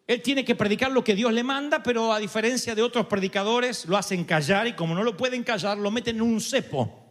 Él 0.07 0.21
tiene 0.21 0.45
que 0.45 0.55
predicar 0.55 0.93
lo 0.93 1.03
que 1.03 1.15
Dios 1.15 1.33
le 1.33 1.43
manda, 1.43 1.83
pero 1.83 2.13
a 2.13 2.19
diferencia 2.19 2.75
de 2.75 2.83
otros 2.83 3.07
predicadores, 3.07 3.87
lo 3.87 3.97
hacen 3.97 4.25
callar 4.25 4.67
y 4.67 4.75
como 4.75 4.95
no 4.95 5.03
lo 5.03 5.17
pueden 5.17 5.43
callar, 5.43 5.79
lo 5.79 5.91
meten 5.91 6.17
en 6.17 6.23
un 6.23 6.39
cepo. 6.43 7.03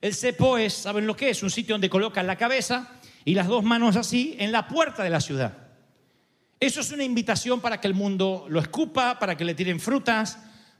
El 0.00 0.14
cepo 0.14 0.56
es, 0.56 0.72
¿saben 0.72 1.06
lo 1.06 1.14
que 1.14 1.28
es? 1.28 1.42
Un 1.42 1.50
sitio 1.50 1.74
donde 1.74 1.90
colocan 1.90 2.26
la 2.26 2.36
cabeza 2.38 2.88
y 3.26 3.34
las 3.34 3.48
dos 3.48 3.62
manos 3.64 3.96
así 3.96 4.34
en 4.38 4.50
la 4.50 4.66
puerta 4.66 5.04
de 5.04 5.10
la 5.10 5.20
ciudad. 5.20 5.52
Eso 6.58 6.80
es 6.80 6.90
una 6.90 7.04
invitación 7.04 7.60
para 7.60 7.82
que 7.82 7.86
el 7.88 7.94
mundo 7.94 8.46
lo 8.48 8.60
escupa, 8.60 9.18
para 9.18 9.36
que 9.36 9.44
le 9.44 9.54
tiren 9.54 9.78
frutas, 9.78 10.38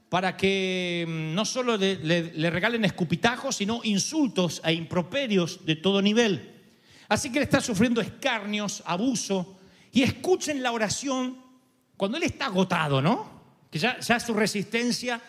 para 0.09 0.35
que 0.35 1.05
mm, 1.07 1.35
no 1.35 1.45
solo 1.45 1.77
le, 1.77 1.97
le- 1.97 2.33
le 2.33 2.49
regalen 2.49 2.83
escupitajos, 2.83 3.57
sino 3.57 3.81
insultos 3.83 4.59
e 4.65 4.73
improperios 4.73 5.63
de 5.67 5.75
todo 5.75 6.01
nivel. 6.01 6.49
Así 7.13 7.31
que 7.31 7.37
él 7.37 7.43
está 7.43 7.61
sufriendo 7.61 8.01
escarnios, 8.01 8.81
abuso, 8.87 9.59
y 9.91 10.01
escuchen 10.01 10.63
la 10.63 10.71
oración 10.71 11.37
cuando 11.95 12.17
él 12.17 12.23
está 12.23 12.47
agotado, 12.47 13.03
¿no? 13.03 13.29
Que 13.69 13.77
ya, 13.77 13.99
ya 13.99 14.19
su 14.19 14.33
resistencia 14.33 15.21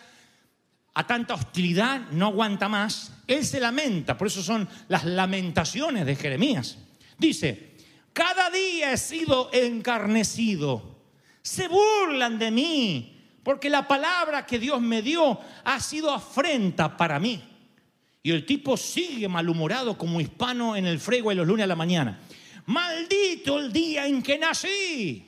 a 0.95 1.05
tanta 1.05 1.35
hostilidad 1.35 2.09
no 2.09 2.25
aguanta 2.25 2.67
más. 2.67 3.11
Él 3.27 3.45
se 3.45 3.59
lamenta, 3.59 4.17
por 4.17 4.25
eso 4.25 4.41
son 4.41 4.67
las 4.87 5.05
lamentaciones 5.05 6.07
de 6.07 6.15
Jeremías. 6.15 6.79
Dice, 7.19 7.75
cada 8.13 8.49
día 8.49 8.91
he 8.91 8.97
sido 8.97 9.51
encarnecido, 9.53 11.01
se 11.43 11.67
burlan 11.67 12.39
de 12.39 12.49
mí, 12.49 13.39
porque 13.43 13.69
la 13.69 13.87
palabra 13.87 14.43
que 14.43 14.57
Dios 14.57 14.81
me 14.81 15.03
dio 15.03 15.39
ha 15.63 15.79
sido 15.79 16.11
afrenta 16.11 16.97
para 16.97 17.19
mí. 17.19 17.43
Y 18.25 18.31
el 18.31 18.43
tipo 18.43 18.75
sigue 18.75 19.27
malhumorado 19.27 19.95
como 19.99 20.19
hispano 20.19 20.75
en 20.75 20.87
el 20.87 20.99
frego 20.99 21.31
y 21.31 21.35
los 21.35 21.45
lunes 21.45 21.63
a 21.63 21.67
la 21.67 21.75
mañana. 21.75 22.21
Maldito 22.65 23.59
el 23.59 23.71
día 23.71 24.07
en 24.07 24.23
que 24.23 24.39
nací. 24.39 25.23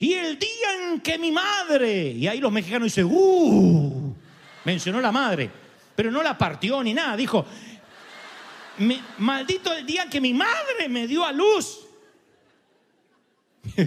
Y 0.00 0.12
el 0.14 0.36
día 0.36 0.90
en 0.90 1.00
que 1.00 1.16
mi 1.16 1.30
madre. 1.30 2.08
Y 2.10 2.26
ahí 2.26 2.40
los 2.40 2.50
mexicanos 2.50 2.86
dicen, 2.86 3.04
¡uh! 3.08 4.12
Mencionó 4.64 5.00
la 5.00 5.12
madre. 5.12 5.48
Pero 5.94 6.10
no 6.10 6.24
la 6.24 6.36
partió 6.36 6.82
ni 6.82 6.92
nada. 6.92 7.16
Dijo, 7.16 7.46
"Me- 8.78 9.00
maldito 9.18 9.72
el 9.72 9.86
día 9.86 10.02
en 10.02 10.10
que 10.10 10.20
mi 10.20 10.34
madre 10.34 10.88
me 10.88 11.06
dio 11.06 11.24
a 11.24 11.30
luz. 11.30 11.86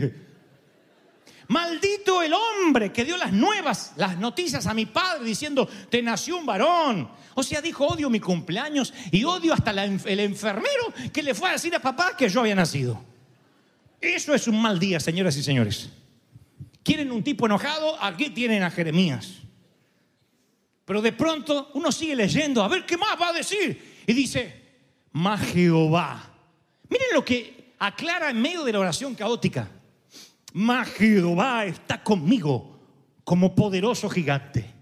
Maldito 1.49 2.21
el 2.23 2.33
hombre 2.33 2.91
que 2.93 3.03
dio 3.03 3.17
las 3.17 3.31
nuevas, 3.33 3.93
las 3.97 4.17
noticias 4.17 4.65
a 4.67 4.73
mi 4.73 4.85
padre 4.85 5.25
diciendo, 5.25 5.67
te 5.89 6.01
nació 6.01 6.37
un 6.37 6.45
varón. 6.45 7.07
O 7.35 7.43
sea, 7.43 7.61
dijo, 7.61 7.85
odio 7.85 8.09
mi 8.09 8.19
cumpleaños 8.19 8.93
y 9.11 9.25
odio 9.25 9.53
hasta 9.53 9.71
el 9.71 10.19
enfermero 10.19 10.93
que 11.13 11.21
le 11.21 11.35
fue 11.35 11.49
a 11.49 11.53
decir 11.53 11.75
a 11.75 11.79
papá 11.79 12.15
que 12.17 12.29
yo 12.29 12.39
había 12.39 12.55
nacido. 12.55 13.01
Eso 13.99 14.33
es 14.33 14.47
un 14.47 14.61
mal 14.61 14.79
día, 14.79 14.99
señoras 14.99 15.35
y 15.35 15.43
señores. 15.43 15.89
¿Quieren 16.81 17.11
un 17.11 17.23
tipo 17.23 17.45
enojado? 17.45 18.01
Aquí 18.01 18.29
tienen 18.29 18.63
a 18.63 18.71
Jeremías. 18.71 19.41
Pero 20.85 21.01
de 21.01 21.11
pronto 21.11 21.71
uno 21.73 21.91
sigue 21.91 22.15
leyendo, 22.15 22.63
a 22.63 22.67
ver 22.67 22.85
qué 22.85 22.95
más 22.95 23.19
va 23.19 23.29
a 23.29 23.33
decir. 23.33 24.03
Y 24.07 24.13
dice, 24.13 24.61
más 25.11 25.41
Jehová. 25.41 26.31
Miren 26.87 27.07
lo 27.13 27.25
que 27.25 27.73
aclara 27.79 28.29
en 28.29 28.41
medio 28.41 28.63
de 28.63 28.71
la 28.71 28.79
oración 28.79 29.15
caótica. 29.15 29.67
Mas 30.53 30.87
Jehová 30.89 31.65
está 31.65 32.01
conmigo 32.01 32.79
como 33.23 33.55
poderoso 33.55 34.09
gigante. 34.09 34.74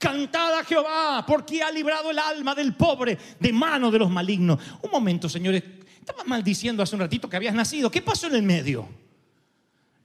Cantad 0.00 0.58
a 0.58 0.64
Jehová 0.64 1.24
porque 1.26 1.62
ha 1.62 1.70
librado 1.70 2.10
el 2.10 2.18
alma 2.18 2.54
del 2.54 2.74
pobre 2.74 3.18
de 3.38 3.52
mano 3.52 3.90
de 3.90 3.98
los 3.98 4.10
malignos. 4.10 4.58
Un 4.80 4.90
momento, 4.90 5.28
señores. 5.28 5.62
Estabas 6.00 6.26
maldiciendo 6.26 6.82
hace 6.82 6.96
un 6.96 7.02
ratito 7.02 7.28
que 7.28 7.36
habías 7.36 7.54
nacido. 7.54 7.90
¿Qué 7.90 8.00
pasó 8.00 8.26
en 8.26 8.36
el 8.36 8.42
medio? 8.42 8.88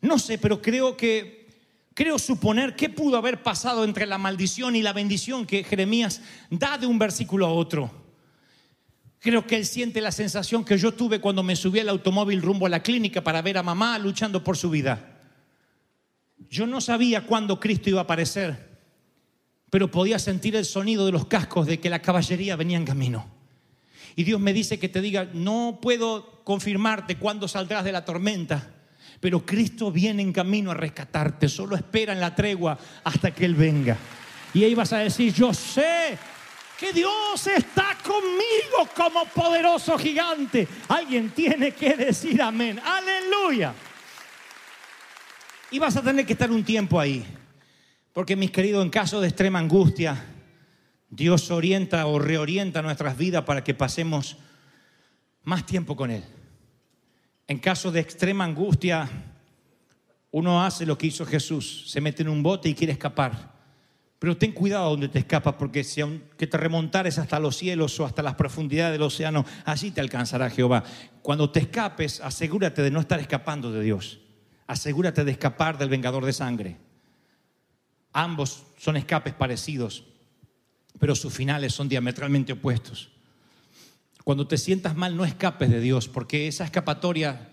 No 0.02 0.20
sé, 0.20 0.38
pero 0.38 0.62
creo 0.62 0.98
que 0.98 1.48
creo 1.94 2.20
suponer 2.20 2.76
qué 2.76 2.90
pudo 2.90 3.16
haber 3.16 3.42
pasado 3.42 3.86
entre 3.86 4.06
la 4.06 4.18
maldición 4.18 4.76
y 4.76 4.82
la 4.82 4.92
bendición 4.92 5.46
que 5.46 5.64
Jeremías 5.64 6.22
da 6.50 6.78
de 6.78 6.88
un 6.88 7.00
versículo 7.00 7.46
a 7.46 7.54
otro. 7.54 7.90
Creo 9.20 9.48
que 9.48 9.56
él 9.56 9.66
siente 9.66 10.02
la 10.02 10.12
sensación 10.12 10.66
que 10.66 10.78
yo 10.78 10.94
tuve 10.94 11.22
cuando 11.22 11.42
me 11.42 11.56
subí 11.56 11.80
al 11.80 11.88
automóvil 11.88 12.42
rumbo 12.42 12.66
a 12.66 12.70
la 12.70 12.84
clínica 12.84 13.24
para 13.24 13.42
ver 13.42 13.58
a 13.58 13.64
mamá 13.64 13.98
luchando 13.98 14.44
por 14.44 14.58
su 14.58 14.70
vida. 14.70 15.22
Yo 16.50 16.68
no 16.68 16.82
sabía 16.82 17.26
cuándo 17.26 17.62
Cristo 17.62 17.90
iba 17.90 18.02
a 18.02 18.04
aparecer, 18.04 18.75
pero 19.76 19.92
podía 19.92 20.20
sentir 20.20 20.56
el 20.56 20.64
sonido 20.64 21.06
de 21.06 21.12
los 21.12 21.26
cascos 21.26 21.68
de 21.68 21.82
que 21.82 21.90
la 21.90 22.02
caballería 22.02 22.56
venía 22.56 22.78
en 22.78 22.86
camino. 22.86 23.26
Y 24.16 24.24
Dios 24.24 24.40
me 24.40 24.54
dice 24.54 24.80
que 24.80 24.88
te 24.88 25.02
diga, 25.02 25.28
no 25.34 25.80
puedo 25.82 26.42
confirmarte 26.46 27.18
cuándo 27.18 27.46
saldrás 27.50 27.84
de 27.84 27.92
la 27.92 28.06
tormenta, 28.06 28.72
pero 29.20 29.46
Cristo 29.46 29.92
viene 29.92 30.22
en 30.22 30.32
camino 30.32 30.72
a 30.72 30.76
rescatarte, 30.76 31.50
solo 31.50 31.76
espera 31.76 32.14
en 32.14 32.22
la 32.22 32.34
tregua 32.34 32.80
hasta 33.04 33.32
que 33.32 33.44
Él 33.44 33.54
venga. 33.54 33.98
Y 34.54 34.64
ahí 34.64 34.74
vas 34.74 34.94
a 34.94 35.00
decir, 35.00 35.34
yo 35.34 35.54
sé 35.54 36.18
que 36.80 36.94
Dios 36.94 37.46
está 37.46 37.98
conmigo 38.02 38.90
como 38.96 39.26
poderoso 39.26 39.98
gigante. 39.98 40.70
Alguien 40.88 41.32
tiene 41.32 41.72
que 41.74 41.98
decir 41.98 42.42
amén. 42.42 42.80
Aleluya. 42.80 43.74
Y 45.70 45.80
vas 45.80 45.98
a 45.98 46.02
tener 46.02 46.26
que 46.26 46.32
estar 46.32 46.50
un 46.50 46.64
tiempo 46.64 46.98
ahí. 46.98 47.26
Porque 48.16 48.38
mis 48.38 48.52
queridos, 48.52 48.82
en 48.82 48.90
caso 48.90 49.20
de 49.20 49.28
extrema 49.28 49.60
angustia, 49.60 50.24
Dios 51.10 51.52
orienta 51.52 52.08
o 52.08 52.18
reorienta 52.18 52.82
nuestras 52.82 53.18
vidas 53.18 53.44
para 53.44 53.62
que 53.62 53.74
pasemos 53.74 54.38
más 55.44 55.66
tiempo 55.66 55.98
con 55.98 56.10
Él. 56.10 56.24
En 57.46 57.60
caso 57.60 57.92
de 57.92 58.00
extrema 58.00 58.46
angustia, 58.46 59.10
uno 60.32 60.64
hace 60.64 60.86
lo 60.86 60.98
que 60.98 61.08
hizo 61.08 61.26
Jesús, 61.26 61.92
se 61.92 62.00
mete 62.00 62.22
en 62.22 62.30
un 62.30 62.42
bote 62.42 62.70
y 62.70 62.74
quiere 62.74 62.94
escapar. 62.94 63.52
Pero 64.18 64.38
ten 64.38 64.54
cuidado 64.54 64.92
donde 64.92 65.10
te 65.10 65.20
escapas, 65.20 65.56
porque 65.56 65.84
si 65.84 66.00
aunque 66.00 66.48
te 66.48 66.56
remontares 66.56 67.20
hasta 67.20 67.38
los 67.38 67.58
cielos 67.58 68.00
o 68.00 68.06
hasta 68.06 68.24
las 68.24 68.36
profundidades 68.36 68.94
del 68.94 69.02
océano, 69.02 69.44
allí 69.66 69.92
te 69.92 70.00
alcanzará 70.00 70.50
Jehová. 70.50 70.86
Cuando 71.22 71.52
te 71.52 71.60
escapes, 71.60 72.22
asegúrate 72.22 72.82
de 72.82 72.92
no 72.92 73.02
estar 73.02 73.20
escapando 73.20 73.74
de 73.74 73.82
Dios. 73.82 74.22
Asegúrate 74.68 75.26
de 75.26 75.32
escapar 75.32 75.78
del 75.78 75.90
vengador 75.90 76.24
de 76.24 76.32
sangre. 76.32 76.85
Ambos 78.18 78.64
son 78.78 78.96
escapes 78.96 79.34
parecidos, 79.34 80.06
pero 80.98 81.16
sus 81.16 81.34
finales 81.34 81.74
son 81.74 81.90
diametralmente 81.90 82.54
opuestos. 82.54 83.10
Cuando 84.24 84.48
te 84.48 84.58
sientas 84.58 84.96
mal, 84.96 85.18
no 85.18 85.26
escapes 85.26 85.70
de 85.70 85.82
Dios, 85.82 86.08
porque 86.08 86.48
esa 86.48 86.64
escapatoria 86.64 87.50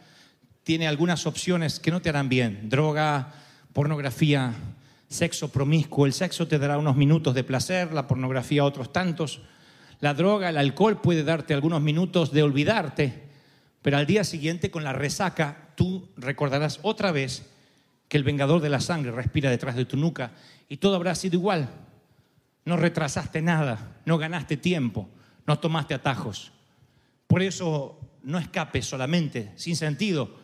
tiene 0.62 0.86
algunas 0.86 1.26
opciones 1.26 1.80
que 1.80 1.90
no 1.90 2.00
te 2.00 2.10
harán 2.10 2.28
bien. 2.28 2.68
Droga, 2.68 3.34
pornografía, 3.72 4.54
sexo 5.08 5.50
promiscuo. 5.50 6.06
El 6.06 6.12
sexo 6.12 6.46
te 6.46 6.60
dará 6.60 6.78
unos 6.78 6.94
minutos 6.94 7.34
de 7.34 7.42
placer, 7.42 7.92
la 7.92 8.06
pornografía 8.06 8.64
otros 8.64 8.92
tantos. 8.92 9.40
La 9.98 10.14
droga, 10.14 10.50
el 10.50 10.58
alcohol 10.58 11.00
puede 11.00 11.24
darte 11.24 11.54
algunos 11.54 11.82
minutos 11.82 12.30
de 12.30 12.44
olvidarte, 12.44 13.24
pero 13.82 13.96
al 13.96 14.06
día 14.06 14.22
siguiente 14.22 14.70
con 14.70 14.84
la 14.84 14.92
resaca 14.92 15.70
tú 15.74 16.08
recordarás 16.16 16.78
otra 16.82 17.10
vez 17.10 17.51
que 18.12 18.18
el 18.18 18.24
vengador 18.24 18.60
de 18.60 18.68
la 18.68 18.82
sangre 18.82 19.10
respira 19.10 19.48
detrás 19.48 19.74
de 19.74 19.86
tu 19.86 19.96
nuca 19.96 20.32
y 20.68 20.76
todo 20.76 20.96
habrá 20.96 21.14
sido 21.14 21.36
igual. 21.36 21.70
No 22.66 22.76
retrasaste 22.76 23.40
nada, 23.40 24.02
no 24.04 24.18
ganaste 24.18 24.58
tiempo, 24.58 25.08
no 25.46 25.58
tomaste 25.58 25.94
atajos. 25.94 26.52
Por 27.26 27.40
eso 27.40 27.98
no 28.22 28.38
escapes 28.38 28.84
solamente, 28.84 29.52
sin 29.56 29.76
sentido. 29.76 30.36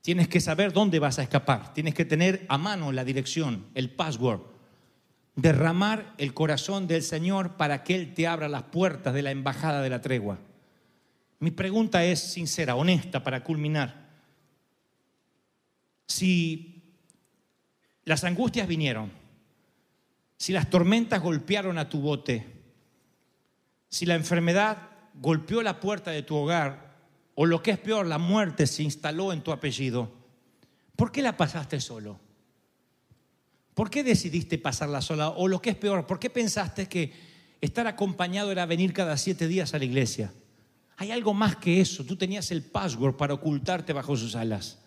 Tienes 0.00 0.26
que 0.26 0.40
saber 0.40 0.72
dónde 0.72 0.98
vas 0.98 1.20
a 1.20 1.22
escapar, 1.22 1.72
tienes 1.72 1.94
que 1.94 2.04
tener 2.04 2.44
a 2.48 2.58
mano 2.58 2.90
la 2.90 3.04
dirección, 3.04 3.66
el 3.74 3.90
password. 3.90 4.40
Derramar 5.36 6.14
el 6.18 6.34
corazón 6.34 6.88
del 6.88 7.04
Señor 7.04 7.56
para 7.56 7.84
que 7.84 7.94
Él 7.94 8.12
te 8.12 8.26
abra 8.26 8.48
las 8.48 8.64
puertas 8.64 9.14
de 9.14 9.22
la 9.22 9.30
embajada 9.30 9.82
de 9.82 9.90
la 9.90 10.00
tregua. 10.00 10.40
Mi 11.38 11.52
pregunta 11.52 12.04
es 12.04 12.18
sincera, 12.18 12.74
honesta, 12.74 13.22
para 13.22 13.44
culminar. 13.44 14.05
Si 16.06 16.94
las 18.04 18.24
angustias 18.24 18.68
vinieron, 18.68 19.10
si 20.36 20.52
las 20.52 20.70
tormentas 20.70 21.22
golpearon 21.22 21.78
a 21.78 21.88
tu 21.88 22.00
bote, 22.00 22.46
si 23.88 24.06
la 24.06 24.14
enfermedad 24.14 24.90
golpeó 25.14 25.62
la 25.62 25.80
puerta 25.80 26.10
de 26.10 26.22
tu 26.22 26.36
hogar, 26.36 26.96
o 27.34 27.46
lo 27.46 27.62
que 27.62 27.72
es 27.72 27.78
peor, 27.78 28.06
la 28.06 28.18
muerte 28.18 28.66
se 28.66 28.82
instaló 28.82 29.32
en 29.32 29.42
tu 29.42 29.52
apellido, 29.52 30.10
¿por 30.94 31.12
qué 31.12 31.22
la 31.22 31.36
pasaste 31.36 31.80
solo? 31.80 32.18
¿Por 33.74 33.90
qué 33.90 34.02
decidiste 34.02 34.56
pasarla 34.56 35.02
sola? 35.02 35.28
O 35.28 35.48
lo 35.48 35.60
que 35.60 35.70
es 35.70 35.76
peor, 35.76 36.06
¿por 36.06 36.18
qué 36.18 36.30
pensaste 36.30 36.88
que 36.88 37.12
estar 37.60 37.86
acompañado 37.86 38.50
era 38.50 38.64
venir 38.64 38.94
cada 38.94 39.18
siete 39.18 39.48
días 39.48 39.74
a 39.74 39.78
la 39.78 39.84
iglesia? 39.84 40.32
Hay 40.96 41.10
algo 41.10 41.34
más 41.34 41.56
que 41.56 41.80
eso. 41.82 42.04
Tú 42.04 42.16
tenías 42.16 42.50
el 42.50 42.62
password 42.62 43.16
para 43.16 43.34
ocultarte 43.34 43.92
bajo 43.92 44.16
sus 44.16 44.34
alas. 44.34 44.78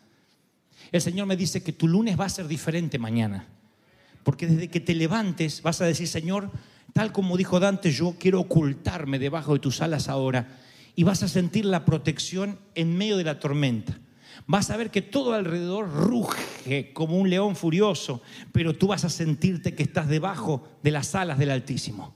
El 0.91 1.01
Señor 1.01 1.27
me 1.27 1.37
dice 1.37 1.63
que 1.63 1.73
tu 1.73 1.87
lunes 1.87 2.19
va 2.19 2.25
a 2.25 2.29
ser 2.29 2.47
diferente 2.47 2.97
mañana. 2.97 3.47
Porque 4.23 4.47
desde 4.47 4.69
que 4.69 4.79
te 4.79 4.95
levantes 4.95 5.61
vas 5.61 5.81
a 5.81 5.85
decir, 5.85 6.07
Señor, 6.07 6.51
tal 6.93 7.11
como 7.11 7.37
dijo 7.37 7.59
Dante, 7.59 7.91
yo 7.91 8.15
quiero 8.19 8.41
ocultarme 8.41 9.19
debajo 9.19 9.53
de 9.53 9.59
tus 9.59 9.81
alas 9.81 10.09
ahora. 10.09 10.59
Y 10.95 11.03
vas 11.03 11.23
a 11.23 11.27
sentir 11.27 11.65
la 11.65 11.85
protección 11.85 12.59
en 12.75 12.97
medio 12.97 13.17
de 13.17 13.23
la 13.23 13.39
tormenta. 13.39 13.97
Vas 14.47 14.69
a 14.71 14.77
ver 14.77 14.89
que 14.89 15.01
todo 15.01 15.33
alrededor 15.33 15.89
ruge 15.91 16.91
como 16.93 17.17
un 17.17 17.29
león 17.29 17.55
furioso, 17.55 18.21
pero 18.51 18.75
tú 18.75 18.87
vas 18.87 19.05
a 19.05 19.09
sentirte 19.09 19.75
que 19.75 19.83
estás 19.83 20.07
debajo 20.07 20.67
de 20.81 20.91
las 20.91 21.13
alas 21.15 21.37
del 21.37 21.51
Altísimo. 21.51 22.15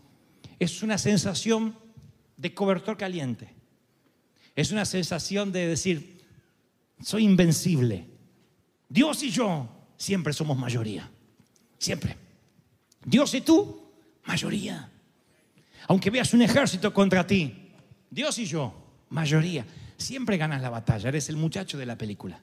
Es 0.59 0.81
una 0.81 0.97
sensación 0.97 1.75
de 2.37 2.53
cobertor 2.53 2.97
caliente. 2.97 3.53
Es 4.55 4.71
una 4.71 4.85
sensación 4.85 5.51
de 5.51 5.67
decir, 5.67 6.21
soy 7.01 7.25
invencible. 7.25 8.07
Dios 8.93 9.23
y 9.23 9.31
yo 9.31 9.67
siempre 9.97 10.33
somos 10.33 10.55
mayoría. 10.55 11.09
Siempre. 11.79 12.15
Dios 13.03 13.33
y 13.33 13.41
tú, 13.41 13.81
mayoría. 14.23 14.87
Aunque 15.87 16.11
veas 16.11 16.31
un 16.35 16.43
ejército 16.43 16.93
contra 16.93 17.25
ti, 17.25 17.71
Dios 18.11 18.37
y 18.37 18.45
yo, 18.45 18.71
mayoría. 19.09 19.65
Siempre 19.97 20.37
ganas 20.37 20.61
la 20.61 20.69
batalla. 20.69 21.09
Eres 21.09 21.27
el 21.29 21.37
muchacho 21.37 21.75
de 21.75 21.87
la 21.87 21.97
película. 21.97 22.39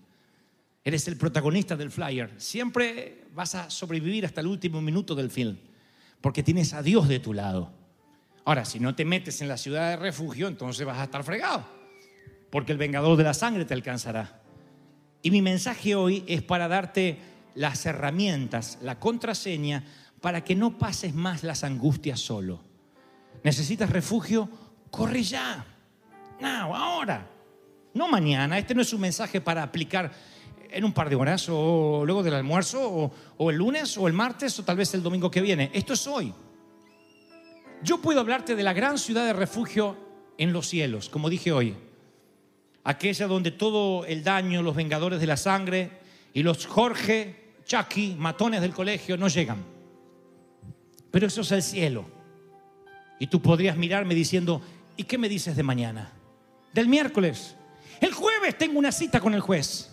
Eres 0.82 1.07
el 1.07 1.16
protagonista 1.16 1.76
del 1.76 1.92
flyer. 1.92 2.32
Siempre 2.38 3.28
vas 3.32 3.55
a 3.55 3.70
sobrevivir 3.70 4.26
hasta 4.26 4.40
el 4.40 4.48
último 4.48 4.82
minuto 4.82 5.14
del 5.14 5.30
film. 5.30 5.57
Porque 6.20 6.42
tienes 6.42 6.74
a 6.74 6.82
Dios 6.82 7.07
de 7.07 7.20
tu 7.20 7.32
lado. 7.32 7.72
Ahora, 8.44 8.64
si 8.64 8.80
no 8.80 8.96
te 8.96 9.05
metes 9.05 9.40
en 9.40 9.46
la 9.46 9.57
ciudad 9.57 9.90
de 9.90 9.96
refugio, 9.98 10.48
entonces 10.48 10.84
vas 10.84 10.98
a 10.98 11.05
estar 11.05 11.22
fregado. 11.22 11.64
Porque 12.51 12.72
el 12.72 12.78
vengador 12.78 13.16
de 13.16 13.22
la 13.22 13.34
sangre 13.34 13.64
te 13.64 13.74
alcanzará. 13.74 14.39
Y 15.22 15.30
mi 15.30 15.42
mensaje 15.42 15.94
hoy 15.94 16.24
es 16.26 16.42
para 16.42 16.68
darte 16.68 17.18
las 17.54 17.84
herramientas, 17.86 18.78
la 18.82 18.98
contraseña, 18.98 19.84
para 20.20 20.42
que 20.44 20.54
no 20.54 20.78
pases 20.78 21.14
más 21.14 21.42
las 21.42 21.64
angustias 21.64 22.20
solo. 22.20 22.60
¿Necesitas 23.42 23.90
refugio? 23.90 24.48
Corre 24.90 25.22
ya. 25.22 25.64
No, 26.40 26.74
ahora. 26.74 27.26
No 27.94 28.08
mañana. 28.08 28.58
Este 28.58 28.74
no 28.74 28.82
es 28.82 28.92
un 28.92 29.00
mensaje 29.00 29.40
para 29.40 29.62
aplicar 29.62 30.12
en 30.70 30.84
un 30.84 30.92
par 30.92 31.10
de 31.10 31.16
horas 31.16 31.48
o 31.48 32.04
luego 32.04 32.22
del 32.22 32.34
almuerzo 32.34 32.80
o, 32.82 33.12
o 33.36 33.50
el 33.50 33.56
lunes 33.56 33.98
o 33.98 34.06
el 34.06 34.12
martes 34.12 34.58
o 34.58 34.64
tal 34.64 34.76
vez 34.76 34.94
el 34.94 35.02
domingo 35.02 35.30
que 35.30 35.40
viene. 35.40 35.70
Esto 35.74 35.94
es 35.94 36.06
hoy. 36.06 36.32
Yo 37.82 38.00
puedo 38.00 38.20
hablarte 38.20 38.54
de 38.54 38.62
la 38.62 38.72
gran 38.72 38.98
ciudad 38.98 39.24
de 39.24 39.32
refugio 39.32 39.96
en 40.38 40.52
los 40.52 40.68
cielos, 40.68 41.08
como 41.08 41.28
dije 41.28 41.52
hoy. 41.52 41.76
Aquella 42.84 43.26
donde 43.26 43.50
todo 43.50 44.04
el 44.06 44.24
daño, 44.24 44.62
los 44.62 44.74
vengadores 44.74 45.20
de 45.20 45.26
la 45.26 45.36
sangre 45.36 45.90
y 46.32 46.42
los 46.42 46.66
Jorge, 46.66 47.54
Chucky, 47.64 48.14
matones 48.18 48.60
del 48.60 48.72
colegio 48.72 49.16
no 49.16 49.28
llegan. 49.28 49.64
Pero 51.10 51.26
eso 51.26 51.40
es 51.42 51.52
el 51.52 51.62
cielo. 51.62 52.06
Y 53.18 53.26
tú 53.26 53.42
podrías 53.42 53.76
mirarme 53.76 54.14
diciendo, 54.14 54.62
¿y 54.96 55.04
qué 55.04 55.18
me 55.18 55.28
dices 55.28 55.56
de 55.56 55.62
mañana? 55.62 56.12
Del 56.72 56.88
miércoles. 56.88 57.54
El 58.00 58.12
jueves 58.14 58.56
tengo 58.56 58.78
una 58.78 58.92
cita 58.92 59.20
con 59.20 59.34
el 59.34 59.40
juez. 59.40 59.90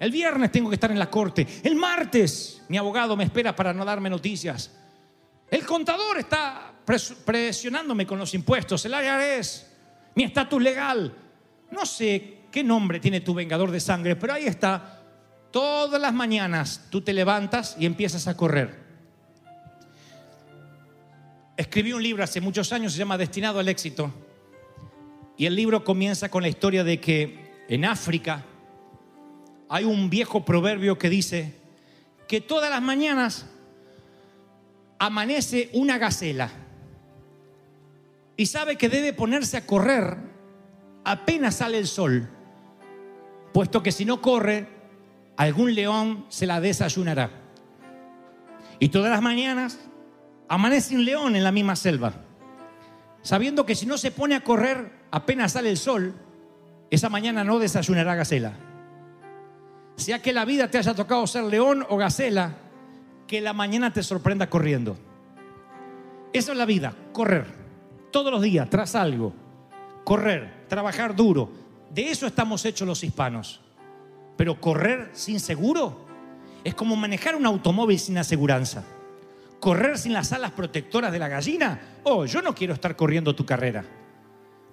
El 0.00 0.10
viernes 0.10 0.50
tengo 0.50 0.68
que 0.68 0.74
estar 0.74 0.90
en 0.90 0.98
la 0.98 1.08
corte. 1.08 1.46
El 1.62 1.76
martes 1.76 2.62
mi 2.68 2.78
abogado 2.78 3.16
me 3.16 3.24
espera 3.24 3.54
para 3.54 3.72
no 3.72 3.84
darme 3.84 4.10
noticias. 4.10 4.72
El 5.48 5.64
contador 5.64 6.18
está 6.18 6.72
pres- 6.84 7.14
presionándome 7.24 8.06
con 8.06 8.18
los 8.18 8.32
impuestos. 8.34 8.84
El 8.86 8.92
IRS, 8.94 9.66
mi 10.16 10.24
estatus 10.24 10.60
legal. 10.60 11.14
No 11.72 11.86
sé 11.86 12.42
qué 12.52 12.62
nombre 12.62 13.00
tiene 13.00 13.22
tu 13.22 13.34
vengador 13.34 13.70
de 13.70 13.80
sangre, 13.80 14.14
pero 14.14 14.34
ahí 14.34 14.46
está. 14.46 15.00
Todas 15.50 16.00
las 16.00 16.12
mañanas 16.12 16.86
tú 16.90 17.00
te 17.00 17.12
levantas 17.12 17.76
y 17.78 17.86
empiezas 17.86 18.28
a 18.28 18.36
correr. 18.36 18.80
Escribí 21.56 21.92
un 21.92 22.02
libro 22.02 22.22
hace 22.22 22.40
muchos 22.40 22.72
años, 22.72 22.92
se 22.92 22.98
llama 22.98 23.18
Destinado 23.18 23.58
al 23.58 23.68
éxito. 23.68 24.12
Y 25.36 25.46
el 25.46 25.56
libro 25.56 25.82
comienza 25.82 26.30
con 26.30 26.42
la 26.42 26.48
historia 26.48 26.84
de 26.84 27.00
que 27.00 27.64
en 27.68 27.84
África 27.86 28.44
hay 29.68 29.84
un 29.84 30.10
viejo 30.10 30.44
proverbio 30.44 30.98
que 30.98 31.08
dice 31.08 31.56
que 32.28 32.42
todas 32.42 32.70
las 32.70 32.82
mañanas 32.82 33.46
amanece 34.98 35.70
una 35.72 35.96
gacela 35.96 36.50
y 38.36 38.46
sabe 38.46 38.76
que 38.76 38.88
debe 38.88 39.12
ponerse 39.12 39.56
a 39.56 39.66
correr 39.66 40.31
apenas 41.04 41.56
sale 41.56 41.78
el 41.78 41.86
sol, 41.86 42.28
puesto 43.52 43.82
que 43.82 43.92
si 43.92 44.04
no 44.04 44.20
corre, 44.20 44.68
algún 45.36 45.74
león 45.74 46.26
se 46.28 46.46
la 46.46 46.60
desayunará. 46.60 47.30
Y 48.78 48.88
todas 48.88 49.10
las 49.10 49.22
mañanas 49.22 49.78
amanece 50.48 50.96
un 50.96 51.04
león 51.04 51.36
en 51.36 51.44
la 51.44 51.52
misma 51.52 51.76
selva, 51.76 52.14
sabiendo 53.22 53.64
que 53.64 53.74
si 53.74 53.86
no 53.86 53.96
se 53.96 54.10
pone 54.10 54.34
a 54.34 54.44
correr 54.44 54.92
apenas 55.10 55.52
sale 55.52 55.70
el 55.70 55.76
sol, 55.76 56.14
esa 56.90 57.08
mañana 57.08 57.44
no 57.44 57.58
desayunará 57.58 58.14
gacela. 58.14 58.52
Sea 59.96 60.20
que 60.20 60.32
la 60.32 60.44
vida 60.44 60.68
te 60.68 60.78
haya 60.78 60.94
tocado 60.94 61.26
ser 61.26 61.44
león 61.44 61.86
o 61.88 61.96
gacela, 61.96 62.56
que 63.26 63.40
la 63.40 63.52
mañana 63.52 63.92
te 63.92 64.02
sorprenda 64.02 64.50
corriendo. 64.50 64.96
Esa 66.32 66.52
es 66.52 66.58
la 66.58 66.66
vida, 66.66 66.94
correr. 67.12 67.46
Todos 68.10 68.32
los 68.32 68.42
días, 68.42 68.68
tras 68.68 68.94
algo. 68.94 69.32
Correr, 70.04 70.61
trabajar 70.72 71.14
duro. 71.14 71.50
De 71.90 72.10
eso 72.10 72.26
estamos 72.26 72.64
hechos 72.64 72.88
los 72.88 73.04
hispanos. 73.04 73.60
Pero 74.38 74.58
correr 74.58 75.10
sin 75.12 75.38
seguro 75.38 76.06
es 76.64 76.74
como 76.74 76.96
manejar 76.96 77.36
un 77.36 77.44
automóvil 77.44 77.98
sin 77.98 78.16
aseguranza. 78.16 78.82
Correr 79.60 79.98
sin 79.98 80.14
las 80.14 80.32
alas 80.32 80.52
protectoras 80.52 81.12
de 81.12 81.18
la 81.18 81.28
gallina. 81.28 81.78
Oh, 82.04 82.24
yo 82.24 82.40
no 82.40 82.54
quiero 82.54 82.72
estar 82.72 82.96
corriendo 82.96 83.36
tu 83.36 83.44
carrera. 83.44 83.84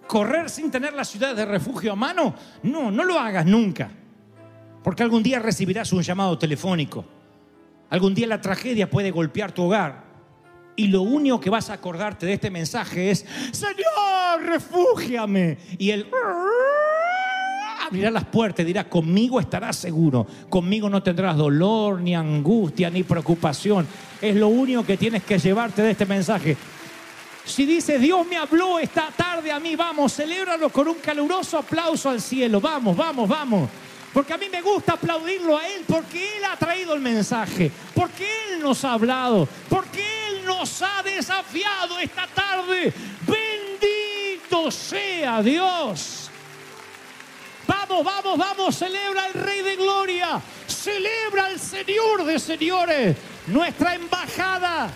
Correr 0.07 0.49
sin 0.49 0.71
tener 0.71 0.93
la 0.93 1.03
ciudad 1.03 1.35
de 1.35 1.43
refugio 1.43 1.91
a 1.91 1.97
mano. 1.97 2.33
No, 2.63 2.89
no 2.89 3.03
lo 3.03 3.19
hagas 3.19 3.45
nunca. 3.45 3.91
Porque 4.81 5.03
algún 5.03 5.21
día 5.21 5.39
recibirás 5.39 5.91
un 5.91 6.01
llamado 6.01 6.37
telefónico. 6.37 7.03
Algún 7.89 8.15
día 8.15 8.25
la 8.25 8.39
tragedia 8.39 8.89
puede 8.89 9.11
golpear 9.11 9.51
tu 9.51 9.63
hogar. 9.63 10.08
Y 10.79 10.87
lo 10.87 11.01
único 11.01 11.41
que 11.41 11.49
vas 11.49 11.69
a 11.69 11.73
acordarte 11.73 12.25
de 12.25 12.33
este 12.33 12.49
mensaje 12.49 13.11
es, 13.11 13.25
Señor, 13.51 14.41
refúgiame. 14.45 15.57
Y 15.77 15.91
él 15.91 16.09
abrirá 17.85 18.09
las 18.09 18.23
puertas 18.23 18.63
y 18.63 18.67
dirá, 18.67 18.85
conmigo 18.87 19.41
estarás 19.41 19.75
seguro, 19.75 20.25
conmigo 20.47 20.89
no 20.89 21.03
tendrás 21.03 21.35
dolor, 21.35 21.99
ni 21.99 22.15
angustia, 22.15 22.89
ni 22.89 23.03
preocupación. 23.03 23.85
Es 24.21 24.37
lo 24.37 24.47
único 24.47 24.85
que 24.85 24.95
tienes 24.95 25.23
que 25.23 25.37
llevarte 25.37 25.81
de 25.81 25.91
este 25.91 26.05
mensaje. 26.05 26.55
Si 27.43 27.65
dices, 27.65 27.99
Dios 27.99 28.25
me 28.25 28.37
habló 28.37 28.79
esta 28.79 29.09
tarde 29.13 29.51
a 29.51 29.59
mí, 29.59 29.75
vamos, 29.75 30.13
celébralo 30.13 30.69
con 30.69 30.87
un 30.87 30.95
caluroso 30.95 31.57
aplauso 31.57 32.09
al 32.09 32.21
cielo. 32.21 32.61
Vamos, 32.61 32.95
vamos, 32.95 33.27
vamos. 33.27 33.69
Porque 34.13 34.31
a 34.31 34.37
mí 34.37 34.45
me 34.49 34.61
gusta 34.61 34.93
aplaudirlo 34.93 35.57
a 35.57 35.67
Él, 35.67 35.83
porque 35.85 36.37
Él 36.37 36.45
ha 36.45 36.55
traído 36.55 36.93
el 36.93 37.01
mensaje, 37.01 37.69
porque 37.93 38.25
Él 38.53 38.61
nos 38.61 38.85
ha 38.85 38.93
hablado, 38.93 39.45
porque 39.67 39.99
Él 39.99 40.18
ha 40.81 41.03
desafiado 41.03 41.99
esta 41.99 42.27
tarde. 42.27 42.93
Bendito 43.21 44.71
sea 44.71 45.41
Dios. 45.41 46.29
Vamos, 47.67 48.03
vamos, 48.03 48.37
vamos, 48.37 48.75
celebra 48.75 49.25
al 49.25 49.33
Rey 49.33 49.61
de 49.61 49.75
Gloria, 49.75 50.41
celebra 50.67 51.45
al 51.45 51.59
Señor 51.59 52.25
de 52.25 52.39
señores, 52.39 53.15
nuestra 53.45 53.93
embajada, 53.93 54.89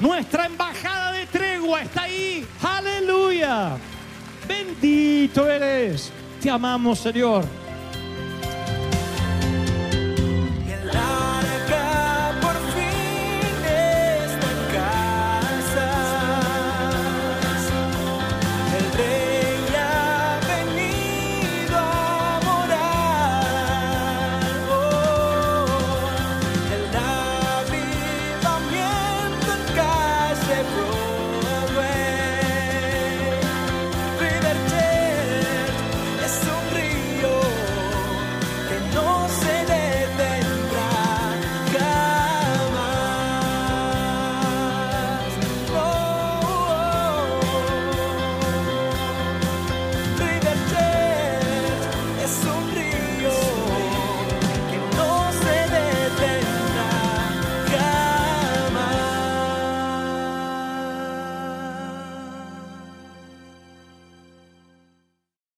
nuestra 0.00 0.46
embajada 0.46 1.12
de 1.12 1.26
tregua 1.26 1.82
está 1.82 2.02
ahí. 2.02 2.46
Aleluya. 2.62 3.76
Bendito 4.48 5.50
eres. 5.50 6.10
Te 6.40 6.50
amamos, 6.50 6.98
Señor. 6.98 7.44